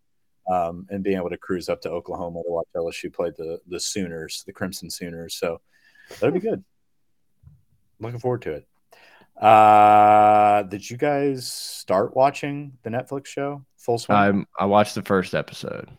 Um, 0.52 0.86
and 0.90 1.04
being 1.04 1.18
able 1.18 1.32
to 1.32 1.38
cruise 1.38 1.70
up 1.70 1.82
to 1.82 1.90
Oklahoma 1.90 2.44
to 2.44 2.52
watch 2.52 2.68
LSU 2.76 3.12
play 3.12 3.32
the 3.36 3.60
the 3.68 3.80
Sooners, 3.80 4.44
the 4.46 4.54
Crimson 4.54 4.92
Sooners. 4.92 5.36
So 5.36 5.60
that'll 6.20 6.34
be 6.34 6.40
good. 6.40 6.64
Looking 8.00 8.20
forward 8.20 8.44
to 8.44 8.52
it. 8.52 8.68
Uh, 9.44 10.64
did 10.64 10.88
you 10.88 10.98
guys 10.98 11.52
start 11.52 12.16
watching 12.16 12.78
the 12.84 12.92
Netflix 12.92 13.26
show 13.26 13.66
Full 13.78 13.98
Swing? 13.98 14.46
I 14.60 14.64
I 14.64 14.66
watched 14.66 14.94
the 14.94 15.02
first 15.02 15.34
episode. 15.34 15.90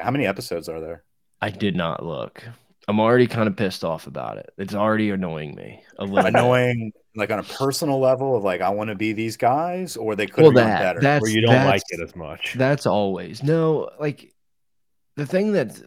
How 0.00 0.10
many 0.10 0.26
episodes 0.26 0.68
are 0.68 0.80
there? 0.80 1.04
I 1.40 1.50
did 1.50 1.76
not 1.76 2.04
look. 2.04 2.42
I'm 2.88 3.00
already 3.00 3.26
kind 3.26 3.48
of 3.48 3.56
pissed 3.56 3.84
off 3.84 4.06
about 4.06 4.38
it. 4.38 4.50
It's 4.58 4.74
already 4.74 5.10
annoying 5.10 5.54
me 5.56 5.82
a 5.98 6.04
little. 6.04 6.22
bit. 6.22 6.34
Annoying, 6.34 6.92
like 7.16 7.30
on 7.30 7.38
a 7.40 7.42
personal 7.42 7.98
level 7.98 8.36
of 8.36 8.44
like 8.44 8.60
I 8.60 8.70
want 8.70 8.88
to 8.90 8.94
be 8.94 9.12
these 9.12 9.36
guys, 9.36 9.96
or 9.96 10.14
they 10.14 10.26
could 10.26 10.42
Well, 10.42 10.50
be 10.52 10.56
done 10.58 10.68
that 10.68 10.80
better. 10.80 11.00
that's 11.00 11.24
Or 11.24 11.28
you 11.28 11.40
don't 11.40 11.64
like 11.64 11.82
it 11.88 12.00
as 12.00 12.14
much. 12.14 12.54
That's 12.56 12.86
always 12.86 13.42
no. 13.42 13.90
Like 13.98 14.32
the 15.16 15.26
thing 15.26 15.52
that 15.52 15.80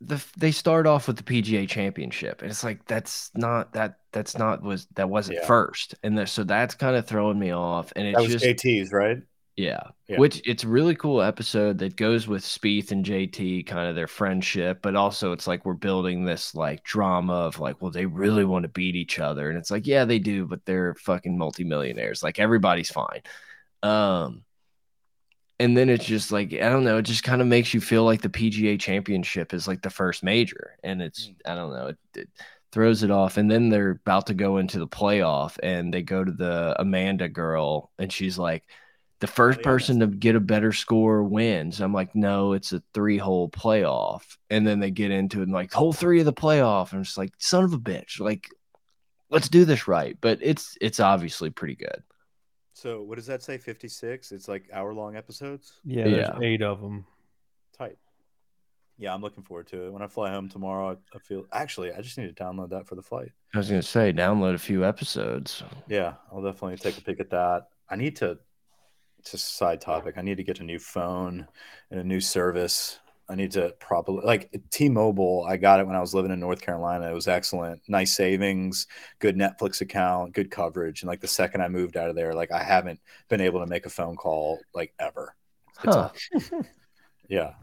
the 0.00 0.22
they 0.36 0.52
start 0.52 0.86
off 0.86 1.08
with 1.08 1.16
the 1.16 1.22
PGA 1.22 1.68
Championship, 1.68 2.42
and 2.42 2.50
it's 2.50 2.62
like 2.62 2.84
that's 2.86 3.30
not 3.34 3.72
that 3.72 3.98
that's 4.12 4.36
not 4.38 4.62
was 4.62 4.86
that 4.94 5.08
wasn't 5.08 5.38
Yeah. 5.40 5.46
first, 5.46 5.94
and 6.04 6.16
the, 6.18 6.26
so 6.26 6.44
that's 6.44 6.74
kind 6.74 6.94
of 6.94 7.06
throwing 7.06 7.38
me 7.38 7.50
off, 7.52 7.92
and 7.96 8.06
that 8.06 8.20
it's 8.20 8.32
was 8.32 8.42
just 8.42 8.44
JT's, 8.62 8.92
right? 8.92 9.18
Yeah. 9.56 9.80
Yeah. 10.06 10.18
which 10.18 10.40
it's 10.46 10.62
a 10.64 10.68
really 10.68 10.94
cool 10.94 11.20
episode 11.20 11.78
that 11.78 11.96
goes 11.96 12.28
with 12.28 12.44
Spieth 12.44 12.92
and 12.92 13.04
JT, 13.04 13.66
kind 13.66 13.88
of 13.88 13.96
their 13.96 14.06
friendship, 14.06 14.78
but 14.82 14.94
also 14.94 15.32
it's 15.32 15.46
like 15.46 15.64
we're 15.64 15.74
building 15.74 16.24
this 16.24 16.54
like 16.54 16.84
drama 16.84 17.32
of 17.32 17.58
like, 17.58 17.80
well, 17.82 17.90
they 17.90 18.06
really 18.06 18.44
want 18.44 18.62
to 18.64 18.68
beat 18.68 18.94
each 18.94 19.18
other, 19.18 19.48
and 19.48 19.58
it's 19.58 19.70
like, 19.70 19.86
yeah, 19.86 20.04
they 20.04 20.18
do, 20.18 20.46
but 20.46 20.64
they're 20.64 20.94
fucking 20.94 21.36
multimillionaires, 21.36 22.22
like 22.22 22.38
everybody's 22.38 22.90
fine. 22.90 23.22
Um, 23.82 24.44
and 25.58 25.76
then 25.76 25.88
it's 25.88 26.04
just 26.04 26.30
like 26.32 26.52
I 26.52 26.68
don't 26.68 26.84
know, 26.84 26.98
it 26.98 27.02
just 27.02 27.24
kind 27.24 27.40
of 27.40 27.48
makes 27.48 27.72
you 27.74 27.80
feel 27.80 28.04
like 28.04 28.20
the 28.22 28.28
PGA 28.28 28.78
Championship 28.78 29.54
is 29.54 29.66
like 29.66 29.82
the 29.82 29.90
first 29.90 30.22
major, 30.22 30.76
and 30.84 31.02
it's 31.02 31.30
I 31.46 31.54
don't 31.54 31.72
know, 31.72 31.86
it, 31.88 31.98
it 32.14 32.28
throws 32.72 33.02
it 33.02 33.10
off. 33.10 33.38
And 33.38 33.50
then 33.50 33.70
they're 33.70 33.92
about 33.92 34.26
to 34.26 34.34
go 34.34 34.58
into 34.58 34.78
the 34.78 34.86
playoff, 34.86 35.58
and 35.62 35.92
they 35.92 36.02
go 36.02 36.22
to 36.22 36.32
the 36.32 36.76
Amanda 36.78 37.28
girl, 37.28 37.90
and 37.98 38.12
she's 38.12 38.38
like, 38.38 38.64
the 39.20 39.26
first 39.26 39.62
person 39.62 40.00
to 40.00 40.06
get 40.06 40.36
a 40.36 40.40
better 40.40 40.72
score 40.72 41.22
wins. 41.22 41.80
I'm 41.80 41.92
like, 41.94 42.14
no, 42.14 42.52
it's 42.52 42.72
a 42.72 42.82
three 42.92 43.16
hole 43.18 43.48
playoff, 43.48 44.36
and 44.50 44.66
then 44.66 44.80
they 44.80 44.90
get 44.90 45.10
into 45.10 45.40
it 45.40 45.44
and 45.44 45.52
like 45.52 45.72
hole 45.72 45.92
three 45.92 46.20
of 46.20 46.26
the 46.26 46.32
playoff, 46.32 46.92
and 46.92 47.00
it's 47.00 47.16
like 47.16 47.32
son 47.38 47.64
of 47.64 47.72
a 47.72 47.78
bitch, 47.78 48.20
like 48.20 48.48
let's 49.30 49.48
do 49.48 49.64
this 49.64 49.88
right. 49.88 50.16
But 50.20 50.38
it's 50.42 50.76
it's 50.80 51.00
obviously 51.00 51.50
pretty 51.50 51.76
good. 51.76 52.02
So 52.74 53.02
what 53.02 53.16
does 53.16 53.26
that 53.26 53.42
say? 53.42 53.56
Fifty 53.56 53.88
six. 53.88 54.32
It's 54.32 54.48
like 54.48 54.68
hour 54.72 54.92
long 54.92 55.16
episodes. 55.16 55.80
Yeah, 55.84 56.04
there's 56.04 56.28
Yeah. 56.28 56.38
eight 56.42 56.62
of 56.62 56.80
them. 56.82 57.06
Tight. 57.78 57.96
Yeah, 58.98 59.12
I'm 59.14 59.20
looking 59.22 59.42
forward 59.44 59.66
to 59.68 59.86
it. 59.86 59.92
When 59.92 60.02
I 60.02 60.06
fly 60.08 60.30
home 60.30 60.48
tomorrow, 60.48 60.90
I, 60.92 61.16
I 61.16 61.18
feel 61.20 61.46
actually 61.52 61.92
I 61.92 62.00
just 62.02 62.18
need 62.18 62.34
to 62.34 62.42
download 62.44 62.70
that 62.70 62.86
for 62.86 62.94
the 62.94 63.02
flight. 63.02 63.30
I 63.54 63.58
was 63.58 63.68
gonna 63.68 63.82
say 63.82 64.12
download 64.12 64.54
a 64.54 64.58
few 64.58 64.84
episodes. 64.84 65.62
Yeah, 65.88 66.14
I'll 66.30 66.42
definitely 66.42 66.76
take 66.76 66.98
a 66.98 67.02
peek 67.02 67.20
at 67.20 67.30
that. 67.30 67.68
I 67.88 67.96
need 67.96 68.16
to 68.16 68.38
just 69.22 69.34
a 69.34 69.38
side 69.38 69.80
topic. 69.80 70.14
I 70.16 70.22
need 70.22 70.36
to 70.36 70.44
get 70.44 70.60
a 70.60 70.64
new 70.64 70.78
phone 70.78 71.46
and 71.90 72.00
a 72.00 72.04
new 72.04 72.20
service. 72.20 72.98
I 73.28 73.34
need 73.34 73.50
to 73.52 73.74
properly 73.80 74.20
like 74.24 74.54
T-Mobile. 74.70 75.44
I 75.48 75.56
got 75.56 75.80
it 75.80 75.86
when 75.86 75.96
I 75.96 76.00
was 76.00 76.14
living 76.14 76.30
in 76.30 76.38
North 76.38 76.60
Carolina. 76.60 77.10
It 77.10 77.14
was 77.14 77.26
excellent, 77.26 77.82
nice 77.88 78.14
savings, 78.14 78.86
good 79.18 79.36
Netflix 79.36 79.80
account, 79.80 80.32
good 80.32 80.50
coverage. 80.50 81.02
And 81.02 81.08
like 81.08 81.20
the 81.20 81.26
second 81.26 81.60
I 81.60 81.68
moved 81.68 81.96
out 81.96 82.08
of 82.08 82.14
there, 82.14 82.34
like 82.34 82.52
I 82.52 82.62
haven't 82.62 83.00
been 83.28 83.40
able 83.40 83.60
to 83.60 83.66
make 83.66 83.84
a 83.84 83.90
phone 83.90 84.14
call 84.14 84.60
like 84.74 84.94
ever. 84.98 85.34
Huh. 85.76 86.10
Yeah, 87.28 87.54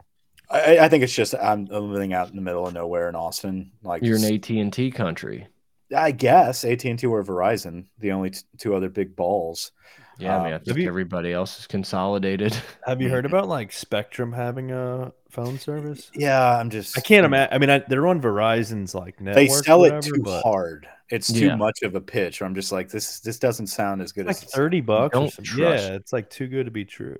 I, 0.50 0.80
I 0.80 0.90
think 0.90 1.04
it's 1.04 1.16
just 1.16 1.36
I'm 1.36 1.66
living 1.66 2.14
out 2.14 2.30
in 2.30 2.36
the 2.36 2.42
middle 2.42 2.68
of 2.68 2.74
nowhere 2.74 3.10
in 3.10 3.16
Austin. 3.16 3.72
Like 3.82 4.04
You're 4.04 4.18
an 4.18 4.26
AT 4.26 4.50
and 4.50 4.74
T 4.74 4.92
country. 4.92 5.48
I 5.96 6.12
guess 6.12 6.64
AT 6.64 6.84
and 6.86 6.98
T 6.98 7.08
or 7.08 7.24
Verizon, 7.24 7.86
the 8.00 8.12
only 8.12 8.32
t- 8.32 8.42
two 8.58 8.76
other 8.76 8.90
big 8.90 9.16
balls. 9.16 9.72
Yeah, 10.20 10.38
I 10.38 10.44
mean, 10.44 10.54
I 10.54 10.56
Um, 10.58 10.64
think 10.64 10.78
you- 10.78 10.88
everybody 10.88 11.32
else 11.34 11.60
is 11.60 11.68
consolidated. 11.68 12.56
Have 12.86 13.02
you 13.02 13.10
heard 13.10 13.26
about 13.26 13.48
like 13.48 13.72
Spectrum 13.72 14.32
having 14.34 14.72
a 14.72 15.12
phone 15.30 15.58
service? 15.58 16.12
Yeah, 16.14 16.58
I'm 16.58 16.70
just 16.70 16.98
I 16.98 17.02
can't 17.02 17.26
imagine. 17.26 17.54
I 17.54 17.58
mean, 17.58 17.70
I, 17.70 17.80
they're 17.80 18.08
on 18.08 18.22
Verizon's 18.22 18.94
like 18.94 19.20
network. 19.20 19.36
They 19.36 19.48
sell 19.48 19.80
whatever, 19.80 20.00
it 20.00 20.04
too 20.04 20.22
but 20.24 20.42
hard. 20.44 20.88
It's 21.10 21.32
too 21.32 21.48
Yeah. 21.48 21.56
much 21.56 21.82
of 21.84 21.96
a 21.96 22.02
pitch. 22.02 22.40
Where 22.42 22.48
I'm 22.48 22.56
just 22.56 22.72
like 22.72 22.90
this. 22.90 23.20
This 23.20 23.38
doesn't 23.40 23.68
sound 23.68 24.02
as 24.02 24.12
good 24.12 24.26
Like 24.28 24.36
as 24.38 24.44
thirty 24.44 24.82
bucks. 24.82 25.14
Don't 25.14 25.32
something. 25.32 25.60
Yeah, 25.64 25.94
it's 25.94 26.14
like 26.14 26.30
too 26.30 26.48
good 26.48 26.66
to 26.66 26.72
be 26.72 26.86
true. 26.86 27.18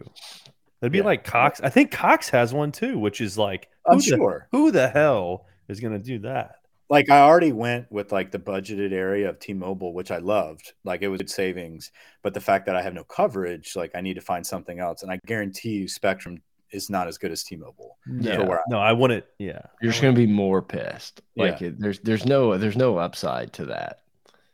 It'd 0.82 0.92
be 0.92 1.00
Yeah. 1.00 1.04
like 1.06 1.24
Cox. 1.24 1.62
I 1.62 1.70
think 1.70 1.92
Cox 1.92 2.30
has 2.30 2.54
one 2.54 2.72
too, 2.72 2.98
which 3.00 3.22
is 3.22 3.38
like 3.38 3.70
I'm 3.88 3.96
who 3.96 4.02
the, 4.02 4.16
sure. 4.18 4.48
who 4.52 4.72
the 4.72 4.88
hell 4.88 5.46
is 5.68 5.80
going 5.80 5.94
to 5.94 6.00
do 6.00 6.20
that? 6.20 6.56
Like 6.94 7.10
I 7.10 7.22
already 7.22 7.52
went 7.52 7.92
with 7.92 8.12
like 8.12 8.30
the 8.32 8.38
budgeted 8.40 8.92
area 8.94 9.28
of 9.28 9.40
T-Mobile, 9.40 9.94
which 9.94 10.12
I 10.12 10.20
loved. 10.20 10.74
Like 10.84 11.02
it 11.02 11.08
was 11.08 11.18
good 11.18 11.30
savings, 11.30 11.92
but 12.22 12.34
the 12.36 12.40
fact 12.40 12.68
that 12.68 12.76
I 12.76 12.82
have 12.84 12.94
no 12.94 13.04
coverage, 13.04 13.76
like 13.76 13.92
I 13.96 14.02
need 14.02 14.14
to 14.14 14.22
find 14.22 14.46
something 14.46 14.80
else. 14.80 15.02
And 15.02 15.12
I 15.12 15.20
guarantee 15.26 15.72
you, 15.72 15.88
Spectrum 15.88 16.42
is 16.70 16.90
not 16.92 17.08
as 17.08 17.18
good 17.18 17.32
as 17.32 17.44
T-Mobile. 17.44 17.98
No, 18.06 18.46
where 18.46 18.60
I- 18.60 18.64
no, 18.70 18.78
I 18.80 18.94
wouldn't. 18.94 19.26
Yeah, 19.40 19.62
You're 19.82 19.92
just 19.92 20.04
gonna 20.04 20.14
be 20.16 20.28
more 20.28 20.62
pissed. 20.62 21.22
Like 21.36 21.62
Yeah. 21.62 21.68
it, 21.70 21.80
there's 21.80 22.00
there's 22.00 22.26
no 22.28 22.58
there's 22.60 22.78
no 22.78 22.98
upside 23.00 23.54
to 23.54 23.66
that. 23.66 24.02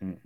Um, 0.01 0.17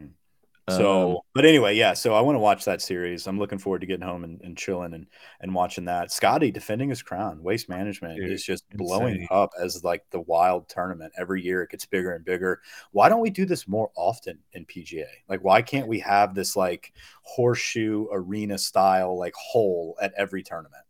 So, 0.70 1.26
but 1.36 1.44
anyway, 1.44 1.76
yeah. 1.76 1.92
So 1.94 2.14
I 2.14 2.22
want 2.22 2.36
to 2.36 2.40
watch 2.40 2.64
that 2.66 2.82
series. 2.82 3.28
I'm 3.28 3.38
looking 3.38 3.58
forward 3.58 3.82
to 3.82 3.86
getting 3.86 4.06
home 4.06 4.24
and, 4.24 4.40
and 4.42 4.58
chilling 4.58 4.94
and 4.94 5.08
and 5.42 5.54
watching 5.54 5.86
that. 5.86 6.10
Scotty 6.10 6.52
defending 6.52 6.88
his 6.88 7.02
crown. 7.02 7.44
Waste 7.44 7.68
management 7.68 8.18
Dude, 8.18 8.32
is 8.32 8.46
just 8.46 8.64
blowing 8.70 9.28
up 9.30 9.50
as 9.62 9.84
like 9.84 10.06
the 10.12 10.22
wild 10.22 10.70
tournament. 10.70 11.12
Every 11.18 11.42
year 11.42 11.64
it 11.64 11.72
gets 11.72 11.86
bigger 11.86 12.14
and 12.14 12.24
bigger. 12.24 12.62
Why 12.92 13.10
don't 13.10 13.20
we 13.20 13.30
do 13.30 13.46
this 13.46 13.68
more 13.68 13.92
often 13.98 14.40
in 14.54 14.66
PGA? 14.66 15.04
Like, 15.28 15.44
why 15.44 15.62
can't 15.62 15.88
we 15.88 16.00
have 16.00 16.34
this 16.34 16.56
like 16.56 16.94
horseshoe 17.24 18.08
arena 18.12 18.58
style 18.58 19.20
like 19.20 19.34
hole 19.36 19.98
at 20.02 20.14
every 20.16 20.44
tournament? 20.44 20.84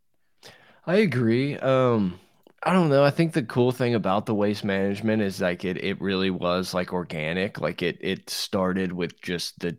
I 0.86 0.96
agree. 0.96 1.56
Um, 1.58 2.20
I 2.66 2.72
don't 2.72 2.88
know. 2.88 3.04
I 3.04 3.10
think 3.10 3.32
the 3.34 3.42
cool 3.42 3.72
thing 3.72 3.94
about 3.94 4.24
the 4.26 4.34
waste 4.34 4.64
management 4.64 5.20
is 5.22 5.40
like 5.40 5.64
it 5.64 5.82
it 5.84 6.00
really 6.00 6.30
was 6.30 6.72
like 6.72 6.92
organic. 6.92 7.60
Like 7.60 7.82
it 7.82 7.98
it 8.00 8.30
started 8.30 8.92
with 8.92 9.20
just 9.20 9.58
the 9.60 9.76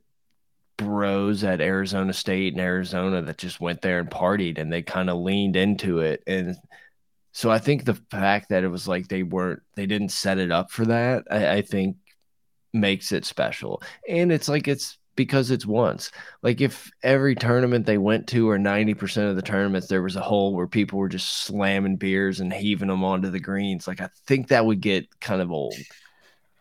bros 0.78 1.43
at 1.43 1.62
Arizona 1.62 2.13
State 2.13 2.54
and 2.54 2.62
Arizona 2.62 3.21
that 3.24 3.38
just 3.39 3.62
went 3.62 3.82
there 3.82 4.00
and 4.00 4.10
partied 4.12 4.60
and 4.60 4.71
they 4.74 4.84
kind 4.84 5.10
of 5.10 5.17
leaned 5.19 5.56
into 5.56 6.00
it. 6.00 6.24
And 6.28 6.58
so 7.34 7.52
I 7.52 7.60
think 7.60 7.86
the 7.86 7.95
fact 8.12 8.50
that 8.50 8.63
it 8.63 8.69
was 8.69 8.88
like 8.88 9.08
they 9.10 9.24
weren't 9.24 9.62
they 9.76 9.88
didn't 9.88 10.10
set 10.12 10.39
it 10.39 10.52
up 10.52 10.71
for 10.71 10.86
that, 10.88 11.26
I, 11.32 11.58
I 11.58 11.62
think 11.63 11.98
makes 12.74 13.12
it 13.12 13.26
special. 13.26 13.84
And 14.10 14.32
it's 14.32 14.50
like 14.50 14.67
it's 14.67 14.98
because 15.15 15.51
it's 15.51 15.65
once. 15.65 16.12
Like 16.41 16.62
if 16.62 16.91
every 17.04 17.36
tournament 17.36 17.86
they 17.86 17.97
went 17.97 18.28
to 18.28 18.49
or 18.49 18.58
90% 18.58 19.30
of 19.30 19.36
the 19.36 19.41
tournaments 19.41 19.88
there 19.88 20.01
was 20.01 20.15
a 20.15 20.21
hole 20.21 20.54
where 20.54 20.67
people 20.67 21.00
were 21.00 21.10
just 21.10 21.44
slamming 21.44 21.98
beers 21.98 22.40
and 22.40 22.52
heaving 22.52 22.90
them 22.90 23.04
onto 23.04 23.29
the 23.29 23.40
greens, 23.40 23.87
like 23.87 24.02
I 24.02 24.10
think 24.27 24.50
that 24.50 24.65
would 24.65 24.81
get 24.81 25.19
kind 25.19 25.42
of 25.42 25.52
old. 25.52 25.75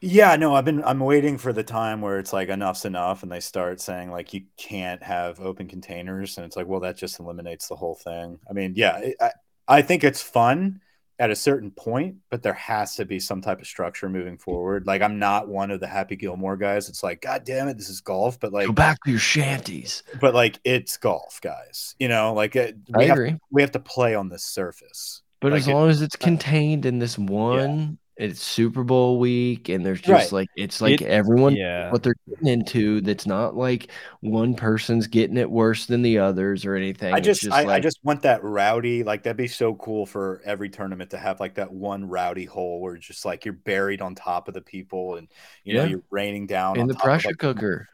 Yeah, 0.01 0.37
no, 0.37 0.55
I've 0.55 0.67
been 0.67 0.85
I'm 0.85 1.01
waiting 1.01 1.39
for 1.39 1.53
the 1.53 1.65
time 1.65 2.03
where 2.03 2.19
it's 2.19 2.33
like 2.33 2.49
enough's 2.51 2.85
enough 2.85 3.23
and 3.23 3.33
they 3.33 3.41
start 3.41 3.81
saying 3.81 4.11
like 4.11 4.35
you 4.35 4.43
can't 4.59 5.03
have 5.03 5.41
open 5.41 5.67
containers 5.67 6.37
and 6.37 6.45
it's 6.45 6.57
like 6.57 6.67
well 6.67 6.81
that 6.81 6.97
just 6.97 7.19
eliminates 7.21 7.69
the 7.69 7.77
whole 7.77 7.95
thing. 7.95 8.39
I 8.49 8.53
mean, 8.53 8.75
yeah, 8.77 9.01
I 9.21 9.31
I 9.67 9.83
think 9.83 10.05
it's 10.05 10.21
fun 10.21 10.81
at 11.19 11.31
a 11.31 11.37
certain 11.37 11.71
point, 11.71 12.17
but 12.31 12.43
there 12.43 12.53
has 12.55 12.97
to 12.97 13.05
be 13.05 13.21
some 13.21 13.41
type 13.41 13.61
of 13.61 13.67
structure 13.67 14.09
moving 14.09 14.37
forward. 14.37 14.87
Like 14.87 15.01
I'm 15.03 15.19
not 15.19 15.47
one 15.49 15.71
of 15.71 15.79
the 15.81 15.87
Happy 15.87 16.17
Gilmore 16.17 16.57
guys. 16.57 16.89
It's 16.89 17.03
like 17.05 17.21
god 17.21 17.45
damn 17.45 17.69
it, 17.69 17.77
this 17.79 17.89
is 17.89 18.01
golf, 18.01 18.41
but 18.41 18.53
like 18.53 18.67
Go 18.67 18.73
back 18.73 18.99
to 19.05 19.11
your 19.11 19.21
shanties. 19.21 20.03
but 20.21 20.35
like 20.35 20.59
it's 20.65 20.97
golf, 20.97 21.41
guys. 21.41 21.95
You 21.99 22.09
know, 22.09 22.35
like 22.35 22.57
it, 22.57 22.77
I 22.95 22.99
we 22.99 23.05
have 23.07 23.17
agree. 23.17 23.37
we 23.51 23.63
have 23.63 23.73
to 23.73 23.79
play 23.81 24.15
on 24.15 24.29
this 24.29 24.45
surface. 24.45 25.23
But 25.41 25.53
Like 25.53 25.61
as 25.61 25.69
it- 25.69 25.73
long 25.75 25.89
as 25.91 26.03
it's 26.03 26.17
contained 26.17 26.85
in 26.87 26.99
this 26.99 27.17
one, 27.19 27.99
it's 28.17 28.41
Super 28.43 28.85
Bowl 28.85 29.19
week, 29.19 29.69
and 29.69 29.85
there's 29.85 30.01
just 30.01 30.31
Right. 30.31 30.33
like 30.33 30.49
it's 30.57 30.81
like 30.81 31.01
It- 31.03 31.07
everyone 31.09 31.57
yeah. 31.57 31.91
what 31.91 32.03
they're 32.03 32.15
getting 32.29 32.47
into. 32.49 33.01
That's 33.01 33.27
not 33.27 33.57
like 33.57 33.91
one 34.21 34.55
person's 34.55 35.07
getting 35.09 35.37
it 35.37 35.51
worse 35.51 35.87
than 35.87 36.03
the 36.03 36.19
others 36.19 36.65
or 36.65 36.75
anything. 36.77 37.13
I 37.15 37.19
It's 37.19 37.27
just, 37.27 37.51
I, 37.51 37.75
I 37.75 37.81
just 37.81 37.99
want 38.05 38.23
that 38.23 38.43
rowdy. 38.45 39.03
Like 39.03 39.25
that'd 39.25 39.37
be 39.37 39.49
so 39.49 39.75
cool 39.75 40.07
for 40.07 40.41
every 40.45 40.69
tournament 40.71 41.11
to 41.11 41.19
have 41.19 41.41
like 41.41 41.55
that 41.57 41.73
one 41.73 42.09
rowdy 42.09 42.45
hole 42.45 42.81
where 42.81 42.95
it's 42.95 43.07
just 43.07 43.25
like 43.25 43.45
you're 43.45 43.55
buried 43.55 44.01
on 44.01 44.15
top 44.15 44.47
of 44.49 44.55
the 44.55 44.61
people 44.63 45.17
and 45.17 45.29
you 45.65 45.75
know 45.75 45.85
you're 45.85 46.03
raining 46.11 46.47
down 46.47 46.79
in 46.79 46.87
the 46.87 46.95
top 46.95 47.03
of, 47.03 47.05
pressure 47.05 47.29
like, 47.29 47.39
cooker. 47.39 47.89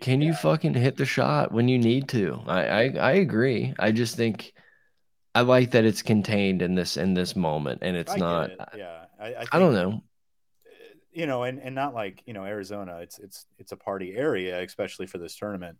Can 0.00 0.20
you 0.22 0.34
fucking 0.34 0.74
hit 0.74 0.96
the 0.96 1.04
shot 1.06 1.52
when 1.52 1.68
you 1.68 1.78
need 1.78 2.08
to? 2.10 2.40
I, 2.46 2.64
I 2.66 2.82
I 2.98 3.12
agree. 3.12 3.74
I 3.78 3.92
just 3.92 4.16
think 4.16 4.52
I 5.34 5.42
like 5.42 5.70
that 5.72 5.84
it's 5.84 6.02
contained 6.02 6.62
in 6.62 6.74
this 6.74 6.96
in 6.96 7.14
this 7.14 7.34
moment, 7.36 7.80
and 7.82 7.96
it's 7.96 8.12
I 8.12 8.16
not. 8.16 8.50
it, 8.50 8.60
uh, 8.60 8.66
Yeah, 8.76 9.04
I, 9.22 9.26
I, 9.42 9.44
I 9.52 9.58
don't 9.58 9.74
know. 9.74 10.02
You 11.12 11.26
know, 11.26 11.42
and, 11.42 11.58
and 11.58 11.74
not 11.74 11.92
like 11.94 12.22
you 12.26 12.32
know 12.32 12.44
Arizona. 12.44 12.98
It's 13.02 13.18
it's 13.18 13.46
it's 13.58 13.72
a 13.72 13.76
party 13.76 14.14
area, 14.16 14.62
especially 14.62 15.06
for 15.06 15.18
this 15.18 15.36
tournament. 15.36 15.76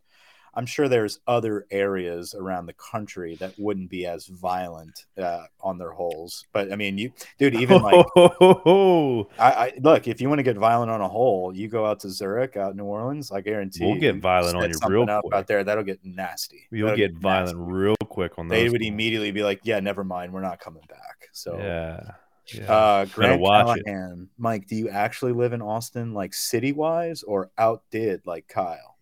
I'm 0.55 0.66
sure 0.66 0.86
there's 0.86 1.20
other 1.26 1.64
areas 1.70 2.34
around 2.34 2.66
the 2.66 2.74
country 2.74 3.36
that 3.36 3.55
wouldn't 3.59 3.88
be 3.88 4.05
as 4.05 4.26
violent 4.26 5.07
uh, 5.16 5.45
on 5.62 5.78
their 5.78 5.93
holes. 5.93 6.45
But 6.53 6.70
I 6.70 6.76
mean, 6.76 6.99
you, 6.99 7.11
dude, 7.38 7.55
even 7.55 7.80
like, 7.80 8.05
I, 8.16 9.24
I 9.38 9.72
look 9.80 10.07
if 10.09 10.20
you 10.20 10.28
want 10.28 10.40
to 10.40 10.43
get 10.43 10.59
violent 10.59 10.90
on 10.90 11.01
a 11.01 11.09
hole, 11.09 11.57
you 11.57 11.68
go 11.68 11.86
out 11.86 12.01
to 12.01 12.11
Zurich, 12.11 12.59
out 12.59 12.72
in 12.72 12.76
New 12.76 12.84
Orleans. 12.84 13.32
I 13.32 13.40
guarantee 13.40 13.86
we'll 13.86 13.95
get 13.99 14.16
you 14.16 14.20
violent 14.20 14.57
on 14.57 14.68
you 14.68 14.74
something 14.74 14.93
real 14.93 15.09
up 15.11 15.22
quick. 15.22 15.34
out 15.34 15.47
there. 15.47 15.64
That'll 15.64 15.84
get 15.84 16.01
nasty. 16.05 16.68
You'll 16.70 16.88
That'll 16.88 16.99
get 16.99 17.14
violent 17.14 17.57
nasty. 17.59 17.72
real 17.72 17.97
quick 18.11 18.38
on 18.38 18.49
those. 18.49 18.57
They 18.59 18.64
would 18.68 18.82
ones. 18.82 18.88
immediately 18.88 19.30
be 19.30 19.43
like, 19.43 19.61
"Yeah, 19.62 19.80
never 19.80 20.05
mind, 20.05 20.34
we're 20.34 20.43
not 20.43 20.61
coming 20.61 20.84
back." 20.90 21.28
So, 21.32 21.57
Yeah. 21.57 22.11
Yeah. 22.47 22.72
uh, 22.72 23.05
Grant 23.07 23.40
watch 23.40 23.78
it. 23.78 23.84
Callahan, 23.84 24.28
Mike, 24.38 24.66
do 24.66 24.76
you 24.76 24.88
actually 24.88 25.32
live 25.32 25.53
in 25.53 25.62
Austin, 25.62 26.12
like 26.14 26.34
city 26.34 26.72
wise, 26.72 27.22
or 27.22 27.51
outdid 27.59 28.22
like 28.26 28.49
Kyle? 28.49 28.97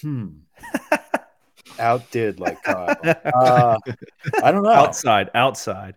Hmm. 0.00 0.28
outdid 1.78 2.40
like 2.40 2.62
Kyle. 2.62 2.96
Uh, 3.02 3.78
I 4.42 4.52
don't 4.52 4.62
know. 4.62 4.70
outside, 4.70 5.30
outside. 5.34 5.94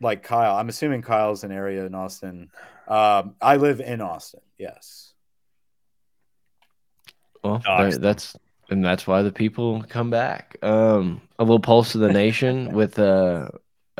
Like 0.00 0.22
Kyle, 0.22 0.56
I'm 0.56 0.68
assuming 0.68 1.02
Kyle's 1.02 1.44
an 1.44 1.52
area 1.52 1.86
in 1.86 1.94
Austin. 1.94 2.50
Um, 2.86 3.36
I 3.40 3.56
live 3.56 3.80
in 3.80 4.00
Austin. 4.00 4.40
Yes. 4.58 5.14
Well, 7.42 7.58
Dogs. 7.58 7.98
that's 7.98 8.36
and 8.68 8.84
that's 8.84 9.06
why 9.06 9.22
the 9.22 9.32
people 9.32 9.82
come 9.88 10.10
back. 10.10 10.56
Um, 10.62 11.22
a 11.38 11.44
little 11.44 11.60
pulse 11.60 11.94
of 11.94 12.00
the 12.00 12.12
nation 12.12 12.72
with 12.72 12.98
a 12.98 13.50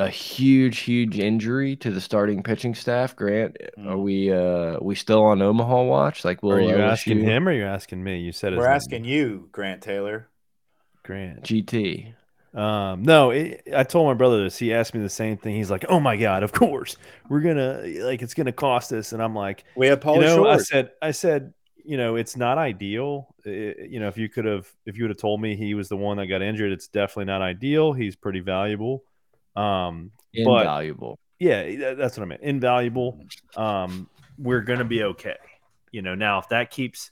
a 0.01 0.09
huge, 0.09 0.79
huge 0.81 1.19
injury 1.19 1.77
to 1.77 1.91
the 1.91 2.01
starting 2.01 2.43
pitching 2.43 2.75
staff. 2.75 3.15
Grant, 3.17 3.57
are 3.79 3.95
Mm. 3.97 4.03
we 4.03 4.33
uh 4.33 4.79
we 4.81 4.95
still 4.95 5.23
on 5.23 5.43
Omaha 5.43 5.83
watch? 5.83 6.25
Like, 6.25 6.43
will 6.43 6.53
Are 6.53 6.61
you 6.61 6.75
LSU 6.75 6.91
asking 6.93 7.21
him 7.21 7.49
or 7.49 7.53
are 7.53 7.55
you 7.55 7.65
asking 7.65 8.03
me? 8.03 8.19
You 8.21 8.33
said 8.33 8.53
his 8.53 8.59
We're 8.59 8.67
name. 8.69 8.75
asking 8.77 9.05
you, 9.05 9.49
Grant 9.53 9.83
Taylor. 9.83 10.29
Grant. 11.03 11.43
GT? 11.43 12.15
Um, 12.53 13.03
no, 13.05 13.31
it, 13.31 13.63
I 13.75 13.85
told 13.85 14.09
my 14.09 14.15
brother 14.15 14.43
this. 14.43 14.59
He 14.59 14.75
asked 14.75 14.93
me 14.93 15.01
the 15.01 15.09
same 15.09 15.37
thing. 15.37 15.55
He's 15.55 15.71
like, 15.71 15.85
"Oh 15.89 16.01
my 16.01 16.17
god, 16.17 16.43
of 16.43 16.51
course 16.53 16.97
we're 17.29 17.41
gonna 17.43 17.83
like 18.03 18.23
it's 18.23 18.35
gonna 18.35 18.53
cost 18.53 18.93
us." 18.93 19.13
And 19.13 19.23
I'm 19.23 19.35
like, 19.37 19.65
We 19.77 19.87
have 19.87 20.01
Paul 20.01 20.17
you 20.17 20.23
know, 20.23 20.49
I 20.49 20.57
said, 20.57 20.91
I 21.01 21.13
said, 21.13 21.55
you 21.85 21.97
know, 21.97 22.17
it's 22.17 22.37
not 22.37 22.59
ideal. 22.59 23.35
I- 23.47 23.77
you 23.89 24.01
know, 24.01 24.09
if 24.09 24.19
you 24.19 24.29
could 24.29 24.45
have, 24.47 24.69
if 24.85 24.97
you 24.97 25.05
would 25.05 25.11
have 25.11 25.19
told 25.19 25.41
me 25.41 25.55
he 25.57 25.75
was 25.75 25.89
the 25.89 25.97
one 25.97 26.17
that 26.17 26.27
got 26.27 26.43
injured, 26.43 26.73
it's 26.73 26.89
definitely 26.89 27.27
not 27.27 27.41
ideal. 27.41 27.93
He's 27.93 28.17
pretty 28.17 28.41
valuable. 28.41 29.05
Um, 29.57 30.13
But- 30.33 30.41
Invaluable. 30.61 31.19
yeah, 31.39 31.95
that's 31.95 32.17
what 32.17 32.23
I 32.25 32.27
meant. 32.27 32.43
Invaluable. 32.43 33.21
Um, 33.57 34.09
we're 34.39 34.61
gonna 34.63 34.85
be 34.85 35.03
okay. 35.03 35.37
You 35.93 36.03
know, 36.03 36.15
now 36.15 36.39
if 36.39 36.49
that 36.51 36.71
keeps, 36.71 37.11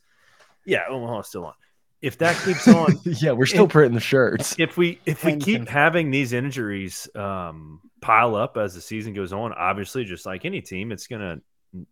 yeah, 0.65 0.85
Omaha's 0.89 1.29
still 1.29 1.47
on. 1.47 1.55
If 2.01 2.19
that 2.19 2.37
keeps 2.45 2.69
on, 2.69 2.99
yeah, 3.05 3.33
we're 3.33 3.47
still 3.47 3.65
And- 3.65 3.73
printing 3.73 3.95
the 3.95 4.01
shirts. 4.01 4.55
if 4.59 4.77
we 4.77 5.01
if 5.05 5.25
we 5.25 5.33
Can 5.33 5.41
keep 5.41 5.57
confirm. 5.57 5.73
having 5.75 6.11
these 6.13 6.33
injuries 6.33 7.09
um, 7.17 7.81
pile 8.01 8.37
up 8.37 8.57
as 8.57 8.75
the 8.75 8.81
season 8.81 9.15
goes 9.15 9.33
on, 9.33 9.53
obviously, 9.53 10.05
just 10.05 10.25
like 10.25 10.45
any 10.45 10.61
team, 10.61 10.93
it's 10.93 11.07
gonna 11.09 11.41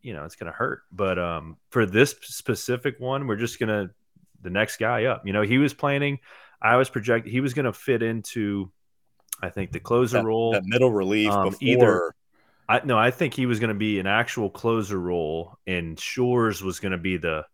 you 0.00 0.14
know 0.14 0.24
it's 0.24 0.36
gonna 0.36 0.52
hurt. 0.52 0.82
But 0.92 1.18
um, 1.18 1.56
for 1.70 1.84
this 1.86 2.14
specific 2.22 3.00
one, 3.00 3.26
we're 3.26 3.36
just 3.36 3.58
gonna 3.58 3.90
the 4.42 4.50
next 4.50 4.76
guy 4.76 5.06
up. 5.06 5.26
You 5.26 5.32
know, 5.32 5.42
he 5.42 5.58
was 5.58 5.74
planning. 5.74 6.20
I 6.62 6.76
was 6.76 6.88
projecting 6.88 7.32
he 7.32 7.40
was 7.40 7.52
gonna 7.52 7.72
fit 7.72 8.02
into, 8.02 8.70
I 9.42 9.50
think 9.50 9.72
the 9.72 9.80
closer 9.80 10.18
that, 10.18 10.24
role. 10.24 10.52
that 10.52 10.64
middle 10.64 10.92
relief 10.92 11.30
um, 11.30 11.50
before. 11.50 11.68
either- 11.68 12.14
I 12.68 12.80
no, 12.84 12.98
I 12.98 13.12
think 13.12 13.32
he 13.34 13.46
was 13.46 13.60
going 13.60 13.68
to 13.68 13.74
be 13.74 14.00
an 14.00 14.08
actual 14.08 14.50
closer 14.50 14.98
role, 14.98 15.56
and 15.68 15.98
Shores 15.98 16.62
was 16.62 16.80
going 16.80 16.92
to 16.92 16.98
be 16.98 17.16
the 17.16 17.44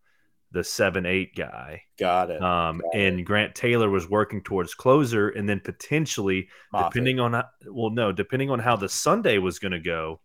the 0.53 0.63
seven 0.63 1.07
eight 1.07 1.35
guy. 1.35 1.83
got 1.99 2.31
it. 2.31 2.43
Um, 2.43 2.79
Got 2.79 2.95
and 2.95 3.27
Grant 3.27 3.55
Taylor 3.55 3.91
was 3.91 4.09
working 4.09 4.43
towards 4.43 4.75
closer, 4.75 5.29
and 5.31 5.49
then 5.49 5.61
potentially, 5.61 6.49
Moffitt. 6.73 6.93
depending 6.93 7.21
on 7.21 7.33
how, 7.33 7.45
well, 7.67 7.91
no, 7.91 8.13
depending 8.13 8.51
on 8.51 8.59
how 8.59 8.77
the 8.77 8.89
Sunday 8.89 9.39
was 9.39 9.59
going 9.59 9.73
to 9.73 9.81
go, 9.81 10.21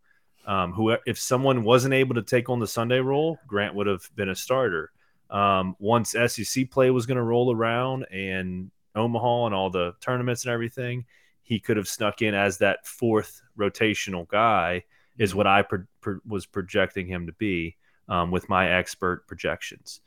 um, 0.45 0.73
who 0.73 0.95
if 1.05 1.19
someone 1.19 1.63
wasn't 1.63 1.93
able 1.93 2.15
to 2.15 2.23
take 2.23 2.49
on 2.49 2.59
the 2.59 2.67
Sunday 2.67 2.99
role, 2.99 3.37
Grant 3.47 3.75
would 3.75 3.87
have 3.87 4.09
been 4.15 4.29
a 4.29 4.35
starter. 4.35 4.91
Um, 5.29 5.75
once 5.79 6.11
SEC 6.11 6.71
play 6.71 6.89
was 6.89 7.05
going 7.05 7.17
to 7.17 7.23
roll 7.23 7.53
around 7.53 8.05
and 8.11 8.71
Omaha 8.95 9.47
and 9.47 9.55
all 9.55 9.69
the 9.69 9.93
tournaments 9.99 10.45
and 10.45 10.53
everything, 10.53 11.05
he 11.47 11.59
could 11.59 11.77
have 11.77 11.87
snuck 11.87 12.21
in 12.21 12.35
as 12.35 12.57
that 12.59 12.85
fourth 12.85 13.41
rotational 13.57 14.27
guy. 14.27 14.83
Is 15.17 15.33
what 15.33 15.47
I 15.47 15.63
pro- 15.63 15.85
pro- 15.99 16.19
was 16.27 16.45
projecting 16.45 17.07
him 17.07 17.25
to 17.25 17.33
be 17.33 17.75
um, 18.07 18.29
with 18.29 18.49
my 18.49 18.73
expert 18.73 19.25
projections. 19.27 19.99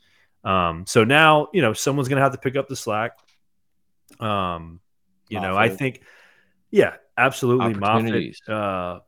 Um, 0.45 0.85
so 0.87 1.03
now, 1.03 1.49
you 1.53 1.61
know, 1.61 1.73
someone's 1.73 2.07
going 2.07 2.15
to 2.15 2.23
have 2.23 2.31
to 2.31 2.37
pick 2.37 2.55
up 2.55 2.69
the 2.69 2.77
slack. 2.77 3.17
Um, 4.21 4.79
you 5.27 5.41
know, 5.41 5.57
I 5.57 5.67
think, 5.67 6.01
yeah, 6.71 6.95
absolutely. 7.17 7.73
Moffitt, 7.73 8.35
uh, 8.47 8.99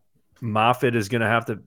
Moffitt 0.42 0.96
is 0.96 1.08
going 1.08 1.22
to 1.22 1.28
have 1.28 1.46
to 1.46 1.62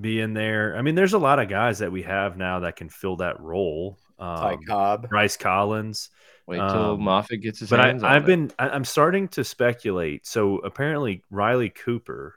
be 0.00 0.20
in 0.20 0.34
there. 0.34 0.76
I 0.76 0.82
mean, 0.82 0.94
there's 0.94 1.12
a 1.12 1.18
lot 1.18 1.38
of 1.38 1.48
guys 1.48 1.80
that 1.80 1.90
we 1.90 2.02
have 2.02 2.36
now 2.36 2.60
that 2.60 2.76
can 2.76 2.88
fill 2.88 3.16
that 3.16 3.40
role. 3.40 3.98
Ty 4.18 4.52
Um, 4.52 4.60
Cobb. 4.66 5.08
Bryce 5.08 5.36
Collins, 5.36 6.10
Wait 6.46 6.56
till 6.56 6.92
um, 6.92 7.02
Moffitt 7.02 7.40
gets 7.42 7.60
his 7.60 7.70
but 7.70 7.80
I, 7.80 7.88
hands 7.88 8.02
on 8.02 8.10
I've 8.10 8.24
it. 8.24 8.26
been, 8.26 8.52
I, 8.58 8.70
I'm 8.70 8.84
starting 8.84 9.28
to 9.28 9.44
speculate. 9.44 10.26
So 10.26 10.58
apparently, 10.58 11.22
Riley 11.30 11.70
Cooper, 11.70 12.34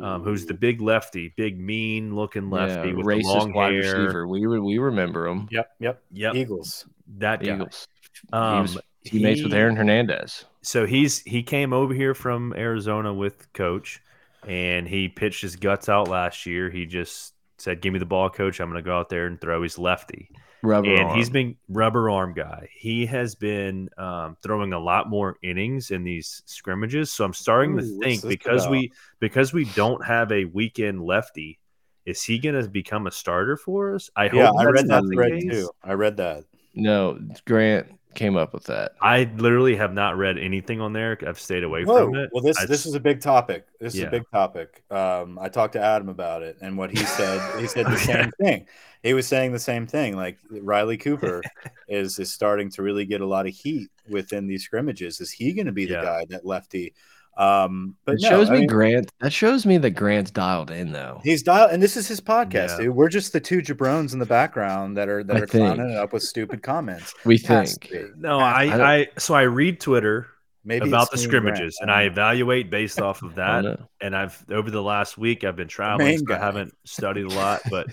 um, 0.00 0.22
who's 0.22 0.46
the 0.46 0.54
big 0.54 0.80
lefty, 0.80 1.34
big 1.36 1.58
mean 1.60 2.14
looking 2.14 2.48
lefty 2.50 2.88
yeah, 2.88 2.94
with 2.94 3.06
the 3.06 3.12
racist 3.12 3.24
long 3.24 3.52
wide 3.52 3.72
hair. 3.74 3.98
receiver. 3.98 4.26
We 4.26 4.46
re- 4.46 4.60
we 4.60 4.78
remember 4.78 5.26
him. 5.26 5.48
Yep. 5.50 5.70
Yep. 5.80 6.02
Yep, 6.12 6.34
Eagles. 6.34 6.86
that 7.18 7.42
guy. 7.42 7.54
Eagles. 7.54 7.86
Um, 8.32 8.54
he 8.54 8.62
was 8.62 8.78
teammates 9.04 9.42
with 9.42 9.52
Aaron 9.52 9.76
Hernandez. 9.76 10.46
so 10.62 10.86
he's 10.86 11.20
he 11.20 11.42
came 11.42 11.74
over 11.74 11.92
here 11.92 12.14
from 12.14 12.54
Arizona 12.56 13.12
with 13.12 13.52
coach 13.52 14.00
and 14.46 14.88
he 14.88 15.08
pitched 15.08 15.42
his 15.42 15.56
guts 15.56 15.88
out 15.90 16.08
last 16.08 16.46
year. 16.46 16.70
He 16.70 16.86
just 16.86 17.33
said, 17.58 17.80
"Give 17.80 17.92
me 17.92 17.98
the 17.98 18.06
ball, 18.06 18.30
coach. 18.30 18.60
I'm 18.60 18.70
going 18.70 18.82
to 18.82 18.86
go 18.86 18.98
out 18.98 19.08
there 19.08 19.26
and 19.26 19.40
throw." 19.40 19.62
He's 19.62 19.78
lefty, 19.78 20.30
Rubber 20.62 20.88
and 20.94 21.04
arm. 21.08 21.18
he's 21.18 21.30
been 21.30 21.56
rubber 21.68 22.10
arm 22.10 22.32
guy. 22.34 22.68
He 22.74 23.06
has 23.06 23.34
been 23.34 23.90
um, 23.98 24.36
throwing 24.42 24.72
a 24.72 24.78
lot 24.78 25.08
more 25.08 25.36
innings 25.42 25.90
in 25.90 26.04
these 26.04 26.42
scrimmages. 26.46 27.12
So 27.12 27.24
I'm 27.24 27.34
starting 27.34 27.74
Ooh, 27.78 27.80
to 27.80 27.98
think 28.00 28.26
because 28.26 28.62
about? 28.62 28.72
we 28.72 28.92
because 29.20 29.52
we 29.52 29.64
don't 29.66 30.04
have 30.04 30.32
a 30.32 30.46
weekend 30.46 31.02
lefty, 31.02 31.58
is 32.06 32.22
he 32.22 32.38
going 32.38 32.60
to 32.60 32.68
become 32.68 33.06
a 33.06 33.10
starter 33.10 33.56
for 33.56 33.94
us? 33.94 34.10
I 34.16 34.28
hope. 34.28 34.38
Yeah, 34.38 34.50
I 34.58 34.64
read 34.64 34.88
that 34.88 35.04
thread 35.12 35.32
case. 35.32 35.50
too. 35.50 35.70
I 35.82 35.92
read 35.92 36.16
that. 36.18 36.44
no 36.74 37.18
Grant 37.46 37.88
came 38.14 38.36
up 38.36 38.52
with 38.52 38.64
that. 38.64 38.92
I 39.00 39.24
literally 39.36 39.76
have 39.76 39.92
not 39.92 40.16
read 40.16 40.38
anything 40.38 40.80
on 40.80 40.92
there. 40.92 41.18
I've 41.26 41.38
stayed 41.40 41.64
away 41.64 41.84
Whoa. 41.84 42.06
from 42.06 42.16
it. 42.16 42.30
Well, 42.32 42.42
this 42.42 42.58
I- 42.58 42.66
this 42.66 42.86
is 42.86 42.94
a 42.94 43.00
big 43.00 43.20
topic. 43.20 43.66
This 43.80 43.94
is 43.94 44.02
a 44.02 44.10
big 44.10 44.24
topic. 44.32 44.82
Um, 44.90 45.38
I 45.38 45.48
talked 45.48 45.74
to 45.74 45.80
Adam 45.80 46.08
about 46.08 46.42
it, 46.42 46.58
and 46.60 46.76
what 46.78 46.90
he 46.90 46.96
said, 47.04 47.60
he 47.60 47.66
said 47.66 47.86
the 47.86 47.96
same 47.98 48.30
thing. 48.40 48.66
He 49.02 49.12
was 49.12 49.26
saying 49.26 49.52
the 49.52 49.58
same 49.58 49.86
thing. 49.86 50.16
Like 50.16 50.38
Riley 50.50 50.96
Cooper 50.96 51.42
is 51.88 52.18
is 52.18 52.32
starting 52.32 52.70
to 52.70 52.82
really 52.82 53.04
get 53.04 53.20
a 53.20 53.26
lot 53.26 53.46
of 53.46 53.52
heat 53.54 53.90
within 54.08 54.46
these 54.46 54.64
scrimmages. 54.64 55.20
Is 55.20 55.30
he 55.30 55.52
going 55.52 55.66
to 55.66 55.72
be 55.72 55.84
the 55.86 55.94
Yeah. 55.94 56.02
guy 56.02 56.26
that 56.30 56.46
lefty? 56.46 56.94
Um, 57.36 57.96
but 58.04 58.16
It 58.16 58.22
no, 58.22 58.28
shows 58.28 58.48
I 58.50 58.52
me 58.52 58.58
mean, 58.60 58.68
Grant. 58.68 59.10
That 59.20 59.32
shows 59.32 59.66
me 59.66 59.76
that 59.78 59.90
Grant's 59.90 60.30
dialed 60.30 60.70
in 60.70 60.92
though. 60.92 61.20
He's 61.24 61.42
dialed, 61.42 61.72
and 61.72 61.82
this 61.82 61.96
is 61.96 62.06
his 62.06 62.20
podcast, 62.20 62.78
Yeah. 62.78 62.84
dude. 62.84 62.94
We're 62.94 63.08
just 63.08 63.32
the 63.32 63.40
two 63.40 63.58
jabrones 63.58 64.12
in 64.12 64.18
the 64.20 64.26
background 64.26 64.96
that 64.96 65.08
are 65.08 65.24
that 65.24 65.36
I 65.36 65.40
are 65.40 65.46
think. 65.46 65.64
clowning 65.76 65.90
it 65.92 65.96
up 65.96 66.12
with 66.12 66.22
stupid 66.22 66.62
comments. 66.62 67.12
We 67.24 67.38
Has 67.38 67.76
think. 67.78 68.16
No, 68.16 68.38
I, 68.38 68.64
I. 68.66 68.94
I, 68.98 69.06
so 69.18 69.34
I 69.34 69.42
read 69.42 69.80
Twitter 69.80 70.28
maybe 70.64 70.88
about 70.88 71.10
the 71.10 71.18
scrimmages, 71.18 71.76
Grant. 71.78 71.80
and 71.80 71.90
I 71.90 72.02
evaluate 72.04 72.70
based 72.70 73.00
off 73.00 73.22
of 73.22 73.34
that. 73.36 73.80
And 74.00 74.14
I've 74.16 74.42
over 74.50 74.70
the 74.70 74.82
last 74.82 75.18
week 75.18 75.42
I've 75.44 75.56
been 75.56 75.68
traveling, 75.68 76.18
so 76.18 76.34
I 76.34 76.38
haven't 76.38 76.72
studied 76.84 77.24
a 77.26 77.34
lot. 77.34 77.62
But 77.68 77.88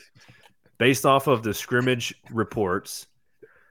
based 0.77 1.05
off 1.05 1.27
of 1.27 1.41
the 1.43 1.53
scrimmage 1.53 2.13
reports, 2.29 3.07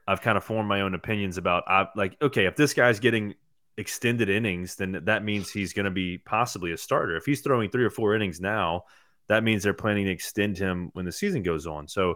I've 0.07 0.21
kind 0.21 0.37
of 0.37 0.43
formed 0.43 0.67
my 0.67 0.81
own 0.81 0.95
opinions 0.95 1.37
about. 1.37 1.63
I 1.67 1.87
like 1.95 2.17
okay, 2.21 2.45
if 2.45 2.55
this 2.57 2.73
guy's 2.73 2.99
getting 2.99 3.35
extended 3.77 4.29
innings, 4.29 4.75
then 4.75 5.01
that 5.05 5.23
means 5.23 5.49
he's 5.51 5.73
going 5.73 5.85
to 5.85 5.91
be 5.91 6.17
possibly 6.17 6.71
a 6.71 6.77
starter. 6.77 7.15
If 7.15 7.25
he's 7.25 7.41
throwing 7.41 7.69
three 7.69 7.83
or 7.85 7.89
four 7.89 8.15
innings 8.15 8.39
now, 8.41 8.83
that 9.27 9.43
means 9.43 9.63
they're 9.63 9.73
planning 9.73 10.05
to 10.05 10.11
extend 10.11 10.57
him 10.57 10.89
when 10.93 11.05
the 11.05 11.11
season 11.11 11.41
goes 11.43 11.65
on. 11.65 11.87
So, 11.87 12.15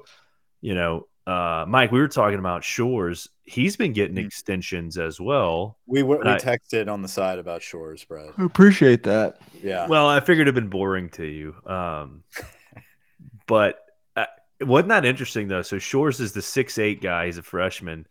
you 0.61 0.75
know, 0.75 1.07
uh, 1.25 1.65
Mike, 1.67 1.91
we 1.91 1.99
were 1.99 2.07
talking 2.07 2.37
about 2.37 2.63
Shores. 2.63 3.29
He's 3.43 3.75
been 3.77 3.93
getting 3.93 4.15
Hmm. 4.17 4.25
extensions 4.25 4.97
as 4.97 5.19
well. 5.19 5.77
We 5.87 6.03
were, 6.03 6.17
we 6.17 6.29
I- 6.31 6.37
texted 6.37 6.87
on 6.91 7.01
the 7.01 7.07
side 7.07 7.39
about 7.39 7.61
Shores, 7.63 8.03
Brad. 8.03 8.31
I 8.37 8.43
appreciate 8.43 9.03
that. 9.03 9.39
Yeah. 9.63 9.87
Well, 9.87 10.07
I 10.07 10.19
figured 10.19 10.47
it'd 10.47 10.55
been 10.55 10.69
boring 10.69 11.09
to 11.11 11.25
you. 11.25 11.55
Um, 11.65 12.23
but 13.47 13.79
uh, 14.15 14.25
wasn't 14.61 14.89
that 14.89 15.05
interesting 15.05 15.47
though? 15.47 15.61
So 15.61 15.79
Shores 15.79 16.19
is 16.19 16.33
the 16.33 16.41
six 16.41 16.77
eight 16.77 17.01
guy. 17.01 17.25
He's 17.27 17.37
a 17.37 17.43
freshman. 17.43 18.05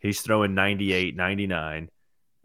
He's 0.00 0.20
throwing 0.20 0.54
98, 0.54 1.16
99. 1.16 1.90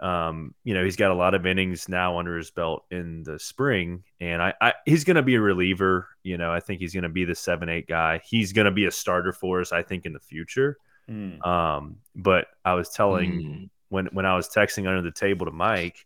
Um, 0.03 0.53
you 0.65 0.73
know, 0.73 0.83
he's 0.83 0.97
got 0.97 1.11
a 1.11 1.15
lot 1.15 1.33
of 1.33 1.45
innings 1.45 1.87
now 1.87 2.19
under 2.19 2.35
his 2.37 2.51
belt 2.51 2.83
in 2.91 3.23
the 3.23 3.39
spring, 3.39 4.03
and 4.19 4.41
I, 4.41 4.53
I 4.59 4.73
he's 4.85 5.05
going 5.05 5.15
to 5.15 5.23
be 5.23 5.35
a 5.35 5.41
reliever. 5.41 6.09
You 6.23 6.37
know, 6.37 6.51
I 6.51 6.59
think 6.59 6.81
he's 6.81 6.93
going 6.93 7.03
to 7.03 7.09
be 7.09 7.23
the 7.23 7.35
seven 7.35 7.69
eight 7.69 7.87
guy. 7.87 8.21
He's 8.25 8.51
going 8.51 8.65
to 8.65 8.71
be 8.71 8.85
a 8.85 8.91
starter 8.91 9.31
for 9.31 9.61
us, 9.61 9.71
I 9.71 9.81
think, 9.81 10.05
in 10.05 10.11
the 10.11 10.19
future. 10.19 10.77
Mm. 11.09 11.45
Um, 11.47 11.97
but 12.15 12.47
I 12.65 12.73
was 12.73 12.89
telling 12.89 13.31
Mm. 13.31 13.69
when 13.89 14.05
when 14.07 14.25
I 14.25 14.35
was 14.35 14.49
texting 14.49 14.87
under 14.87 15.01
the 15.01 15.11
table 15.11 15.45
to 15.45 15.51
Mike, 15.53 16.05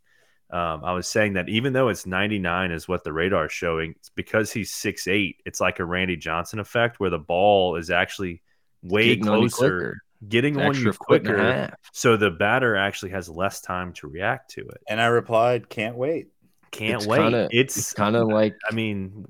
um, 0.51 0.83
I 0.85 0.93
was 0.93 1.07
saying 1.07 1.33
that 1.33 1.49
even 1.49 1.73
though 1.73 1.89
it's 1.89 2.05
99 2.05 2.71
is 2.71 2.87
what 2.87 3.03
the 3.03 3.11
radar 3.11 3.47
is 3.47 3.51
showing, 3.51 3.91
it's 3.97 4.09
because 4.09 4.51
he's 4.53 4.71
six 4.71 5.07
eight. 5.07 5.41
It's 5.45 5.59
like 5.59 5.79
a 5.79 5.85
Randy 5.85 6.17
Johnson 6.17 6.59
effect 6.59 6.99
where 6.99 7.09
the 7.09 7.19
ball 7.19 7.75
is 7.77 7.89
actually 7.89 8.41
way 8.83 9.07
Getting 9.15 9.23
closer, 9.25 9.55
quicker. 9.55 10.01
Getting 10.27 10.57
on 10.57 10.67
Extra 10.67 10.85
you 10.87 10.93
foot 10.93 11.21
and 11.25 11.27
a 11.27 11.33
quicker, 11.67 11.77
so 11.91 12.17
the 12.17 12.31
batter 12.31 12.75
actually 12.75 13.11
has 13.11 13.29
less 13.29 13.61
time 13.61 13.93
to 13.93 14.07
react 14.07 14.51
to 14.51 14.61
it. 14.61 14.81
And 14.89 14.99
I 15.01 15.07
replied, 15.07 15.69
"Can't 15.69 15.95
wait." 15.95 16.27
Can't 16.71 16.95
It's 16.97 17.07
wait. 17.07 17.17
kinda- 17.19 17.47
it's 17.51 17.77
It's 17.77 17.93
kind 17.93 18.15
of 18.15 18.27
like 18.27 18.55
I 18.69 18.73
mean, 18.73 19.25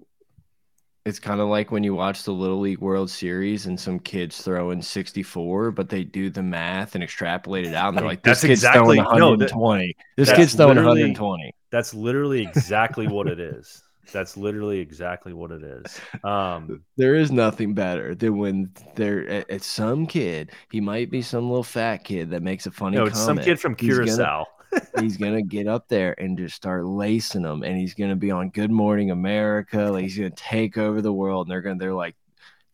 it's 1.05 1.19
kind 1.19 1.39
of 1.39 1.47
like 1.47 1.71
when 1.71 1.83
you 1.83 1.93
watch 1.95 2.23
the 2.23 2.33
Little 2.33 2.59
League 2.59 2.79
World 2.79 3.09
Series 3.09 3.65
and 3.65 3.79
some 3.79 3.99
kids 3.99 4.41
throw 4.41 4.71
in 4.71 4.81
64, 4.81 5.71
but 5.71 5.88
they 5.88 6.03
do 6.03 6.29
the 6.29 6.43
math 6.43 6.95
and 6.95 7.03
extrapolate 7.03 7.65
it 7.65 7.73
out, 7.73 7.89
and 7.89 7.97
they're 7.97 8.05
like, 8.05 8.23
"This 8.23 8.41
That's 8.41 8.47
kid's 8.49 8.63
exactly- 8.63 8.97
throwing 8.97 9.19
no, 9.19 9.35
that- 9.38 9.51
120. 9.53 9.95
this 10.17 10.27
that's 10.27 10.38
kid's 10.38 10.55
throwing 10.55 10.77
120." 10.77 11.53
that's 11.71 11.93
literally 11.93 12.41
exactly 12.41 13.07
what 13.07 13.27
it 13.27 13.39
is. 13.39 13.83
That's 14.12 14.38
literally 14.38 14.80
exactly 14.80 15.34
what 15.34 15.51
it 15.51 15.64
is. 15.64 15.99
Um, 16.24 16.84
There 16.97 17.16
is 17.16 17.32
nothing 17.32 17.74
better 17.74 18.16
than 18.16 18.38
when 18.38 18.72
there 18.95 19.20
it's 19.49 19.68
some 19.68 20.08
kid. 20.08 20.51
He 20.72 20.82
might 20.82 21.12
be 21.12 21.22
some 21.22 21.47
little 21.49 21.64
fat 21.64 22.03
kid 22.03 22.30
that 22.32 22.41
makes 22.41 22.66
a 22.66 22.72
funny. 22.72 22.97
no, 22.97 23.05
it's 23.05 23.20
some 23.24 23.38
kid 23.38 23.60
from 23.60 23.76
He's 23.78 23.97
gonna- 23.97 24.05
Curacao. 24.05 24.45
he's 24.99 25.16
gonna 25.18 25.41
get 25.41 25.66
up 25.68 25.88
there 25.88 26.14
and 26.20 26.38
just 26.38 26.55
start 26.55 26.86
lacing 26.86 27.41
them, 27.43 27.64
and 27.64 27.78
he's 27.78 27.93
gonna 27.93 28.16
be 28.18 28.32
on 28.32 28.49
Good 28.49 28.70
Morning 28.72 29.12
America. 29.12 29.84
Like 29.84 30.03
he's 30.03 30.18
gonna 30.18 30.30
take 30.32 30.78
over 30.78 31.01
the 31.01 31.14
world, 31.14 31.47
and 31.47 31.51
they're 31.51 31.62
gonna 31.62 31.80
they're 31.80 31.93
like, 31.93 32.16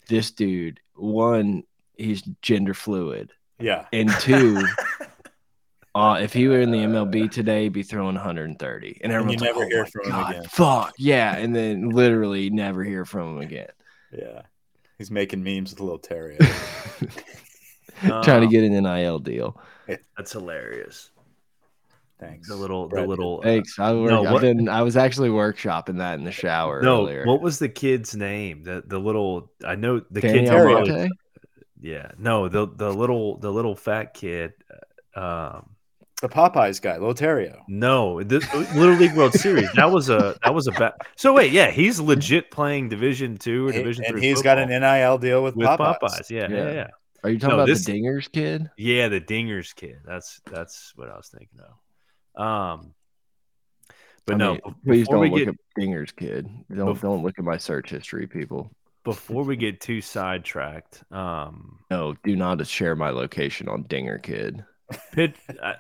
this 0.08 0.32
dude. 0.32 0.80
One, 0.96 1.64
he's 1.98 2.22
gender 2.42 2.74
fluid, 2.74 3.32
Yeah. 3.60 3.86
and 3.94 4.10
two, 4.20 4.64
uh, 5.96 6.20
if 6.22 6.34
he 6.34 6.48
were 6.48 6.60
in 6.60 6.72
the 6.72 6.80
MLB 6.80 7.30
today, 7.32 7.64
he'd 7.64 7.74
be 7.74 7.84
throwing 7.84 8.16
130, 8.16 9.00
and 9.04 9.12
you 9.12 9.18
everyone's 9.18 9.42
like, 9.42 9.50
never 9.54 9.66
"Oh 9.66 9.68
hear 9.70 9.84
my 9.84 9.90
from 9.90 10.04
him 10.06 10.12
God, 10.12 10.30
again." 10.32 10.44
Fuck 10.50 10.94
yeah, 10.98 11.36
and 11.38 11.56
then 11.56 11.90
literally 11.90 12.50
never 12.50 12.84
hear 12.84 13.06
from 13.06 13.36
him 13.38 13.42
again. 13.42 13.70
Yeah. 14.12 14.42
He's 14.98 15.12
making 15.12 15.44
memes 15.44 15.72
with 15.72 15.80
a 15.80 15.84
little 15.84 16.00
Terry. 16.00 16.38
Trying 18.02 18.24
to 18.24 18.46
Um, 18.46 18.50
get 18.50 18.64
an 18.64 18.84
NIL 18.84 19.20
deal. 19.20 19.60
That's 20.18 20.32
hilarious. 20.32 21.10
Thanks. 22.20 22.48
The 22.48 22.56
little, 22.56 22.84
the 22.88 22.96
Brett. 22.96 23.08
little. 23.10 23.40
uh, 23.40 23.44
Thanks. 23.44 23.78
I 23.80 23.94
work, 23.94 24.10
no, 24.12 24.26
I've 24.26 24.32
what- 24.34 24.42
been, 24.42 24.70
I 24.70 24.82
was 24.82 24.96
actually 24.96 25.30
workshopping 25.30 25.98
that 25.98 26.18
in 26.20 26.24
the 26.24 26.32
shower 26.32 26.82
no, 26.82 27.02
earlier. 27.02 27.26
what 27.26 27.42
was 27.42 27.60
the 27.60 27.68
kid's 27.70 28.16
name? 28.16 28.64
The 28.64 28.84
the 28.86 29.00
little. 29.00 29.52
I 29.66 29.76
know 29.76 30.00
the 30.12 30.22
Danny 30.22 30.40
kid. 30.42 30.48
Terry. 30.48 31.10
Yeah, 31.82 32.12
no, 32.18 32.48
the 32.48 32.68
the 32.68 32.94
little 32.94 33.38
the 33.40 33.52
little 33.52 33.76
fat 33.76 34.14
kid. 34.14 34.54
Um, 35.16 35.72
The 36.24 36.30
Popeyes 36.30 36.82
guy, 36.82 37.00
Lotario. 37.00 37.60
no, 37.68 38.24
the 38.24 38.40
Little 38.76 38.96
League 38.96 39.14
World 39.14 39.34
Series. 39.34 39.70
That 39.74 39.92
was 39.92 40.10
a 40.10 40.38
that 40.42 40.54
was 40.56 40.68
a 40.68 40.72
bad. 40.72 40.94
So 41.18 41.34
wait, 41.34 41.52
yeah, 41.52 41.70
he's 41.70 42.00
legit 42.00 42.50
playing 42.50 42.88
Division 42.88 43.36
two 43.36 43.68
or 43.68 43.72
He- 43.74 43.80
Division 43.80 44.06
and 44.06 44.14
three. 44.14 44.22
he's 44.22 44.42
got 44.42 44.58
an 44.58 44.70
NIL 44.70 45.18
deal 45.18 45.44
with, 45.44 45.58
with 45.58 45.68
Popeyes. 45.68 46.00
Popeyes. 46.02 46.30
Yeah, 46.30 46.48
yeah, 46.50 46.56
Yeah. 46.56 46.72
yeah. 46.72 46.88
Are 47.26 47.30
you 47.30 47.40
talking 47.40 47.50
No, 47.50 47.64
about 47.64 47.68
this- 47.68 47.84
the 47.84 47.92
Dingers 48.02 48.32
kid? 48.32 48.70
Yeah, 48.78 49.10
the 49.10 49.20
Dingers 49.20 49.76
kid. 49.76 49.98
That's 50.06 50.40
that's 50.50 50.94
what 50.96 51.10
I 51.10 51.18
was 51.18 51.28
thinking 51.28 51.60
of. 51.60 52.42
Um, 52.42 52.94
but 54.26 54.36
I 54.36 54.38
no, 54.38 54.52
mean, 54.54 54.62
please 54.86 55.08
don't 55.10 55.20
we 55.20 55.30
look 55.30 55.40
get 55.40 55.48
at 55.50 55.56
Dingers 55.78 56.16
kid. 56.16 56.48
Don't 56.74 56.96
Bef- 56.96 57.02
don't 57.02 57.22
look 57.24 57.38
at 57.38 57.44
my 57.44 57.58
search 57.58 57.90
history, 57.90 58.28
people. 58.28 58.72
before 59.04 59.44
we 59.44 59.58
get 59.58 59.82
too 59.82 60.00
sidetracked, 60.00 61.04
um, 61.12 61.80
No, 61.92 62.16
do 62.24 62.38
not 62.38 62.66
share 62.66 62.96
my 62.96 63.10
location 63.10 63.68
on 63.68 63.84
Dinger 63.84 64.20
kid. 64.20 64.64
Pitt, 65.12 65.36
I, 65.62 65.76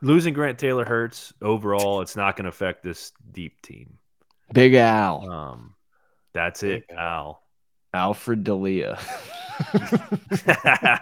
losing 0.00 0.34
Grant 0.34 0.58
Taylor 0.58 0.84
hurts 0.84 1.32
overall. 1.42 2.00
It's 2.00 2.16
not 2.16 2.36
going 2.36 2.44
to 2.44 2.50
affect 2.50 2.82
this 2.82 3.12
deep 3.32 3.60
team. 3.62 3.98
Big 4.52 4.74
Al, 4.74 5.30
Um, 5.30 5.74
that's 6.34 6.62
it, 6.62 6.86
Big 6.88 6.96
Al. 6.98 7.42
Alfred 7.94 8.44
Delia. 8.44 8.98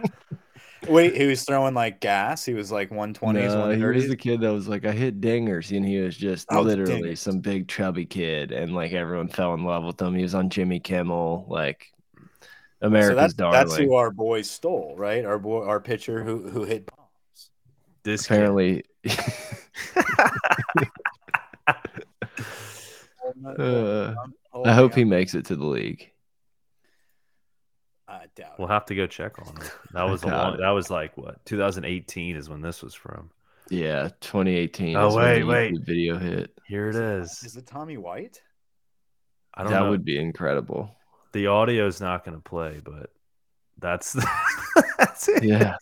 Wait, 0.88 1.14
he 1.14 1.26
was 1.26 1.44
throwing 1.44 1.74
like 1.74 2.00
gas. 2.00 2.44
He 2.44 2.54
was 2.54 2.72
like 2.72 2.88
120s, 2.90 3.34
No, 3.34 3.70
he 3.70 3.84
was 3.84 4.08
the 4.08 4.16
kid 4.16 4.40
that 4.40 4.50
was 4.52 4.66
like, 4.66 4.86
I 4.86 4.92
hit 4.92 5.20
dingers, 5.20 5.76
and 5.76 5.84
he 5.86 5.98
was 5.98 6.16
just 6.16 6.46
Oh, 6.50 6.62
literally 6.62 7.02
dingers. 7.12 7.18
some 7.18 7.40
big 7.40 7.68
chubby 7.68 8.06
kid, 8.06 8.50
and 8.50 8.74
like 8.74 8.92
everyone 8.92 9.28
fell 9.28 9.52
in 9.54 9.64
love 9.64 9.84
with 9.84 10.00
him. 10.00 10.14
He 10.14 10.22
was 10.22 10.34
on 10.34 10.48
Jimmy 10.48 10.80
Kimmel, 10.80 11.44
like 11.48 11.92
So 12.80 12.86
America's 12.86 13.16
that's 13.16 13.34
darling. 13.34 13.52
that's 13.58 13.76
who 13.76 13.94
our 13.94 14.10
boys 14.10 14.50
stole, 14.50 14.94
right? 14.96 15.24
Our 15.24 15.38
boy, 15.38 15.64
our 15.66 15.80
pitcher 15.80 16.22
who 16.24 16.48
who 16.48 16.64
hit 16.64 16.86
bombs. 16.86 17.50
this 18.04 18.26
kid. 18.26 18.34
Apparently, 18.36 18.84
uh, 23.58 24.14
I 24.64 24.72
hope 24.74 24.94
he 24.94 25.04
makes 25.04 25.34
it 25.34 25.46
to 25.46 25.56
the 25.56 25.64
league. 25.66 26.10
I 28.08 28.26
doubt. 28.34 28.58
We'll 28.58 28.68
it. 28.68 28.72
have 28.72 28.86
to 28.86 28.94
go 28.94 29.06
check 29.06 29.38
on 29.38 29.46
him. 29.46 29.70
That 29.92 30.02
was 30.10 30.22
a 30.24 30.28
long, 30.28 30.54
it. 30.54 30.58
that 30.60 30.70
was 30.70 30.90
like 30.90 31.16
what 31.16 31.44
2018 31.46 32.36
is 32.36 32.48
when 32.48 32.60
this 32.60 32.82
was 32.82 32.94
from. 32.94 33.30
Yeah, 33.68 34.08
2018. 34.20 34.96
Oh, 34.96 35.14
wait, 35.16 35.40
the 35.40 35.44
wait. 35.46 35.80
Video 35.82 36.18
hit. 36.18 36.50
Here 36.66 36.88
it 36.88 36.96
Is 36.96 37.42
is. 37.44 37.56
it 37.56 37.66
Tommy 37.66 37.96
White? 37.98 38.42
I 39.54 39.62
don't 39.62 39.70
That 39.72 39.80
know. 39.82 39.90
would 39.90 40.04
be 40.04 40.18
incredible. 40.18 40.90
The 41.32 41.46
audio's 41.48 42.00
not 42.00 42.24
going 42.24 42.36
to 42.36 42.42
play, 42.42 42.80
but 42.84 43.10
that's 43.78 44.12
that's 44.98 45.28
it. 45.28 45.44
Yeah, 45.44 45.74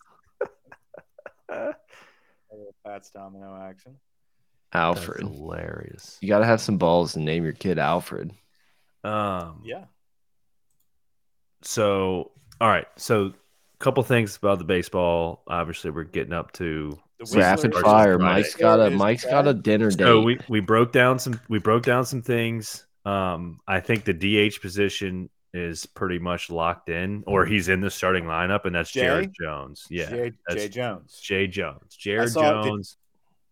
Pat's 2.85 3.11
domino 3.11 3.59
action. 3.69 3.95
That's 4.71 4.99
Alfred. 4.99 5.21
hilarious. 5.21 6.17
You 6.21 6.27
got 6.29 6.39
to 6.39 6.45
have 6.45 6.61
some 6.61 6.77
balls 6.77 7.13
to 7.13 7.19
name 7.19 7.43
your 7.43 7.53
kid 7.53 7.79
Alfred. 7.79 8.31
Um, 9.03 9.61
Yeah. 9.63 9.85
So, 11.61 12.31
all 12.61 12.69
right. 12.69 12.85
So, 12.95 13.25
a 13.25 13.33
couple 13.83 14.01
things 14.03 14.37
about 14.37 14.59
the 14.59 14.65
baseball. 14.65 15.43
Obviously, 15.47 15.91
we're 15.91 16.03
getting 16.03 16.33
up 16.33 16.51
to. 16.53 16.97
The 17.19 17.37
Rapid 17.37 17.73
Whistler- 17.73 17.81
fire. 17.83 18.17
Mike's 18.19 18.55
got 18.55 18.79
a 18.79 18.85
is 18.85 18.93
Mike's 18.97 19.25
got 19.25 19.45
a 19.45 19.53
dinner 19.53 19.89
date. 19.89 20.05
So 20.05 20.21
we 20.21 20.39
we 20.47 20.61
broke 20.61 20.93
down 20.93 21.19
some 21.19 21.37
we 21.49 21.59
broke 21.59 21.83
down 21.83 22.05
some 22.05 22.21
things. 22.21 22.85
Um, 23.03 23.59
I 23.67 23.81
think 23.81 24.05
the 24.05 24.13
DH 24.13 24.61
position 24.61 25.29
is 25.53 25.85
pretty 25.85 26.19
much 26.19 26.49
locked 26.49 26.89
in, 26.89 27.23
or 27.27 27.45
he's 27.45 27.69
in 27.69 27.81
the 27.81 27.89
starting 27.89 28.25
lineup, 28.25 28.65
and 28.65 28.75
that's 28.75 28.91
Jay? 28.91 29.01
Jared 29.01 29.31
Jones. 29.39 29.87
Yeah, 29.89 30.09
Jay, 30.09 30.31
Jay 30.51 30.69
Jones. 30.69 31.19
Jay 31.21 31.47
Jones. 31.47 31.95
Jared 31.95 32.29
saw- 32.31 32.63
Jones, 32.63 32.97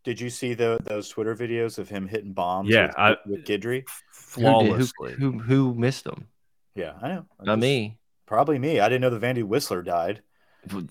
Did 0.03 0.21
you 0.21 0.29
see 0.29 0.53
the 0.53 0.77
those 0.83 1.09
Twitter 1.09 1.35
videos 1.35 1.79
of 1.79 1.89
him 1.89 2.07
hitting 2.07 2.33
bombs? 2.33 2.69
Yeah, 2.69 2.87
with, 2.87 2.97
I- 2.97 3.17
with 3.25 3.45
Guidry. 3.45 3.83
Flawlessly. 4.11 5.13
Who, 5.13 5.31
who 5.33 5.39
who 5.39 5.73
missed 5.75 6.05
him? 6.05 6.27
Yeah, 6.75 6.93
I 7.01 7.07
know. 7.09 7.25
I'm 7.39 7.45
Not 7.45 7.55
just- 7.55 7.61
me. 7.61 7.97
Probably 8.25 8.59
me. 8.59 8.79
I 8.81 8.89
didn't 8.89 9.01
know 9.01 9.09
the 9.09 9.25
Vandy 9.25 9.43
Whistler 9.43 9.81
died. 9.81 10.21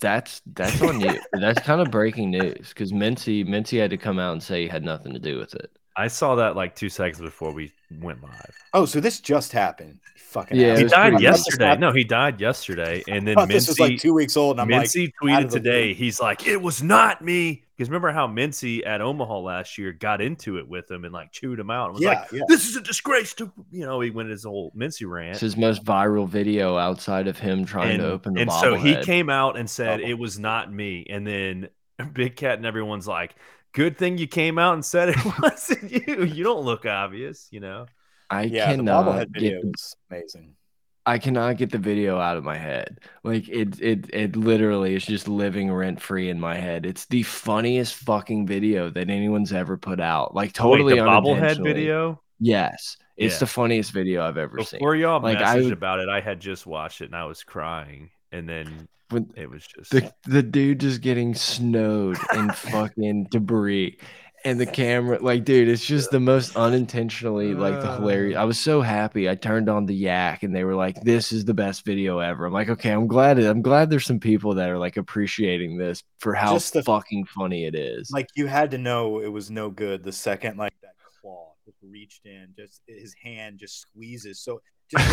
That's 0.00 0.40
that's 0.54 0.80
on 0.80 1.00
you. 1.00 1.20
that's 1.34 1.60
kind 1.60 1.82
of 1.82 1.90
breaking 1.90 2.30
news 2.30 2.68
because 2.70 2.94
Minty 2.94 3.44
Minty 3.44 3.76
had 3.78 3.90
to 3.90 3.98
come 3.98 4.18
out 4.18 4.32
and 4.32 4.42
say 4.42 4.62
he 4.62 4.68
had 4.68 4.82
nothing 4.82 5.12
to 5.12 5.18
do 5.18 5.38
with 5.38 5.54
it. 5.54 5.70
I 5.96 6.08
saw 6.08 6.34
that 6.36 6.56
like 6.56 6.74
two 6.74 6.88
seconds 6.88 7.20
before 7.20 7.52
we 7.52 7.72
went 8.00 8.22
live. 8.22 8.54
Oh, 8.74 8.84
so 8.84 9.00
this 9.00 9.20
just 9.20 9.52
happened. 9.52 9.98
Fucking 10.16 10.58
Yeah, 10.58 10.76
He 10.76 10.84
died 10.84 11.20
yesterday. 11.20 11.76
No, 11.78 11.92
he 11.92 12.04
died 12.04 12.40
yesterday, 12.40 13.02
and 13.08 13.26
then 13.26 13.36
thought 13.36 13.48
this 13.48 13.68
was 13.68 13.80
like 13.80 13.90
Minty 13.90 14.00
two 14.00 14.12
weeks 14.12 14.36
old, 14.36 14.58
and 14.58 14.60
I'm 14.60 14.68
like, 14.68 14.94
Minty 14.94 15.06
out 15.06 15.12
tweeted 15.22 15.50
today. 15.50 15.88
loop. 15.88 15.96
He's 15.96 16.20
like, 16.20 16.46
"It 16.46 16.60
was 16.60 16.82
not 16.82 17.22
me." 17.22 17.62
Because 17.74 17.88
remember 17.88 18.10
how 18.10 18.26
Minty 18.26 18.84
at 18.84 19.00
Omaha 19.00 19.38
last 19.38 19.78
year 19.78 19.92
got 19.92 20.20
into 20.20 20.58
it 20.58 20.68
with 20.68 20.90
him 20.90 21.04
and 21.04 21.14
like 21.14 21.32
chewed 21.32 21.58
him 21.58 21.70
out 21.70 21.86
and 21.86 21.94
was 21.94 22.02
yeah, 22.02 22.08
like, 22.08 22.32
yeah. 22.32 22.42
"This 22.48 22.68
is 22.68 22.76
a 22.76 22.82
disgrace." 22.82 23.32
To 23.34 23.50
you 23.70 23.86
know, 23.86 24.00
he 24.00 24.10
went 24.10 24.28
his 24.28 24.44
whole 24.44 24.72
Minty 24.74 25.06
rant. 25.06 25.32
It's 25.32 25.40
his 25.40 25.56
most 25.56 25.84
viral 25.84 26.28
video 26.28 26.76
outside 26.76 27.28
of 27.28 27.38
him 27.38 27.64
trying 27.64 27.92
and, 27.92 28.00
to 28.00 28.10
open 28.10 28.34
the 28.34 28.42
and 28.42 28.52
so 28.52 28.74
he 28.74 28.96
came 29.04 29.30
out 29.30 29.56
and 29.56 29.70
said 29.70 30.00
Bubble. 30.00 30.10
it 30.10 30.18
was 30.18 30.38
not 30.38 30.70
me 30.70 31.06
and 31.08 31.26
then 31.26 31.68
big 32.12 32.36
cat 32.36 32.58
and 32.58 32.66
everyone's 32.66 33.08
like 33.08 33.36
good 33.76 33.98
thing 33.98 34.18
you 34.18 34.26
came 34.28 34.58
out 34.58 34.74
and 34.74 34.84
said 34.84 35.10
it 35.10 35.18
wasn't 35.42 35.92
you 35.92 36.24
you 36.24 36.44
don't 36.44 36.64
look 36.64 36.86
obvious 36.86 37.48
you 37.52 37.60
know 37.60 37.88
I 38.30 38.44
yeah, 38.48 38.74
the 38.74 38.84
cannot 38.84 38.84
bobblehead 38.84 39.28
video 39.34 39.60
get 39.60 39.60
the, 39.60 39.74
was 39.74 39.96
amazing. 40.10 40.56
I 41.04 41.18
cannot 41.18 41.56
get 41.56 41.70
the 41.70 41.78
video 41.78 42.18
out 42.18 42.36
of 42.36 42.42
my 42.44 42.56
head. 42.56 43.00
Like 43.22 43.48
it 43.48 43.80
it 43.80 44.10
it 44.12 44.34
literally 44.36 44.94
is 44.96 45.06
just 45.06 45.28
living 45.28 45.72
rent 45.72 46.00
free 46.00 46.28
in 46.28 46.40
my 46.40 46.56
head. 46.56 46.84
It's 46.84 47.06
the 47.06 47.22
funniest 47.22 47.94
fucking 47.94 48.46
video 48.46 48.90
that 48.90 49.08
anyone's 49.10 49.52
ever 49.52 49.76
put 49.76 50.00
out. 50.00 50.34
Like 50.34 50.52
totally 50.52 50.94
Wait, 50.94 50.98
the 50.98 51.02
bobblehead 51.06 51.62
video 51.62 52.22
Yes, 52.38 52.96
it's 53.16 53.34
Yeah. 53.34 53.40
the 53.40 53.46
funniest 53.46 53.92
video 53.92 54.22
I've 54.22 54.38
ever 54.38 54.60
seen. 54.60 54.80
before 54.80 54.96
y'all 54.96 55.20
Like, 55.20 55.38
messaged 55.38 55.70
I 55.70 55.72
about 55.72 56.00
it 56.00 56.08
i 56.08 56.20
had 56.20 56.40
just 56.40 56.66
watched 56.66 57.00
it 57.00 57.06
and 57.06 57.16
i 57.16 57.24
was 57.24 57.42
crying 57.44 58.10
and 58.32 58.48
then 58.48 58.88
when 59.10 59.30
It 59.36 59.48
was 59.50 59.66
just 59.66 59.90
the 59.90 60.12
the 60.24 60.42
dude 60.42 60.80
just 60.80 61.00
getting 61.00 61.34
snowed 61.34 62.18
and 62.32 62.54
fucking 62.54 63.28
debris. 63.30 63.98
And 64.44 64.60
the 64.60 64.66
camera, 64.66 65.18
like, 65.20 65.44
dude, 65.44 65.68
it's 65.68 65.84
just 65.84 66.12
the 66.12 66.20
most 66.20 66.54
unintentionally, 66.56 67.52
like, 67.52 67.80
the 67.80 67.96
hilarious. 67.96 68.36
I 68.36 68.44
was 68.44 68.60
so 68.60 68.80
happy. 68.80 69.28
I 69.28 69.34
turned 69.34 69.68
on 69.68 69.86
the 69.86 69.94
yak, 69.94 70.44
and 70.44 70.54
they 70.54 70.62
were 70.62 70.76
like, 70.76 71.00
"This 71.00 71.32
is 71.32 71.44
the 71.44 71.54
best 71.54 71.84
video 71.84 72.20
ever." 72.20 72.46
I'm 72.46 72.52
like, 72.52 72.68
okay, 72.68 72.90
I'm 72.92 73.08
glad. 73.08 73.40
I'm 73.40 73.60
glad 73.60 73.90
there's 73.90 74.06
some 74.06 74.20
people 74.20 74.54
that 74.54 74.68
are 74.68 74.78
like 74.78 74.98
appreciating 74.98 75.78
this 75.78 76.04
for 76.18 76.32
how 76.32 76.52
Just 76.54 76.74
the- 76.74 76.84
fucking 76.84 77.24
funny 77.24 77.64
it 77.64 77.74
is. 77.74 78.10
Like 78.12 78.28
you 78.36 78.46
had 78.46 78.70
to 78.70 78.78
know 78.78 79.18
it 79.20 79.32
was 79.32 79.50
no 79.50 79.68
good 79.68 80.04
the 80.04 80.12
second 80.12 80.58
like 80.58 80.74
that 80.82 80.92
claw 81.20 81.54
just 81.64 81.78
reached 81.82 82.24
in, 82.26 82.54
just 82.56 82.82
his 82.86 83.16
hand 83.20 83.58
just 83.58 83.80
squeezes. 83.80 84.40
So 84.44 84.60
just 84.88 85.04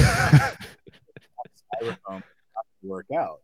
styrofoam 1.81 2.21
work 2.83 3.07
out. 3.17 3.39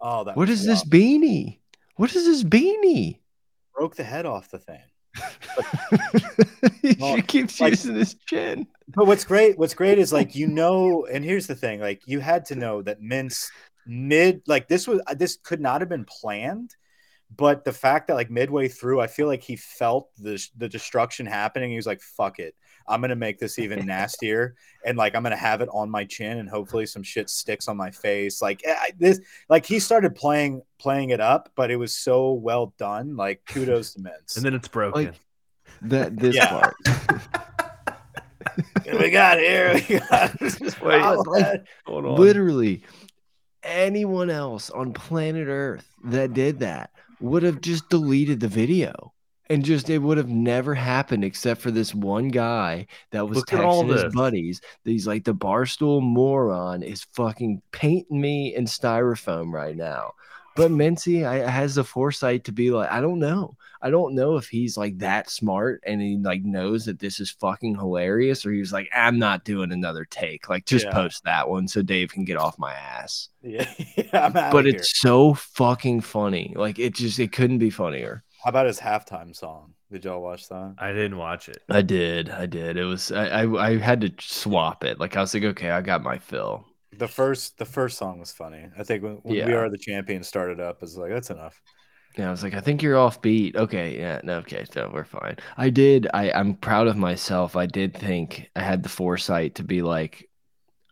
Oh, 0.00 0.24
that 0.24 0.36
what 0.36 0.48
was 0.48 0.64
this 0.64 0.84
beanie? 0.84 1.58
What 1.96 2.14
is 2.14 2.24
this 2.24 2.44
beanie? 2.44 3.18
Broke 3.74 3.96
the 3.96 4.04
head 4.04 4.26
off 4.26 4.50
the 4.50 4.58
thing. 4.58 4.80
she 7.16 7.22
keeps 7.22 7.60
like- 7.60 7.72
using 7.72 7.96
his 7.96 8.14
chin. 8.14 8.66
But 8.94 9.06
what's 9.06 9.24
great, 9.24 9.58
what's 9.58 9.74
great 9.74 9.98
is 9.98 10.12
like 10.12 10.34
you 10.34 10.46
know, 10.46 11.06
and 11.06 11.24
here's 11.24 11.46
the 11.46 11.54
thing: 11.54 11.80
like 11.80 12.02
you 12.06 12.20
had 12.20 12.44
to 12.46 12.54
know 12.54 12.82
that 12.82 13.02
Mince 13.02 13.50
mid, 13.86 14.42
like 14.46 14.68
this 14.68 14.86
was 14.86 15.00
uh, 15.06 15.14
this 15.14 15.36
could 15.42 15.60
not 15.60 15.80
have 15.80 15.88
been 15.88 16.06
planned, 16.06 16.74
but 17.36 17.64
the 17.64 17.72
fact 17.72 18.08
that 18.08 18.14
like 18.14 18.30
midway 18.30 18.68
through, 18.68 19.00
I 19.00 19.06
feel 19.06 19.26
like 19.26 19.42
he 19.42 19.56
felt 19.56 20.08
the 20.16 20.42
the 20.56 20.68
destruction 20.68 21.26
happening. 21.26 21.70
He 21.70 21.76
was 21.76 21.86
like, 21.86 22.00
"Fuck 22.00 22.38
it, 22.38 22.54
I'm 22.88 23.00
gonna 23.00 23.16
make 23.16 23.38
this 23.38 23.58
even 23.58 23.84
nastier, 23.86 24.54
and 24.84 24.96
like 24.98 25.14
I'm 25.14 25.22
gonna 25.22 25.36
have 25.36 25.60
it 25.60 25.68
on 25.72 25.90
my 25.90 26.04
chin, 26.04 26.38
and 26.38 26.48
hopefully 26.48 26.86
some 26.86 27.02
shit 27.02 27.28
sticks 27.30 27.68
on 27.68 27.76
my 27.76 27.90
face." 27.90 28.40
Like 28.42 28.62
I, 28.66 28.90
this, 28.98 29.20
like 29.48 29.66
he 29.66 29.78
started 29.78 30.14
playing 30.14 30.62
playing 30.78 31.10
it 31.10 31.20
up, 31.20 31.50
but 31.56 31.70
it 31.70 31.76
was 31.76 31.94
so 31.94 32.32
well 32.32 32.72
done. 32.78 33.16
Like 33.16 33.42
kudos 33.46 33.94
to 33.94 34.00
Mince. 34.00 34.36
and 34.36 34.44
then 34.44 34.54
it's 34.54 34.68
broken. 34.68 35.04
Like, 35.06 35.14
That 35.82 36.16
this 36.16 36.34
Yeah. 36.34 36.48
part. 36.48 36.74
we 39.00 39.10
got 39.10 39.38
here. 39.38 39.74
We 39.88 39.98
got 39.98 40.38
just 40.38 40.80
Wait, 40.80 41.00
like- 41.02 41.64
Hold 41.86 42.06
on. 42.06 42.16
Literally, 42.16 42.82
anyone 43.62 44.30
else 44.30 44.70
on 44.70 44.92
planet 44.92 45.48
Earth 45.48 45.86
that 46.04 46.32
did 46.32 46.60
that 46.60 46.90
would 47.20 47.42
have 47.42 47.60
just 47.60 47.88
deleted 47.88 48.40
the 48.40 48.48
video. 48.48 49.12
And 49.50 49.64
just 49.64 49.88
it 49.88 49.98
would 49.98 50.18
have 50.18 50.28
never 50.28 50.74
happened 50.74 51.24
except 51.24 51.62
for 51.62 51.70
this 51.70 51.94
one 51.94 52.28
guy 52.28 52.86
that 53.12 53.26
was 53.28 53.38
Look 53.38 53.48
texting 53.48 53.88
his 53.90 54.04
buddies. 54.04 54.60
That 54.84 54.90
he's 54.90 55.06
like 55.06 55.24
the 55.24 55.34
barstool 55.34 56.02
moron 56.02 56.82
is 56.82 57.06
fucking 57.14 57.62
painting 57.72 58.20
me 58.20 58.54
in 58.54 58.66
styrofoam 58.66 59.52
right 59.52 59.74
now. 59.76 60.12
But 60.54 60.70
Minty 60.72 61.24
I, 61.24 61.48
has 61.48 61.76
the 61.76 61.84
foresight 61.84 62.44
to 62.44 62.52
be 62.52 62.70
like, 62.72 62.90
I 62.90 63.00
don't 63.00 63.20
know. 63.20 63.56
I 63.80 63.90
don't 63.90 64.14
know 64.16 64.36
if 64.36 64.48
he's 64.48 64.76
like 64.76 64.98
that 64.98 65.30
smart 65.30 65.80
and 65.86 66.00
he 66.02 66.16
like 66.18 66.42
knows 66.42 66.84
that 66.86 66.98
this 66.98 67.20
is 67.20 67.30
fucking 67.30 67.76
hilarious, 67.76 68.44
or 68.44 68.50
he's 68.52 68.72
like, 68.72 68.88
I'm 68.94 69.18
not 69.20 69.44
doing 69.44 69.70
another 69.72 70.04
take. 70.04 70.48
Like, 70.48 70.66
just 70.66 70.86
Yeah. 70.86 70.92
post 70.92 71.22
that 71.24 71.48
one 71.48 71.68
so 71.68 71.80
Dave 71.82 72.10
can 72.12 72.24
get 72.24 72.36
off 72.38 72.58
my 72.58 72.72
ass. 72.74 73.28
Yeah, 73.42 73.72
yeah 73.96 74.50
But 74.50 74.66
it's 74.66 74.98
so 75.00 75.34
fucking 75.34 76.00
funny. 76.00 76.52
Like, 76.56 76.78
it 76.80 76.94
just 76.94 77.20
it 77.20 77.30
couldn't 77.32 77.58
be 77.58 77.70
funnier. 77.70 78.24
How 78.42 78.50
about 78.50 78.66
his 78.66 78.80
halftime 78.80 79.34
song? 79.34 79.74
Did 79.92 80.04
y'all 80.04 80.22
watch 80.22 80.48
that? 80.48 80.76
I 80.78 80.92
didn't 80.92 81.18
watch 81.18 81.48
it. 81.48 81.62
I 81.68 81.82
did, 81.82 82.30
I 82.30 82.46
did. 82.46 82.76
It 82.76 82.84
was 82.84 83.10
I 83.12 83.42
I, 83.42 83.66
I 83.68 83.78
had 83.78 84.00
to 84.02 84.12
swap 84.20 84.84
it. 84.84 84.98
Like 85.00 85.16
I 85.16 85.20
was 85.20 85.34
like, 85.34 85.44
okay, 85.44 85.70
I 85.70 85.80
got 85.82 86.02
my 86.02 86.18
fill. 86.18 86.66
The 86.92 87.08
first, 87.08 87.56
the 87.56 87.64
first 87.64 87.96
song 87.96 88.18
was 88.18 88.32
funny. 88.32 88.68
I 88.76 88.82
think 88.82 89.02
when, 89.02 89.14
when 89.22 89.40
We 89.40 89.54
Are 89.54 89.70
the 89.70 89.78
Champions 89.78 90.28
started 90.28 90.60
up, 90.60 90.82
it's 90.82 90.96
like 90.96 91.10
that's 91.10 91.30
enough. 91.30 91.62
Yeah, 92.16 92.28
I 92.28 92.30
was 92.30 92.42
like, 92.42 92.54
I 92.54 92.60
think 92.60 92.82
you're 92.82 92.98
off 92.98 93.22
beat. 93.22 93.54
Okay, 93.54 93.96
yeah, 93.98 94.20
no, 94.24 94.38
okay, 94.38 94.64
so 94.72 94.90
we're 94.92 95.04
fine. 95.04 95.36
I 95.56 95.70
did. 95.70 96.08
I 96.12 96.30
I'm 96.32 96.54
proud 96.56 96.88
of 96.88 96.96
myself. 96.96 97.54
I 97.54 97.66
did 97.66 97.94
think 97.96 98.50
I 98.56 98.62
had 98.62 98.82
the 98.82 98.88
foresight 98.88 99.54
to 99.56 99.62
be 99.64 99.82
like, 99.82 100.27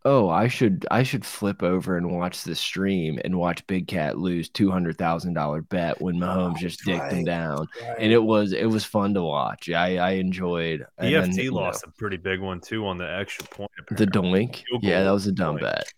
oh, 0.06 0.28
I 0.28 0.46
should 0.46 0.86
I 0.90 1.02
should 1.02 1.26
flip 1.26 1.64
over 1.64 1.96
and 1.96 2.12
watch 2.12 2.44
the 2.44 2.54
stream 2.54 3.18
and 3.24 3.36
watch 3.36 3.66
Big 3.66 3.88
Cat 3.88 4.16
lose 4.16 4.48
two 4.48 4.70
hundred 4.70 4.96
thousand 4.96 5.34
dollar 5.34 5.62
bet 5.62 6.00
when 6.00 6.16
Mahomes 6.16 6.58
just 6.58 6.80
that's 6.86 6.98
dicked 7.00 7.12
him 7.12 7.18
right. 7.18 7.26
down, 7.26 7.66
and 7.98 8.12
it 8.12 8.22
was 8.22 8.52
it 8.52 8.66
was 8.66 8.84
fun 8.84 9.14
to 9.14 9.22
watch. 9.22 9.68
I 9.68 9.96
I 9.96 10.10
enjoyed. 10.12 10.86
and 10.96 11.12
then, 11.12 11.30
EFT 11.30 11.46
know, 11.46 11.54
lost 11.54 11.84
a 11.84 11.90
pretty 11.90 12.16
big 12.16 12.40
one 12.40 12.60
too 12.60 12.86
on 12.86 12.98
the 12.98 13.10
extra 13.10 13.46
point. 13.48 13.70
the 13.90 14.04
apparently. 14.04 14.46
doink. 14.46 14.62
Yeah, 14.80 15.02
that 15.02 15.10
was 15.10 15.26
a 15.26 15.32
dumb 15.32 15.56
doink. 15.56 15.62
bet. 15.62 15.92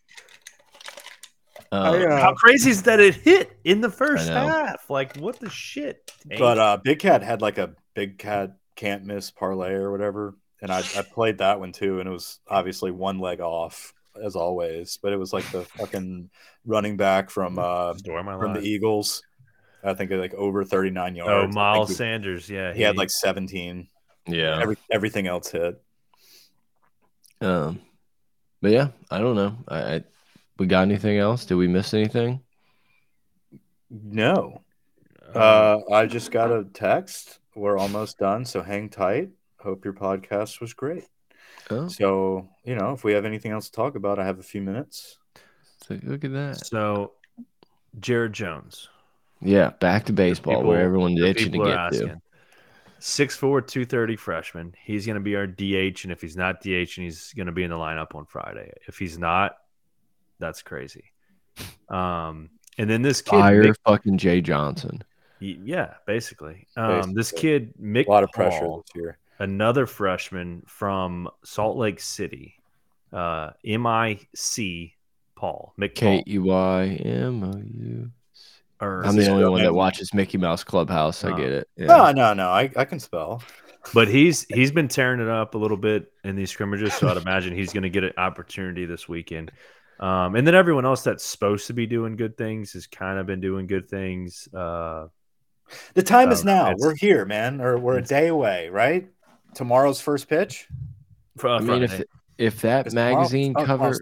I, 1.70 1.78
Um, 1.78 2.10
uh, 2.10 2.16
How 2.16 2.32
crazy 2.32 2.70
is 2.70 2.84
that 2.84 2.98
it 2.98 3.14
hit 3.14 3.58
in 3.62 3.82
the 3.82 3.90
first 3.90 4.30
half? 4.30 4.88
Like 4.88 5.18
what 5.18 5.38
the 5.38 5.50
shit? 5.50 6.10
But 6.38 6.58
uh, 6.58 6.78
Big 6.82 7.00
Cat 7.00 7.22
had 7.22 7.42
like 7.42 7.58
a 7.58 7.74
Big 7.94 8.18
Cat 8.18 8.56
can't 8.74 9.04
miss 9.04 9.30
parlay 9.30 9.72
or 9.72 9.92
whatever, 9.92 10.34
and 10.62 10.72
I, 10.72 10.78
I 10.78 11.02
played 11.02 11.38
that 11.38 11.60
one 11.60 11.72
too, 11.72 12.00
and 12.00 12.08
it 12.08 12.12
was 12.12 12.38
obviously 12.48 12.90
one 12.90 13.18
leg 13.18 13.40
off 13.40 13.92
as 14.22 14.36
always, 14.36 14.98
but 15.02 15.12
it 15.12 15.16
was 15.18 15.32
like 15.32 15.50
the 15.52 15.62
fucking 15.62 16.30
running 16.66 16.96
back 16.96 17.30
from 17.30 17.58
uh 17.58 17.94
Story 17.94 18.20
of 18.20 18.26
my 18.26 18.38
from 18.38 18.54
life. 18.54 18.62
the 18.62 18.68
Eagles. 18.68 19.22
I 19.84 19.94
think 19.94 20.10
like 20.10 20.34
over 20.34 20.64
39 20.64 21.14
yards. 21.14 21.54
Oh, 21.54 21.54
Miles 21.54 21.88
he- 21.90 21.94
Sanders. 21.94 22.50
Yeah, 22.50 22.72
He 22.74 22.82
had 22.82 22.96
like 22.96 23.10
17. 23.10 23.88
yeah. 24.26 24.58
Every, 24.60 24.76
everything 24.90 25.26
else 25.28 25.50
hit. 25.52 25.80
Um, 27.40 27.80
but 28.60 28.72
yeah, 28.72 28.88
I 29.10 29.18
don't 29.18 29.36
know. 29.36 29.56
I, 29.68 29.78
I 29.94 30.04
we 30.58 30.66
got 30.66 30.82
anything 30.82 31.18
else? 31.18 31.44
Did 31.44 31.54
we 31.54 31.68
miss 31.68 31.94
anything? 31.94 32.40
No. 33.90 34.62
Um, 35.28 35.32
Uh, 35.34 35.78
I 35.92 36.06
just 36.06 36.32
got 36.32 36.50
a 36.50 36.64
text. 36.64 37.38
We're 37.54 37.78
almost 37.78 38.18
done, 38.18 38.44
so 38.44 38.62
hang 38.62 38.88
tight. 38.88 39.30
Hope 39.60 39.84
your 39.84 39.94
podcast 39.94 40.60
was 40.60 40.74
great. 40.74 41.04
Oh, 41.70 41.88
So, 41.88 42.48
you 42.64 42.74
know, 42.74 42.92
if 42.92 43.04
we 43.04 43.12
have 43.12 43.24
anything 43.24 43.52
else 43.52 43.66
to 43.66 43.72
talk 43.72 43.94
about, 43.94 44.18
I 44.18 44.24
have 44.24 44.38
a 44.38 44.42
few 44.42 44.60
minutes. 44.62 45.18
so 45.86 45.98
look 46.02 46.24
at 46.24 46.32
that. 46.32 46.66
so 46.66 47.12
Jared 48.00 48.32
Jones. 48.32 48.88
Yeah, 49.40 49.70
back 49.70 50.04
to 50.06 50.12
baseball 50.12 50.56
People- 50.56 50.70
where 50.70 50.80
everyone's 50.82 51.18
the 51.20 51.26
itching 51.28 51.46
to 51.46 51.50
people 51.52 51.68
are 51.68 51.90
get 51.90 51.98
to. 51.98 52.04
asking. 52.06 52.22
6'4", 53.00 53.60
230 53.60 54.16
freshman. 54.16 54.74
He's 54.82 55.06
going 55.06 55.14
to 55.14 55.20
be 55.20 55.36
our 55.36 55.46
DH, 55.46 56.02
and 56.02 56.10
if 56.12 56.20
he's 56.20 56.36
not 56.36 56.60
DH, 56.60 56.96
and 56.98 57.04
he's 57.04 57.32
going 57.34 57.46
to 57.46 57.52
be 57.52 57.62
in 57.62 57.70
the 57.70 57.76
lineup 57.76 58.14
on 58.16 58.24
Friday. 58.26 58.72
If 58.88 58.98
he's 58.98 59.16
not, 59.18 59.56
that's 60.40 60.62
crazy. 60.62 61.04
Um, 61.88 62.50
and 62.76 62.90
then 62.90 63.02
this 63.02 63.22
kid, 63.22 63.30
Fire 63.30 63.62
Mick- 63.64 63.76
fucking 63.86 64.18
Jay 64.18 64.40
Johnson. 64.40 65.02
yeah, 65.38 65.94
basically. 66.06 66.66
Um, 66.76 67.14
this 67.14 67.30
kid, 67.30 67.72
Mick 67.80 68.06
A 68.06 68.10
lot 68.10 68.24
of 68.24 68.30
pressure 68.32 68.58
Paul, 68.60 68.84
this 68.92 69.00
year. 69.00 69.18
Another 69.38 69.86
freshman 69.86 70.62
from 70.66 71.28
Salt 71.44 71.76
Lake 71.76 72.00
City, 72.00 72.54
uh, 73.12 73.50
MIC 73.64 74.92
Paul, 75.36 75.72
Mick 75.78 75.94
K 75.94 76.16
Paul. 76.18 76.24
E 76.26 76.38
Y 76.38 76.84
M 77.04 77.44
O 77.44 77.56
U. 77.56 78.10
Or, 78.80 79.04
I'm 79.04 79.16
the 79.16 79.28
only 79.28 79.48
one 79.48 79.62
that 79.62 79.74
watches 79.74 80.14
Mickey 80.14 80.38
Mouse 80.38 80.62
Clubhouse. 80.62 81.24
I 81.24 81.32
Oh. 81.32 81.36
get 81.36 81.50
it. 81.50 81.68
Yeah. 81.76 81.86
No, 81.86 82.12
no, 82.12 82.34
no. 82.34 82.48
I, 82.48 82.70
I 82.76 82.84
can 82.84 83.00
spell. 83.00 83.42
but 83.94 84.06
he's 84.08 84.42
he's 84.48 84.70
been 84.70 84.86
tearing 84.88 85.20
it 85.20 85.28
up 85.28 85.54
a 85.54 85.58
little 85.58 85.76
bit 85.76 86.12
in 86.22 86.36
these 86.36 86.50
scrimmages, 86.50 86.94
so 86.94 87.08
I'd 87.08 87.16
imagine 87.16 87.54
he's 87.54 87.72
going 87.72 87.82
to 87.82 87.90
get 87.90 88.04
an 88.04 88.12
opportunity 88.16 88.86
this 88.86 89.08
weekend. 89.08 89.50
Um, 89.98 90.36
and 90.36 90.46
then 90.46 90.54
everyone 90.54 90.84
else 90.86 91.02
that's 91.02 91.24
supposed 91.24 91.66
to 91.68 91.72
be 91.72 91.86
doing 91.86 92.14
good 92.16 92.36
things 92.36 92.72
has 92.74 92.86
kind 92.86 93.18
of 93.18 93.26
been 93.26 93.40
doing 93.40 93.66
good 93.66 93.88
things. 93.88 94.48
Uh, 94.54 95.08
The 95.94 96.02
time 96.04 96.30
is 96.30 96.44
now. 96.44 96.72
We're 96.78 96.94
here, 96.94 97.24
man. 97.24 97.60
Or 97.60 97.78
we're 97.78 97.98
a 97.98 98.02
day 98.02 98.28
away, 98.28 98.68
right? 98.68 99.08
Tomorrow's 99.58 100.00
first 100.00 100.28
pitch. 100.28 100.68
for, 101.36 101.48
I 101.48 101.58
mean, 101.58 101.82
if 101.82 101.90
Friday. 101.90 102.04
if 102.38 102.60
that 102.60 102.86
Is 102.86 102.92
tomorrow- 102.94 103.14
magazine 103.16 103.54
oh, 103.56 103.64
cover 103.64 103.92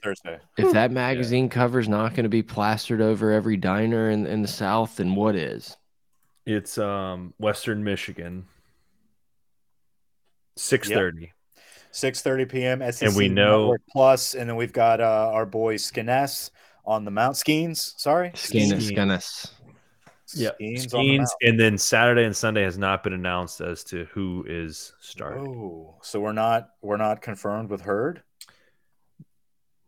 if 0.59 0.73
that 0.73 0.91
magazine 0.93 1.49
cover 1.49 1.79
is 1.81 1.89
not 1.89 2.11
going 2.15 2.25
to 2.25 2.29
be 2.29 2.43
plastered 2.43 3.01
over 3.01 3.33
every 3.33 3.57
diner 3.57 4.11
in, 4.11 4.27
in 4.27 4.43
the 4.43 4.49
South, 4.49 4.97
then 4.97 5.15
what 5.15 5.35
is? 5.35 5.77
it's 6.45 6.77
um, 6.77 7.33
Western 7.39 7.83
Michigan, 7.83 8.45
six 10.57 10.89
thirty. 10.89 11.33
6:30 11.93 12.49
p.m. 12.51 12.93
SEC 12.93 13.15
we 13.17 13.29
know- 13.31 13.63
Network 13.63 13.81
Plus, 13.91 14.35
and 14.35 14.47
then 14.51 14.57
we've 14.57 14.75
got 14.75 15.01
uh, 15.01 15.31
our 15.33 15.47
boy 15.47 15.77
Skenes 15.77 16.51
on 16.85 17.07
the 17.07 17.11
Mount 17.11 17.37
Skenes. 17.37 17.99
Sorry, 17.99 18.33
Skenes, 18.35 18.93
Skenes. 18.93 19.51
Skenes. 20.27 20.41
Yeah, 20.41 20.51
Skenes 20.59 20.95
on 20.95 21.07
the 21.41 21.49
and 21.49 21.61
then 21.61 21.79
Saturday 21.79 22.25
and 22.25 22.37
Sunday 22.37 22.63
has 22.63 22.79
not 22.79 23.03
been 23.03 23.13
announced 23.13 23.61
as 23.61 23.85
to 23.85 24.07
who 24.07 24.45
is 24.49 24.93
starting. 25.01 25.47
Oh, 25.47 25.97
so 26.03 26.21
we're 26.21 26.33
not 26.33 26.71
we're 26.83 26.97
not 26.97 27.23
confirmed 27.23 27.71
with 27.71 27.81
Hurd. 27.83 28.23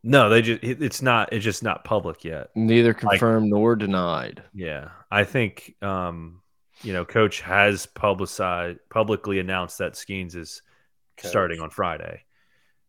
No, 0.04 0.28
they 0.28 0.42
just 0.42 0.62
it's 0.62 1.02
not 1.02 1.32
it's 1.32 1.44
just 1.44 1.62
not 1.62 1.84
public 1.84 2.24
yet. 2.24 2.50
Neither 2.54 2.94
confirmed 2.94 3.50
nor 3.50 3.74
denied. 3.74 4.42
Yeah, 4.54 4.90
I 5.10 5.24
think 5.24 5.74
um, 5.82 6.40
you 6.82 6.92
know, 6.92 7.04
Coach 7.04 7.40
has 7.40 7.86
publicized 7.86 8.78
publicly 8.90 9.40
announced 9.40 9.78
that 9.78 9.94
Skenes 9.94 10.36
is 10.36 10.62
Coach. 11.16 11.30
starting 11.30 11.60
on 11.60 11.70
Friday. 11.70 12.22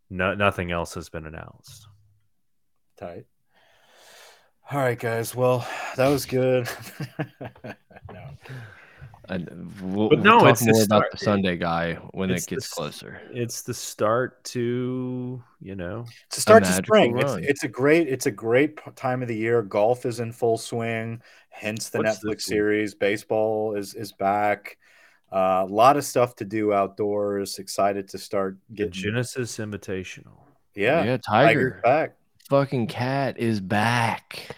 No, 0.10 0.36
nothing 0.36 0.72
else 0.72 0.94
has 0.94 1.10
been 1.10 1.26
announced. 1.26 1.88
Tight. 2.98 3.26
All 4.72 4.80
right, 4.80 5.00
guys. 5.00 5.34
Well, 5.36 5.68
that 5.96 6.08
was 6.10 6.26
good. 6.26 6.70
no. 7.40 8.30
And 9.28 9.72
we'll, 9.82 10.10
But 10.10 10.18
we'll 10.20 10.24
no, 10.26 10.40
talk 10.40 10.50
it's 10.52 10.66
the 10.66 10.72
more 10.74 10.84
about 10.84 11.12
the. 11.12 11.18
Sunday 11.18 11.56
guy 11.58 11.96
when 12.12 12.30
It's 12.32 12.46
it 12.46 12.50
gets 12.52 12.66
s- 12.66 12.72
closer. 12.74 13.22
It's 13.32 13.62
the 13.62 13.74
start 13.74 14.44
to 14.46 15.42
you 15.62 15.76
know 15.76 16.06
to 16.32 16.42
start 16.42 16.64
to 16.66 16.74
spring. 16.74 17.18
It's, 17.18 17.34
it's 17.36 17.64
a 17.64 17.68
great 17.68 18.08
it's 18.08 18.26
a 18.28 18.32
great 18.32 18.80
time 18.96 19.22
of 19.22 19.28
the 19.28 19.36
year. 19.36 19.62
Golf 19.62 20.06
is 20.06 20.20
in 20.20 20.32
full 20.32 20.58
swing. 20.58 21.22
Hence 21.50 21.90
the 21.90 22.00
What's 22.00 22.24
Netflix 22.24 22.42
series. 22.42 22.94
Baseball 22.96 23.76
is 23.76 23.94
is 23.96 24.12
back. 24.12 24.78
Uh, 25.32 25.64
a 25.68 25.72
lot 25.72 25.96
of 25.98 26.04
stuff 26.04 26.36
to 26.38 26.46
do 26.46 26.74
outdoors. 26.74 27.60
Excited 27.60 28.08
to 28.10 28.18
start 28.18 28.58
the. 28.70 28.88
Genesis 28.88 29.58
Invitational. 29.58 30.40
Yeah, 30.74 31.04
yeah, 31.04 31.18
Tiger's 31.18 31.24
Tiger, 31.74 31.82
back. 31.84 32.16
fucking 32.50 32.88
cat 32.88 33.38
is 33.38 33.60
back. 33.60 34.56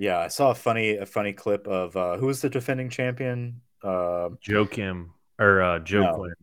Yeah, 0.00 0.18
I 0.18 0.28
saw 0.28 0.50
a 0.50 0.54
funny 0.54 0.96
a 0.96 1.04
funny 1.04 1.34
clip 1.34 1.66
of 1.68 1.94
uh, 1.94 2.16
who 2.16 2.24
was 2.26 2.40
the 2.40 2.48
defending 2.48 2.88
champion. 2.88 3.60
Uh, 3.84 4.30
Joe 4.40 4.64
Kim 4.64 5.12
or 5.38 5.60
uh, 5.60 5.78
Joe 5.80 6.00
No. 6.00 6.14
Quinn. 6.14 6.34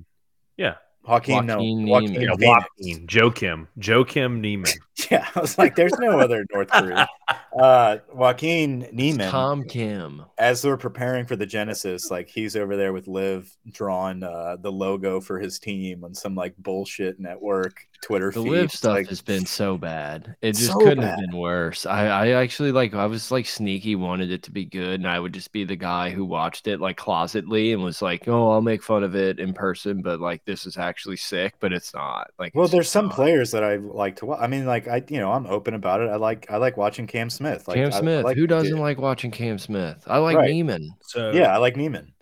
Yeah, 0.58 0.76
Joaquin, 1.08 1.36
Joaquin 1.36 1.48
no, 1.48 1.58
Niemann. 1.58 1.88
Joaquin 1.90 2.22
yeah, 2.22 2.30
Joaquin, 2.40 3.08
Joe 3.08 3.32
Kim, 3.32 3.68
Joe 3.80 4.06
Kim 4.06 4.42
Niemann. 4.42 4.72
Yeah, 5.10 5.28
I 5.36 5.40
was 5.40 5.58
like, 5.58 5.76
there's 5.76 5.98
no 6.00 6.20
other 6.20 6.46
North 6.54 6.70
Korea. 6.70 7.08
Uh, 7.58 7.98
Joaquin 8.14 8.84
It's 8.84 8.94
Niemann, 8.94 9.32
Tom 9.32 9.64
Kim. 9.64 10.24
as 10.38 10.62
they're 10.62 10.78
preparing 10.78 11.26
for 11.26 11.36
the 11.36 11.46
Genesis, 11.48 12.12
like 12.12 12.30
he's 12.30 12.56
over 12.56 12.78
there 12.78 12.94
with 12.94 13.08
Liv 13.08 13.52
drawing 13.72 14.22
uh, 14.22 14.58
the 14.60 14.72
logo 14.72 15.20
for 15.20 15.40
his 15.40 15.58
team 15.58 16.04
on 16.04 16.14
some 16.14 16.36
like 16.36 16.56
bullshit 16.58 17.20
network 17.20 17.88
Twitter 18.02 18.32
The 18.32 18.44
feed. 18.44 18.50
live 18.52 18.64
It's 18.66 18.78
stuff 18.78 18.94
like, 18.96 19.08
has 19.10 19.22
been 19.22 19.46
so 19.46 19.78
bad. 19.78 20.36
It 20.42 20.54
just 20.54 20.72
So 20.72 20.78
couldn't 20.80 21.00
bad. 21.00 21.10
have 21.10 21.20
been 21.20 21.38
worse. 21.38 21.86
I, 21.86 22.08
I 22.08 22.28
actually 22.30 22.72
like 22.72 22.94
I 22.94 23.06
was 23.06 23.32
like 23.32 23.46
sneaky, 23.46 23.96
wanted 23.96 24.32
it 24.32 24.44
to 24.44 24.52
be 24.52 24.66
good, 24.66 25.00
and 25.00 25.08
I 25.08 25.20
would 25.20 25.34
just 25.34 25.52
be 25.52 25.64
the 25.64 25.76
guy 25.76 26.10
who 26.10 26.24
watched 26.26 26.68
it 26.68 26.80
like 26.80 26.98
closetly 26.98 27.74
and 27.74 27.84
was 27.84 28.02
like, 28.02 28.28
"Oh, 28.28 28.52
I'll 28.52 28.62
make 28.62 28.84
fun 28.84 29.04
of 29.04 29.16
it 29.16 29.40
in 29.40 29.54
person, 29.54 30.02
but 30.02 30.20
like 30.20 30.46
this 30.46 30.66
is 30.66 30.78
actually 30.78 31.18
sick, 31.18 31.56
but 31.60 31.74
it's 31.74 31.94
not." 31.94 32.30
Like, 32.40 32.54
Well, 32.56 32.68
there's 32.68 32.90
some 32.90 33.08
not. 33.08 33.16
players 33.16 33.52
that 33.52 33.64
I 33.64 33.78
like 33.78 34.16
to 34.18 34.26
watch. 34.28 34.40
I 34.42 34.48
mean, 34.48 34.66
like 34.66 34.88
I, 34.88 35.04
you 35.10 35.20
know, 35.20 35.32
I'm 35.32 35.46
open 35.48 35.74
about 35.74 36.02
it. 36.02 36.10
I 36.10 36.16
like 36.16 36.46
I 36.50 36.58
like 36.58 36.78
watching 36.78 37.08
Cam 37.08 37.30
Smith. 37.30 37.68
Like 37.68 37.76
Cam 37.76 37.92
I- 37.92 37.96
I 37.98 38.00
Smith. 38.00 38.26
like 38.26 38.38
Who 38.38 38.48
doesn't 38.48 38.72
dude. 38.72 38.80
like 38.80 38.98
watching 39.00 39.32
Cam 39.32 39.58
Smith? 39.58 40.04
I 40.08 40.20
like 40.20 40.38
Right. 40.38 40.50
Niemann. 40.52 40.92
So 41.02 41.32
Yeah, 41.32 41.54
I 41.54 41.58
like 41.58 41.76
Niemann. 41.76 42.14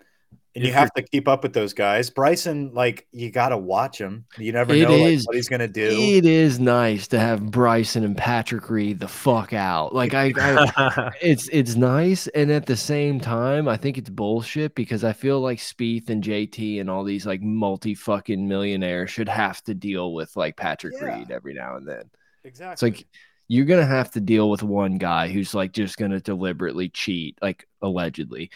And 0.56 0.64
you 0.64 0.72
have 0.72 0.92
to 0.94 1.02
keep 1.02 1.28
up 1.28 1.42
with 1.42 1.52
those 1.52 1.72
guys. 1.72 2.10
Bryson, 2.10 2.72
like 2.72 3.06
you 3.12 3.30
got 3.30 3.50
to 3.50 3.58
watch 3.58 4.00
him. 4.00 4.24
You 4.38 4.52
never 4.52 4.74
know 4.74 4.96
like, 4.96 5.20
what 5.26 5.36
he's 5.36 5.48
gonna 5.48 5.68
do. 5.68 5.88
It 5.90 6.24
is 6.24 6.58
nice 6.58 7.06
to 7.08 7.20
have 7.20 7.50
Bryson 7.50 8.02
and 8.04 8.16
Patrick 8.16 8.70
Reed 8.70 8.98
the 8.98 9.08
fuck 9.08 9.52
out. 9.52 9.94
Like 9.94 10.14
I, 10.14 10.32
I 10.36 11.12
it's 11.20 11.48
it's 11.52 11.76
nice 11.76 12.26
and 12.28 12.50
at 12.50 12.66
the 12.66 12.76
same 12.76 13.20
time 13.20 13.68
i 13.68 13.76
think 13.76 13.98
it's 13.98 14.10
bullshit 14.10 14.74
because 14.74 15.04
i 15.04 15.12
feel 15.12 15.40
like 15.40 15.58
Spieth 15.58 16.08
and 16.08 16.22
jt 16.22 16.80
and 16.80 16.90
all 16.90 17.04
these 17.04 17.26
like 17.26 17.42
multi 17.42 17.94
fucking 17.94 18.46
millionaires 18.46 19.10
should 19.10 19.28
have 19.28 19.62
to 19.64 19.74
deal 19.74 20.14
with 20.14 20.36
like 20.36 20.56
patrick 20.56 20.94
Yeah. 21.00 21.18
reed 21.18 21.30
every 21.30 21.54
now 21.54 21.76
and 21.76 21.86
then 21.86 22.10
exactly. 22.44 22.72
it's 22.72 22.82
like 22.82 23.06
you're 23.48 23.64
gonna 23.64 23.86
have 23.86 24.10
to 24.12 24.20
deal 24.20 24.50
with 24.50 24.62
one 24.62 24.98
guy 24.98 25.28
who's 25.28 25.54
like 25.54 25.72
just 25.72 25.96
gonna 25.98 26.20
deliberately 26.20 26.88
cheat 26.88 27.38
like 27.42 27.66
allegedly 27.82 28.50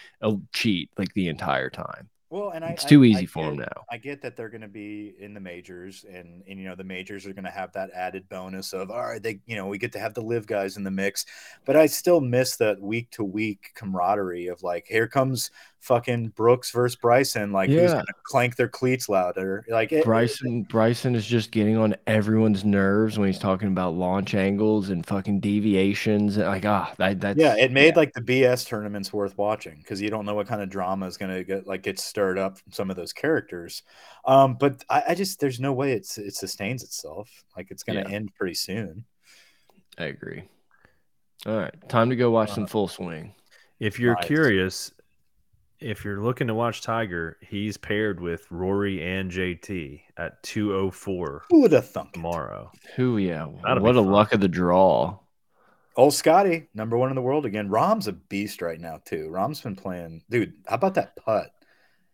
cheat 0.53 0.91
like 0.99 1.13
the 1.15 1.29
entire 1.29 1.71
time. 1.71 2.09
Well, 2.33 2.51
and 2.51 2.65
I, 2.65 2.69
it's 2.69 2.85
I- 2.85 2.89
too 2.89 3.03
I 3.03 3.07
easy 3.07 3.27
for 3.27 3.45
him 3.49 3.57
get- 3.57 3.67
now. 3.75 3.83
I 3.91 3.97
get 3.97 4.23
that 4.23 4.37
they're 4.37 4.49
going 4.49 4.61
to 4.61 4.69
be 4.69 5.15
in 5.19 5.35
the 5.35 5.41
majors, 5.41 6.05
and 6.09 6.45
and 6.49 6.61
you 6.61 6.69
know 6.69 6.77
the 6.77 6.85
majors 6.85 7.27
are 7.27 7.33
going 7.33 7.45
to 7.45 7.51
have 7.51 7.73
that 7.73 7.91
added 7.93 8.29
bonus 8.29 8.73
of 8.73 8.89
all 8.89 9.03
right, 9.03 9.21
they 9.21 9.41
you 9.47 9.57
know 9.57 9.67
we 9.67 9.79
get 9.79 9.91
to 9.95 9.99
have 9.99 10.15
the 10.15 10.21
live 10.23 10.47
guys 10.47 10.77
in 10.77 10.85
the 10.85 10.93
mix, 10.93 11.27
but 11.65 11.75
I 11.77 11.87
still 11.87 12.21
miss 12.21 12.57
that 12.59 12.81
week 12.81 13.11
to 13.13 13.25
week 13.25 13.73
camaraderie 13.75 14.47
of 14.47 14.63
like 14.63 14.87
here 14.87 15.09
comes 15.09 15.51
fucking 15.81 16.29
Brooks 16.31 16.71
versus 16.71 16.97
Bryson, 16.97 17.53
like 17.53 17.73
who's 17.75 17.93
going 17.93 18.07
to 18.07 18.15
clank 18.25 18.57
their 18.57 18.69
cleats 18.69 19.09
louder, 19.09 19.65
like 19.69 19.93
it, 19.93 20.05
Bryson 20.05 20.63
Bryson 20.65 21.15
is 21.15 21.27
just 21.27 21.51
getting 21.51 21.77
on 21.77 21.95
everyone's 22.07 22.65
nerves 22.65 23.19
when 23.19 23.29
he's 23.29 23.39
talking 23.39 23.69
about 23.69 23.95
launch 23.95 24.35
angles 24.35 24.91
and 24.91 25.05
fucking 25.07 25.41
deviations. 25.41 26.37
and 26.37 26.47
Like, 26.47 26.65
ah, 26.65 26.93
that 26.99 27.21
that's 27.21 27.39
yeah, 27.39 27.55
it 27.57 27.73
made 27.73 27.97
like 27.97 28.13
the 28.13 28.21
BS 28.21 28.65
tournaments 28.67 29.13
worth 29.13 29.37
watching 29.39 29.77
because 29.79 30.01
you 30.01 30.11
don't 30.11 30.27
know 30.27 30.35
what 30.35 30.47
kind 30.47 30.63
of 30.63 30.69
drama 30.71 31.07
is 31.07 31.17
going 31.17 31.35
to 31.35 31.45
get 31.45 31.67
like 31.67 31.83
get 31.83 31.99
stirred 31.99 32.39
up 32.39 32.59
from 32.59 32.73
some 32.73 32.91
of 32.91 32.97
those 32.97 33.13
characters. 33.13 33.83
Um, 34.25 34.57
but 34.59 34.85
I, 34.89 35.03
I 35.09 35.15
just 35.15 35.41
there's 35.41 35.61
no 35.61 35.73
way 35.73 35.93
it's 35.93 36.19
it 36.19 36.35
sustains 36.35 36.83
itself. 36.83 37.31
Like 37.57 37.71
it's 37.71 37.83
going 37.83 38.03
to 38.03 38.11
Yeah. 38.11 38.17
end 38.17 38.35
pretty 38.35 38.55
soon. 38.55 39.05
I 39.99 40.05
agree. 40.05 40.45
All 41.47 41.57
right, 41.59 41.75
time 41.89 42.11
to 42.11 42.17
go 42.17 42.31
watch 42.31 42.51
Uh, 42.51 42.55
some 42.55 42.67
full 42.67 42.89
swing. 42.89 43.35
if 43.79 43.99
you're 43.99 44.17
Nice. 44.17 44.27
curious, 44.27 44.93
if 45.81 46.05
you're 46.05 46.23
looking 46.23 46.47
to 46.49 46.55
watch 46.55 46.83
Tiger, 46.83 47.37
he's 47.41 47.77
paired 47.77 48.21
with 48.21 48.47
Rory 48.51 49.03
and 49.03 49.31
JT 49.31 50.01
at 50.17 50.43
204 50.43 51.43
Who 51.51 51.61
would 51.63 51.73
have 51.73 51.89
thunk? 51.89 52.13
tomorrow. 52.13 52.71
Who? 52.97 53.19
Yeah. 53.19 53.49
That'll 53.63 53.77
be 53.79 53.83
what 53.83 53.97
a 53.97 54.03
fun. 54.03 54.13
luck 54.13 54.33
of 54.33 54.41
the 54.41 54.49
draw. 54.49 55.19
Old 55.97 56.15
Scotty, 56.15 56.69
number 56.75 56.97
one 56.97 57.11
in 57.11 57.17
the 57.17 57.23
world 57.23 57.45
again. 57.45 57.69
Rahm's 57.69 58.07
a 58.07 58.13
beast 58.13 58.63
right 58.63 58.81
now 58.81 59.01
too. 59.05 59.29
Rahm's 59.29 59.61
been 59.61 59.77
playing, 59.77 60.23
dude. 60.31 60.55
How 60.67 60.77
about 60.77 60.95
that 60.95 61.17
putt? 61.17 61.51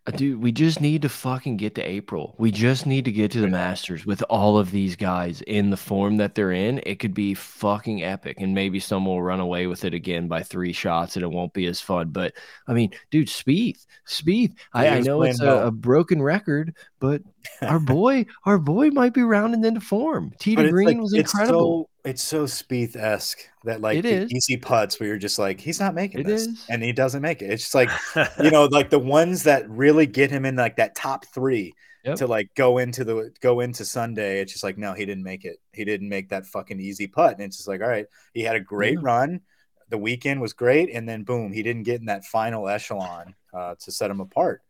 Uh, 0.06 0.12
Dude, 0.12 0.40
we 0.40 0.52
just 0.52 0.80
need 0.80 1.02
to 1.02 1.08
fucking 1.08 1.56
get 1.56 1.74
to 1.74 1.82
April. 1.82 2.34
We 2.38 2.50
just 2.50 2.86
need 2.86 3.04
to 3.06 3.12
get 3.12 3.32
to 3.32 3.40
the 3.40 3.48
Masters 3.48 4.06
with 4.06 4.22
all 4.30 4.56
of 4.56 4.70
these 4.70 4.94
guys 4.94 5.42
in 5.42 5.70
the 5.70 5.76
form 5.76 6.18
that 6.18 6.34
they're 6.34 6.52
in. 6.52 6.80
It 6.86 7.00
could 7.00 7.14
be 7.14 7.34
fucking 7.34 8.04
epic, 8.04 8.36
and 8.40 8.54
maybe 8.54 8.78
someone 8.78 9.16
will 9.16 9.22
run 9.22 9.40
away 9.40 9.66
with 9.66 9.84
it 9.84 9.94
again 9.94 10.28
by 10.28 10.42
three 10.42 10.72
shots, 10.72 11.16
and 11.16 11.24
it 11.24 11.30
won't 11.30 11.52
be 11.52 11.66
as 11.66 11.80
fun. 11.80 12.10
But 12.10 12.34
I 12.68 12.72
mean, 12.72 12.92
dude, 13.10 13.28
Spieth, 13.28 13.86
Spieth. 14.06 14.54
I, 14.72 14.88
I 14.88 15.00
know 15.00 15.22
it's 15.22 15.40
a, 15.40 15.66
a 15.66 15.70
broken 15.70 16.22
record, 16.22 16.74
but 16.98 17.22
our 17.62 17.78
boy, 17.80 18.26
our 18.44 18.58
boy 18.58 18.90
might 18.90 19.14
be 19.14 19.22
rounding 19.22 19.64
into 19.64 19.80
form. 19.80 20.32
T 20.40 20.54
But 20.56 20.62
to 20.62 20.68
it's 20.68 20.72
Green 20.72 20.86
like- 20.88 20.98
was 20.98 21.12
it's 21.14 21.32
incredible. 21.32 21.90
So, 22.04 22.10
it's 22.10 22.22
so 22.22 22.44
Spieth 22.44 22.94
esque 22.96 23.40
that 23.64 23.80
like 23.80 23.98
It 23.98 24.02
the 24.02 24.12
is. 24.12 24.32
easy 24.32 24.56
putts 24.56 25.00
where 25.00 25.08
you're 25.08 25.18
just 25.18 25.38
like 25.40 25.58
he's 25.60 25.80
not 25.80 25.94
making 25.94 26.20
It 26.20 26.26
this, 26.26 26.42
is. 26.46 26.64
and 26.68 26.82
he 26.82 26.92
doesn't 26.92 27.20
make 27.22 27.42
it. 27.42 27.50
It's 27.50 27.64
just 27.64 27.74
like 27.74 27.90
you 28.42 28.50
know, 28.50 28.64
like 28.66 28.90
the 28.90 28.98
ones 28.98 29.42
that 29.44 29.68
really 29.68 30.06
get 30.06 30.30
him 30.30 30.44
in 30.44 30.56
like 30.56 30.76
that 30.76 30.94
top 30.94 31.24
three 31.26 31.74
Yep. 32.04 32.18
to 32.18 32.26
like 32.28 32.54
go 32.54 32.78
into 32.78 33.02
the 33.02 33.32
go 33.40 33.58
into 33.58 33.84
Sunday. 33.84 34.40
It's 34.40 34.52
just 34.52 34.62
like 34.62 34.78
no, 34.78 34.92
he 34.92 35.04
didn't 35.04 35.24
make 35.24 35.44
it. 35.44 35.56
He 35.72 35.84
didn't 35.84 36.08
make 36.08 36.28
that 36.28 36.46
fucking 36.46 36.78
easy 36.78 37.08
putt, 37.08 37.32
and 37.32 37.42
it's 37.42 37.56
just 37.56 37.66
like 37.68 37.80
all 37.82 37.88
right, 37.88 38.06
he 38.32 38.42
had 38.42 38.54
a 38.54 38.60
great 38.60 38.94
Yeah. 38.94 39.00
run. 39.02 39.40
The 39.88 39.98
weekend 39.98 40.40
was 40.40 40.52
great, 40.52 40.90
and 40.92 41.08
then 41.08 41.24
boom, 41.24 41.52
he 41.52 41.64
didn't 41.64 41.82
get 41.82 41.98
in 41.98 42.06
that 42.06 42.24
final 42.24 42.68
echelon 42.68 43.34
uh, 43.52 43.74
to 43.80 43.90
set 43.90 44.08
him 44.10 44.20
apart. 44.20 44.62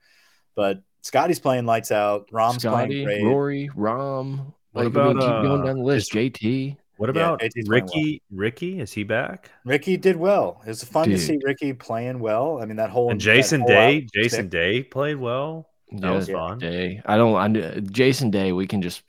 But 0.55 0.81
Scotty's 1.07 1.39
playing 1.39 1.67
lights 1.67 1.93
out. 1.93 2.29
Rahm's 2.33 2.63
Scotty, 2.63 3.05
playing 3.05 3.23
great. 3.23 3.25
Rory, 3.25 3.71
Rom. 3.77 4.53
What 4.73 4.85
Like, 4.87 4.97
I 4.97 5.05
mean, 5.05 5.17
about, 5.17 5.21
keep 5.23 5.49
going 5.49 5.61
uh, 5.63 5.65
down 5.65 5.77
the 5.79 5.85
list. 5.85 6.13
JT. 6.13 6.77
what 6.97 7.09
about 7.09 7.41
JT's 7.41 7.69
playing 7.69 7.85
well. 7.85 7.95
Ricky? 7.95 8.23
Ricky 8.33 8.81
is 8.81 8.93
he 8.93 9.05
back? 9.05 9.51
Ricky 9.65 9.97
did 9.97 10.17
well. 10.17 10.61
It 10.67 10.71
was 10.71 10.83
fun 10.83 11.09
to 11.09 11.17
see 11.19 11.39
Ricky 11.45 11.73
playing 11.73 12.19
well. 12.19 12.59
I 12.61 12.67
mean, 12.67 12.77
that 12.79 12.91
whole 12.91 13.11
And 13.11 13.21
Jason 13.21 13.61
whole 13.61 13.69
Day, 13.69 13.97
out- 13.99 14.03
Jason 14.13 14.49
Day 14.49 14.83
played 14.83 15.17
well. 15.17 15.69
That 15.93 16.11
was 16.11 16.29
fun. 16.29 16.59
Day. 16.59 17.01
I 17.07 17.17
don't. 17.17 17.57
I, 17.57 17.79
Jason 17.81 18.31
Day. 18.33 18.51
We 18.51 18.67
can 18.67 18.83
just 18.83 19.03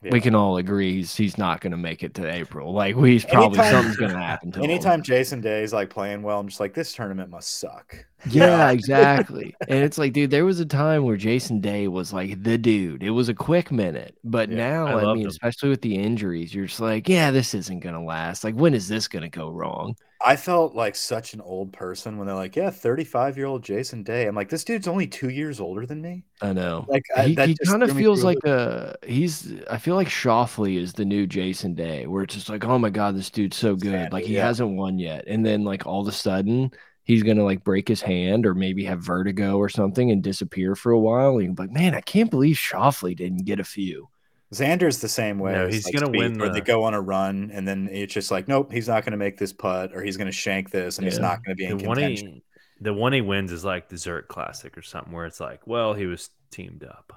Yeah. 0.00 0.12
we 0.12 0.20
can 0.20 0.36
all 0.36 0.58
agree 0.58 0.92
he's, 0.94 1.16
he's 1.16 1.36
not 1.38 1.60
going 1.60 1.72
to 1.72 1.76
make 1.76 2.04
it 2.04 2.14
to 2.14 2.32
April. 2.32 2.72
Like 2.72 2.94
we 2.94 3.12
he's 3.12 3.24
probably 3.24 3.58
Anytime- 3.58 3.72
something's 3.72 3.96
going 3.96 4.12
to 4.12 4.18
happen 4.18 4.52
to 4.52 4.58
him. 4.60 4.64
Anytime 4.64 5.02
Jason 5.02 5.40
Day 5.40 5.64
is 5.64 5.72
like 5.72 5.90
playing 5.90 6.22
well, 6.22 6.38
I'm 6.38 6.46
just 6.46 6.60
like, 6.60 6.72
this 6.72 6.92
tournament 6.92 7.30
must 7.30 7.58
suck. 7.58 7.96
Yeah, 8.28 8.70
exactly. 8.72 9.54
and 9.68 9.78
it's 9.84 9.96
like, 9.96 10.12
dude, 10.12 10.30
there 10.32 10.44
was 10.44 10.58
a 10.58 10.66
time 10.66 11.04
where 11.04 11.16
Jason 11.16 11.60
Day 11.60 11.86
was 11.86 12.12
like 12.12 12.42
the 12.42 12.58
dude. 12.58 13.02
It 13.04 13.10
was 13.10 13.28
a 13.28 13.34
quick 13.34 13.70
minute, 13.70 14.16
but 14.24 14.50
Yeah, 14.50 14.56
now, 14.56 14.86
I 14.98 15.10
I, 15.10 15.14
mean, 15.14 15.22
him. 15.22 15.28
especially 15.28 15.68
with 15.68 15.82
the 15.82 15.94
injuries, 15.96 16.52
you're 16.52 16.66
just 16.66 16.80
like, 16.80 17.08
yeah, 17.08 17.30
this 17.30 17.54
isn't 17.54 17.78
going 17.80 17.94
to 17.94 18.00
last. 18.00 18.42
Like, 18.42 18.56
when 18.56 18.74
is 18.74 18.88
this 18.88 19.06
going 19.06 19.22
to 19.22 19.28
go 19.28 19.50
wrong? 19.50 19.94
I 20.20 20.36
felt 20.36 20.74
like 20.74 20.96
such 20.96 21.32
an 21.34 21.40
old 21.40 21.72
person 21.72 22.18
when 22.18 22.26
they're 22.26 22.34
like, 22.34 22.56
yeah, 22.56 22.70
35 22.70 23.36
year 23.36 23.46
old 23.46 23.62
Jason 23.62 24.02
Day. 24.02 24.26
I'm 24.26 24.34
like, 24.34 24.48
this 24.48 24.64
dude's 24.64 24.88
only 24.88 25.06
two 25.06 25.28
years 25.28 25.60
older 25.60 25.86
than 25.86 26.02
me. 26.02 26.24
I 26.42 26.52
know. 26.52 26.86
Like, 26.88 27.04
I- 27.16 27.28
he, 27.28 27.34
that 27.36 27.48
he 27.48 27.56
kind 27.64 27.82
of 27.82 27.92
feels 27.96 28.24
like 28.24 28.38
a 28.44 28.96
he's 29.06 29.52
i 29.70 29.78
feel 29.78 29.94
like 29.94 30.08
Schauffele 30.08 30.80
is 30.80 30.92
the 30.92 31.04
new 31.04 31.26
jason 31.26 31.74
day 31.74 32.06
where 32.06 32.22
it's 32.22 32.34
just 32.34 32.48
like 32.48 32.64
oh 32.64 32.78
my 32.78 32.90
god 32.90 33.16
this 33.16 33.30
dude's 33.30 33.56
so 33.56 33.74
good 33.74 33.92
Sandy, 33.92 34.10
like 34.12 34.24
he 34.24 34.34
yeah. 34.34 34.46
hasn't 34.46 34.76
won 34.76 34.98
yet 34.98 35.24
and 35.26 35.44
then 35.44 35.64
like 35.64 35.86
all 35.86 36.00
of 36.00 36.08
a 36.08 36.12
sudden 36.12 36.70
he's 37.04 37.22
gonna 37.22 37.44
like 37.44 37.64
break 37.64 37.88
his 37.88 38.00
hand 38.00 38.46
or 38.46 38.54
maybe 38.54 38.84
have 38.84 39.00
vertigo 39.00 39.56
or 39.58 39.68
something 39.68 40.10
and 40.10 40.22
disappear 40.22 40.74
for 40.74 40.92
a 40.92 40.98
while 40.98 41.38
and 41.38 41.42
you're 41.42 41.54
like 41.56 41.70
man 41.70 41.94
i 41.94 42.00
can't 42.00 42.30
believe 42.30 42.56
Schauffele 42.56 43.16
didn't 43.16 43.44
get 43.44 43.60
a 43.60 43.64
few 43.64 44.08
Xander's 44.54 44.98
the 45.00 45.08
same 45.08 45.38
way. 45.38 45.52
No, 45.52 45.66
he's 45.68 45.84
like, 45.84 45.94
gonna 45.94 46.06
Spieth, 46.08 46.18
win 46.18 46.38
Where 46.38 46.52
they 46.52 46.60
go 46.62 46.84
on 46.84 46.94
a 46.94 47.00
run, 47.00 47.50
and 47.52 47.68
then 47.68 47.88
it's 47.92 48.14
just 48.14 48.30
like, 48.30 48.48
nope, 48.48 48.72
he's 48.72 48.88
not 48.88 49.04
going 49.04 49.10
to 49.12 49.18
make 49.18 49.36
this 49.38 49.52
putt, 49.52 49.92
or 49.94 50.02
he's 50.02 50.16
going 50.16 50.26
to 50.26 50.32
shank 50.32 50.70
this, 50.70 50.98
and 50.98 51.06
he's 51.06 51.18
not 51.18 51.44
going 51.44 51.54
to 51.56 51.60
be 51.60 51.66
in 51.66 51.76
The 51.78 51.86
one 51.86 51.96
contention. 51.98 52.32
he, 52.34 52.42
the 52.80 52.94
one 52.94 53.12
he 53.12 53.20
wins 53.20 53.52
is 53.52 53.64
like 53.64 53.88
Dessert 53.88 54.28
Classic 54.28 54.76
or 54.78 54.82
something 54.82 55.12
where 55.12 55.26
it's 55.26 55.40
like, 55.40 55.66
well, 55.66 55.92
he 55.94 56.06
was 56.06 56.30
teamed 56.50 56.84
up. 56.84 57.12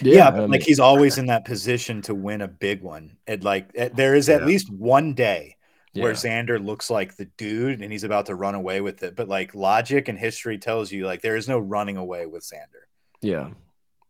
Yeah, 0.00 0.28
I 0.28 0.30
but 0.30 0.40
mean, 0.42 0.50
like 0.52 0.62
he's 0.62 0.80
always 0.80 1.18
in 1.18 1.26
that 1.26 1.44
position 1.44 2.00
to 2.02 2.14
win 2.14 2.40
a 2.40 2.48
big 2.48 2.80
one. 2.82 3.16
It 3.26 3.44
like 3.44 3.70
it- 3.74 3.94
there 3.96 4.14
is 4.14 4.28
at 4.30 4.40
Yeah. 4.40 4.46
least 4.46 4.70
one 4.72 5.12
day 5.12 5.56
where 5.92 6.12
Yeah. 6.12 6.16
Xander 6.16 6.64
looks 6.64 6.88
like 6.88 7.16
the 7.16 7.26
dude 7.36 7.82
and 7.82 7.92
he's 7.92 8.04
about 8.04 8.26
to 8.26 8.34
run 8.34 8.54
away 8.54 8.80
with 8.80 9.02
it. 9.02 9.14
But 9.16 9.28
like 9.28 9.54
logic 9.54 10.08
and 10.08 10.18
history 10.18 10.56
tells 10.56 10.90
you 10.90 11.04
like 11.04 11.20
there 11.20 11.36
is 11.36 11.48
no 11.48 11.58
running 11.58 11.98
away 11.98 12.24
with 12.24 12.44
Xander. 12.44 12.84
Yeah. 13.20 13.50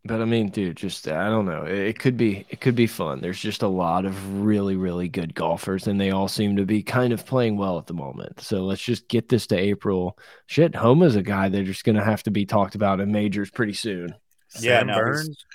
But 0.05 0.20
I 0.20 0.24
mean, 0.24 0.50
dude, 0.50 0.76
just 0.76 1.07
I 1.07 1.28
don't 1.28 1.46
know. 1.46 1.64
It, 1.64 1.78
it 1.78 1.98
could 1.98 2.16
be 2.16 2.44
it 2.48 2.61
could 2.61 2.74
be 2.74 2.88
fun. 2.88 3.20
There's 3.20 3.38
just 3.40 3.62
a 3.62 3.68
lot 3.68 4.05
of 4.05 4.40
really 4.42 4.74
really 4.76 5.09
good 5.09 5.32
golfers, 5.34 5.86
and 5.86 6.00
they 6.00 6.11
all 6.11 6.26
seem 6.28 6.57
to 6.57 6.64
be 6.64 6.82
kind 6.82 7.12
of 7.12 7.24
playing 7.24 7.57
well 7.57 7.78
at 7.78 7.86
the 7.86 7.94
moment. 7.94 8.40
So 8.40 8.64
let's 8.64 8.82
just 8.82 9.07
get 9.09 9.28
this 9.28 9.46
to 9.48 9.57
April. 9.57 10.18
Shit, 10.46 10.74
Homa's 10.74 11.14
a 11.14 11.22
guy 11.22 11.48
they're 11.48 11.62
just 11.62 11.84
gonna 11.84 12.05
have 12.05 12.24
to 12.24 12.32
be 12.32 12.46
talked 12.46 12.74
about 12.74 13.00
in 13.00 13.12
majors 13.12 13.50
pretty 13.50 13.74
soon. 13.74 14.16
Yeah, 14.59 14.80
Sam 14.80 14.86
no, 14.86 14.94
Burns. 14.94 15.46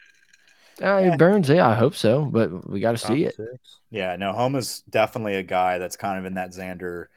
Uh, 0.81 0.97
Yeah. 0.97 1.15
Burns, 1.17 1.49
yeah, 1.49 1.67
I 1.67 1.75
hope 1.75 1.95
so, 1.95 2.25
but 2.25 2.69
we 2.69 2.79
got 2.79 2.91
to 2.91 2.97
see 2.97 3.25
it. 3.25 3.35
six. 3.35 3.79
Yeah, 3.89 4.15
no, 4.15 4.33
Homa's 4.33 4.81
definitely 4.89 5.35
a 5.35 5.43
guy 5.43 5.77
that's 5.77 5.95
kind 5.97 6.19
of 6.19 6.25
in 6.25 6.35
that 6.35 6.51
Xander 6.51 7.07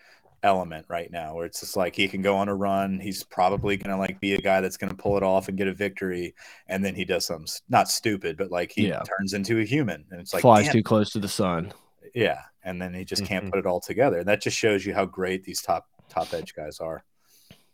element 0.42 0.86
right 0.88 1.10
now, 1.10 1.34
where 1.34 1.44
it's 1.46 1.60
just 1.60 1.76
like 1.76 1.94
he 1.94 2.08
can 2.08 2.22
go 2.22 2.36
on 2.36 2.48
a 2.48 2.54
run. 2.54 2.98
He's 2.98 3.22
probably 3.22 3.76
gonna 3.76 3.98
like 3.98 4.20
be 4.20 4.34
a 4.34 4.40
guy 4.40 4.60
that's 4.60 4.76
gonna 4.76 4.94
pull 4.94 5.16
it 5.16 5.22
off 5.22 5.48
and 5.48 5.58
get 5.58 5.68
a 5.68 5.74
victory, 5.74 6.34
and 6.66 6.84
then 6.84 6.94
he 6.94 7.04
does 7.04 7.26
some 7.26 7.44
not 7.68 7.88
stupid, 7.88 8.36
but 8.36 8.50
like 8.50 8.72
he 8.74 8.88
Yeah. 8.88 9.02
turns 9.18 9.34
into 9.34 9.58
a 9.60 9.64
human, 9.64 10.04
and 10.10 10.20
it's 10.20 10.32
like 10.32 10.42
Flies 10.42 10.64
damn, 10.64 10.72
too 10.74 10.82
close 10.82 11.10
to 11.10 11.18
the 11.18 11.28
sun. 11.28 11.72
yeah, 12.14 12.40
and 12.64 12.80
then 12.80 12.94
he 12.94 13.04
just 13.04 13.24
can't 13.24 13.46
Mhm. 13.46 13.50
put 13.50 13.58
it 13.60 13.66
all 13.66 13.80
together. 13.80 14.18
and 14.18 14.28
That 14.28 14.40
just 14.40 14.56
shows 14.56 14.84
you 14.86 14.94
how 14.94 15.04
great 15.06 15.44
these 15.44 15.60
top 15.62 15.86
top 16.08 16.32
edge 16.34 16.54
guys 16.54 16.80
are. 16.80 17.04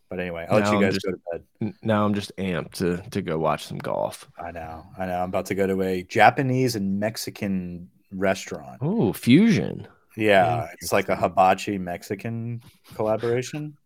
But 0.08 0.20
anyway, 0.20 0.46
I'll 0.48 0.60
let 0.60 0.72
you 0.72 0.80
guys 0.80 0.94
just- 0.94 1.06
go 1.06 1.12
to 1.12 1.20
bed. 1.60 1.74
Now 1.82 2.04
I'm 2.04 2.14
just 2.14 2.30
amped 2.36 2.74
to 2.74 2.98
to 3.10 3.22
go 3.22 3.38
watch 3.38 3.64
some 3.66 3.78
golf. 3.78 4.28
I 4.38 4.50
know, 4.52 4.86
I 4.98 5.06
know. 5.06 5.18
I'm 5.22 5.28
about 5.30 5.46
to 5.46 5.54
go 5.54 5.66
to 5.66 5.82
a 5.82 6.02
Japanese 6.04 6.76
and 6.76 7.00
Mexican 7.00 7.90
restaurant. 8.12 8.78
Oh, 8.82 9.12
fusion. 9.12 9.88
Yeah, 10.16 10.68
it's 10.80 10.92
like 10.92 11.08
a 11.08 11.16
hibachi 11.16 11.78
Mexican 11.78 12.62
collaboration. 12.94 13.76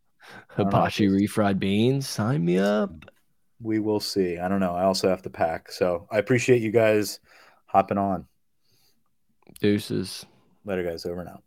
Hibachi 0.48 1.08
refried 1.08 1.58
beans. 1.58 2.08
Sign 2.08 2.44
me 2.44 2.58
up. 2.58 2.92
We 3.60 3.78
will 3.78 4.00
see. 4.00 4.38
I 4.38 4.48
don't 4.48 4.60
know. 4.60 4.74
I 4.74 4.84
also 4.84 5.08
have 5.08 5.22
to 5.22 5.30
pack. 5.30 5.72
So 5.72 6.06
I 6.10 6.18
appreciate 6.18 6.62
you 6.62 6.70
guys 6.70 7.20
hopping 7.66 7.98
on. 7.98 8.26
Deuces. 9.60 10.24
Later, 10.64 10.84
guys. 10.84 11.04
Over 11.04 11.24
now. 11.24 11.40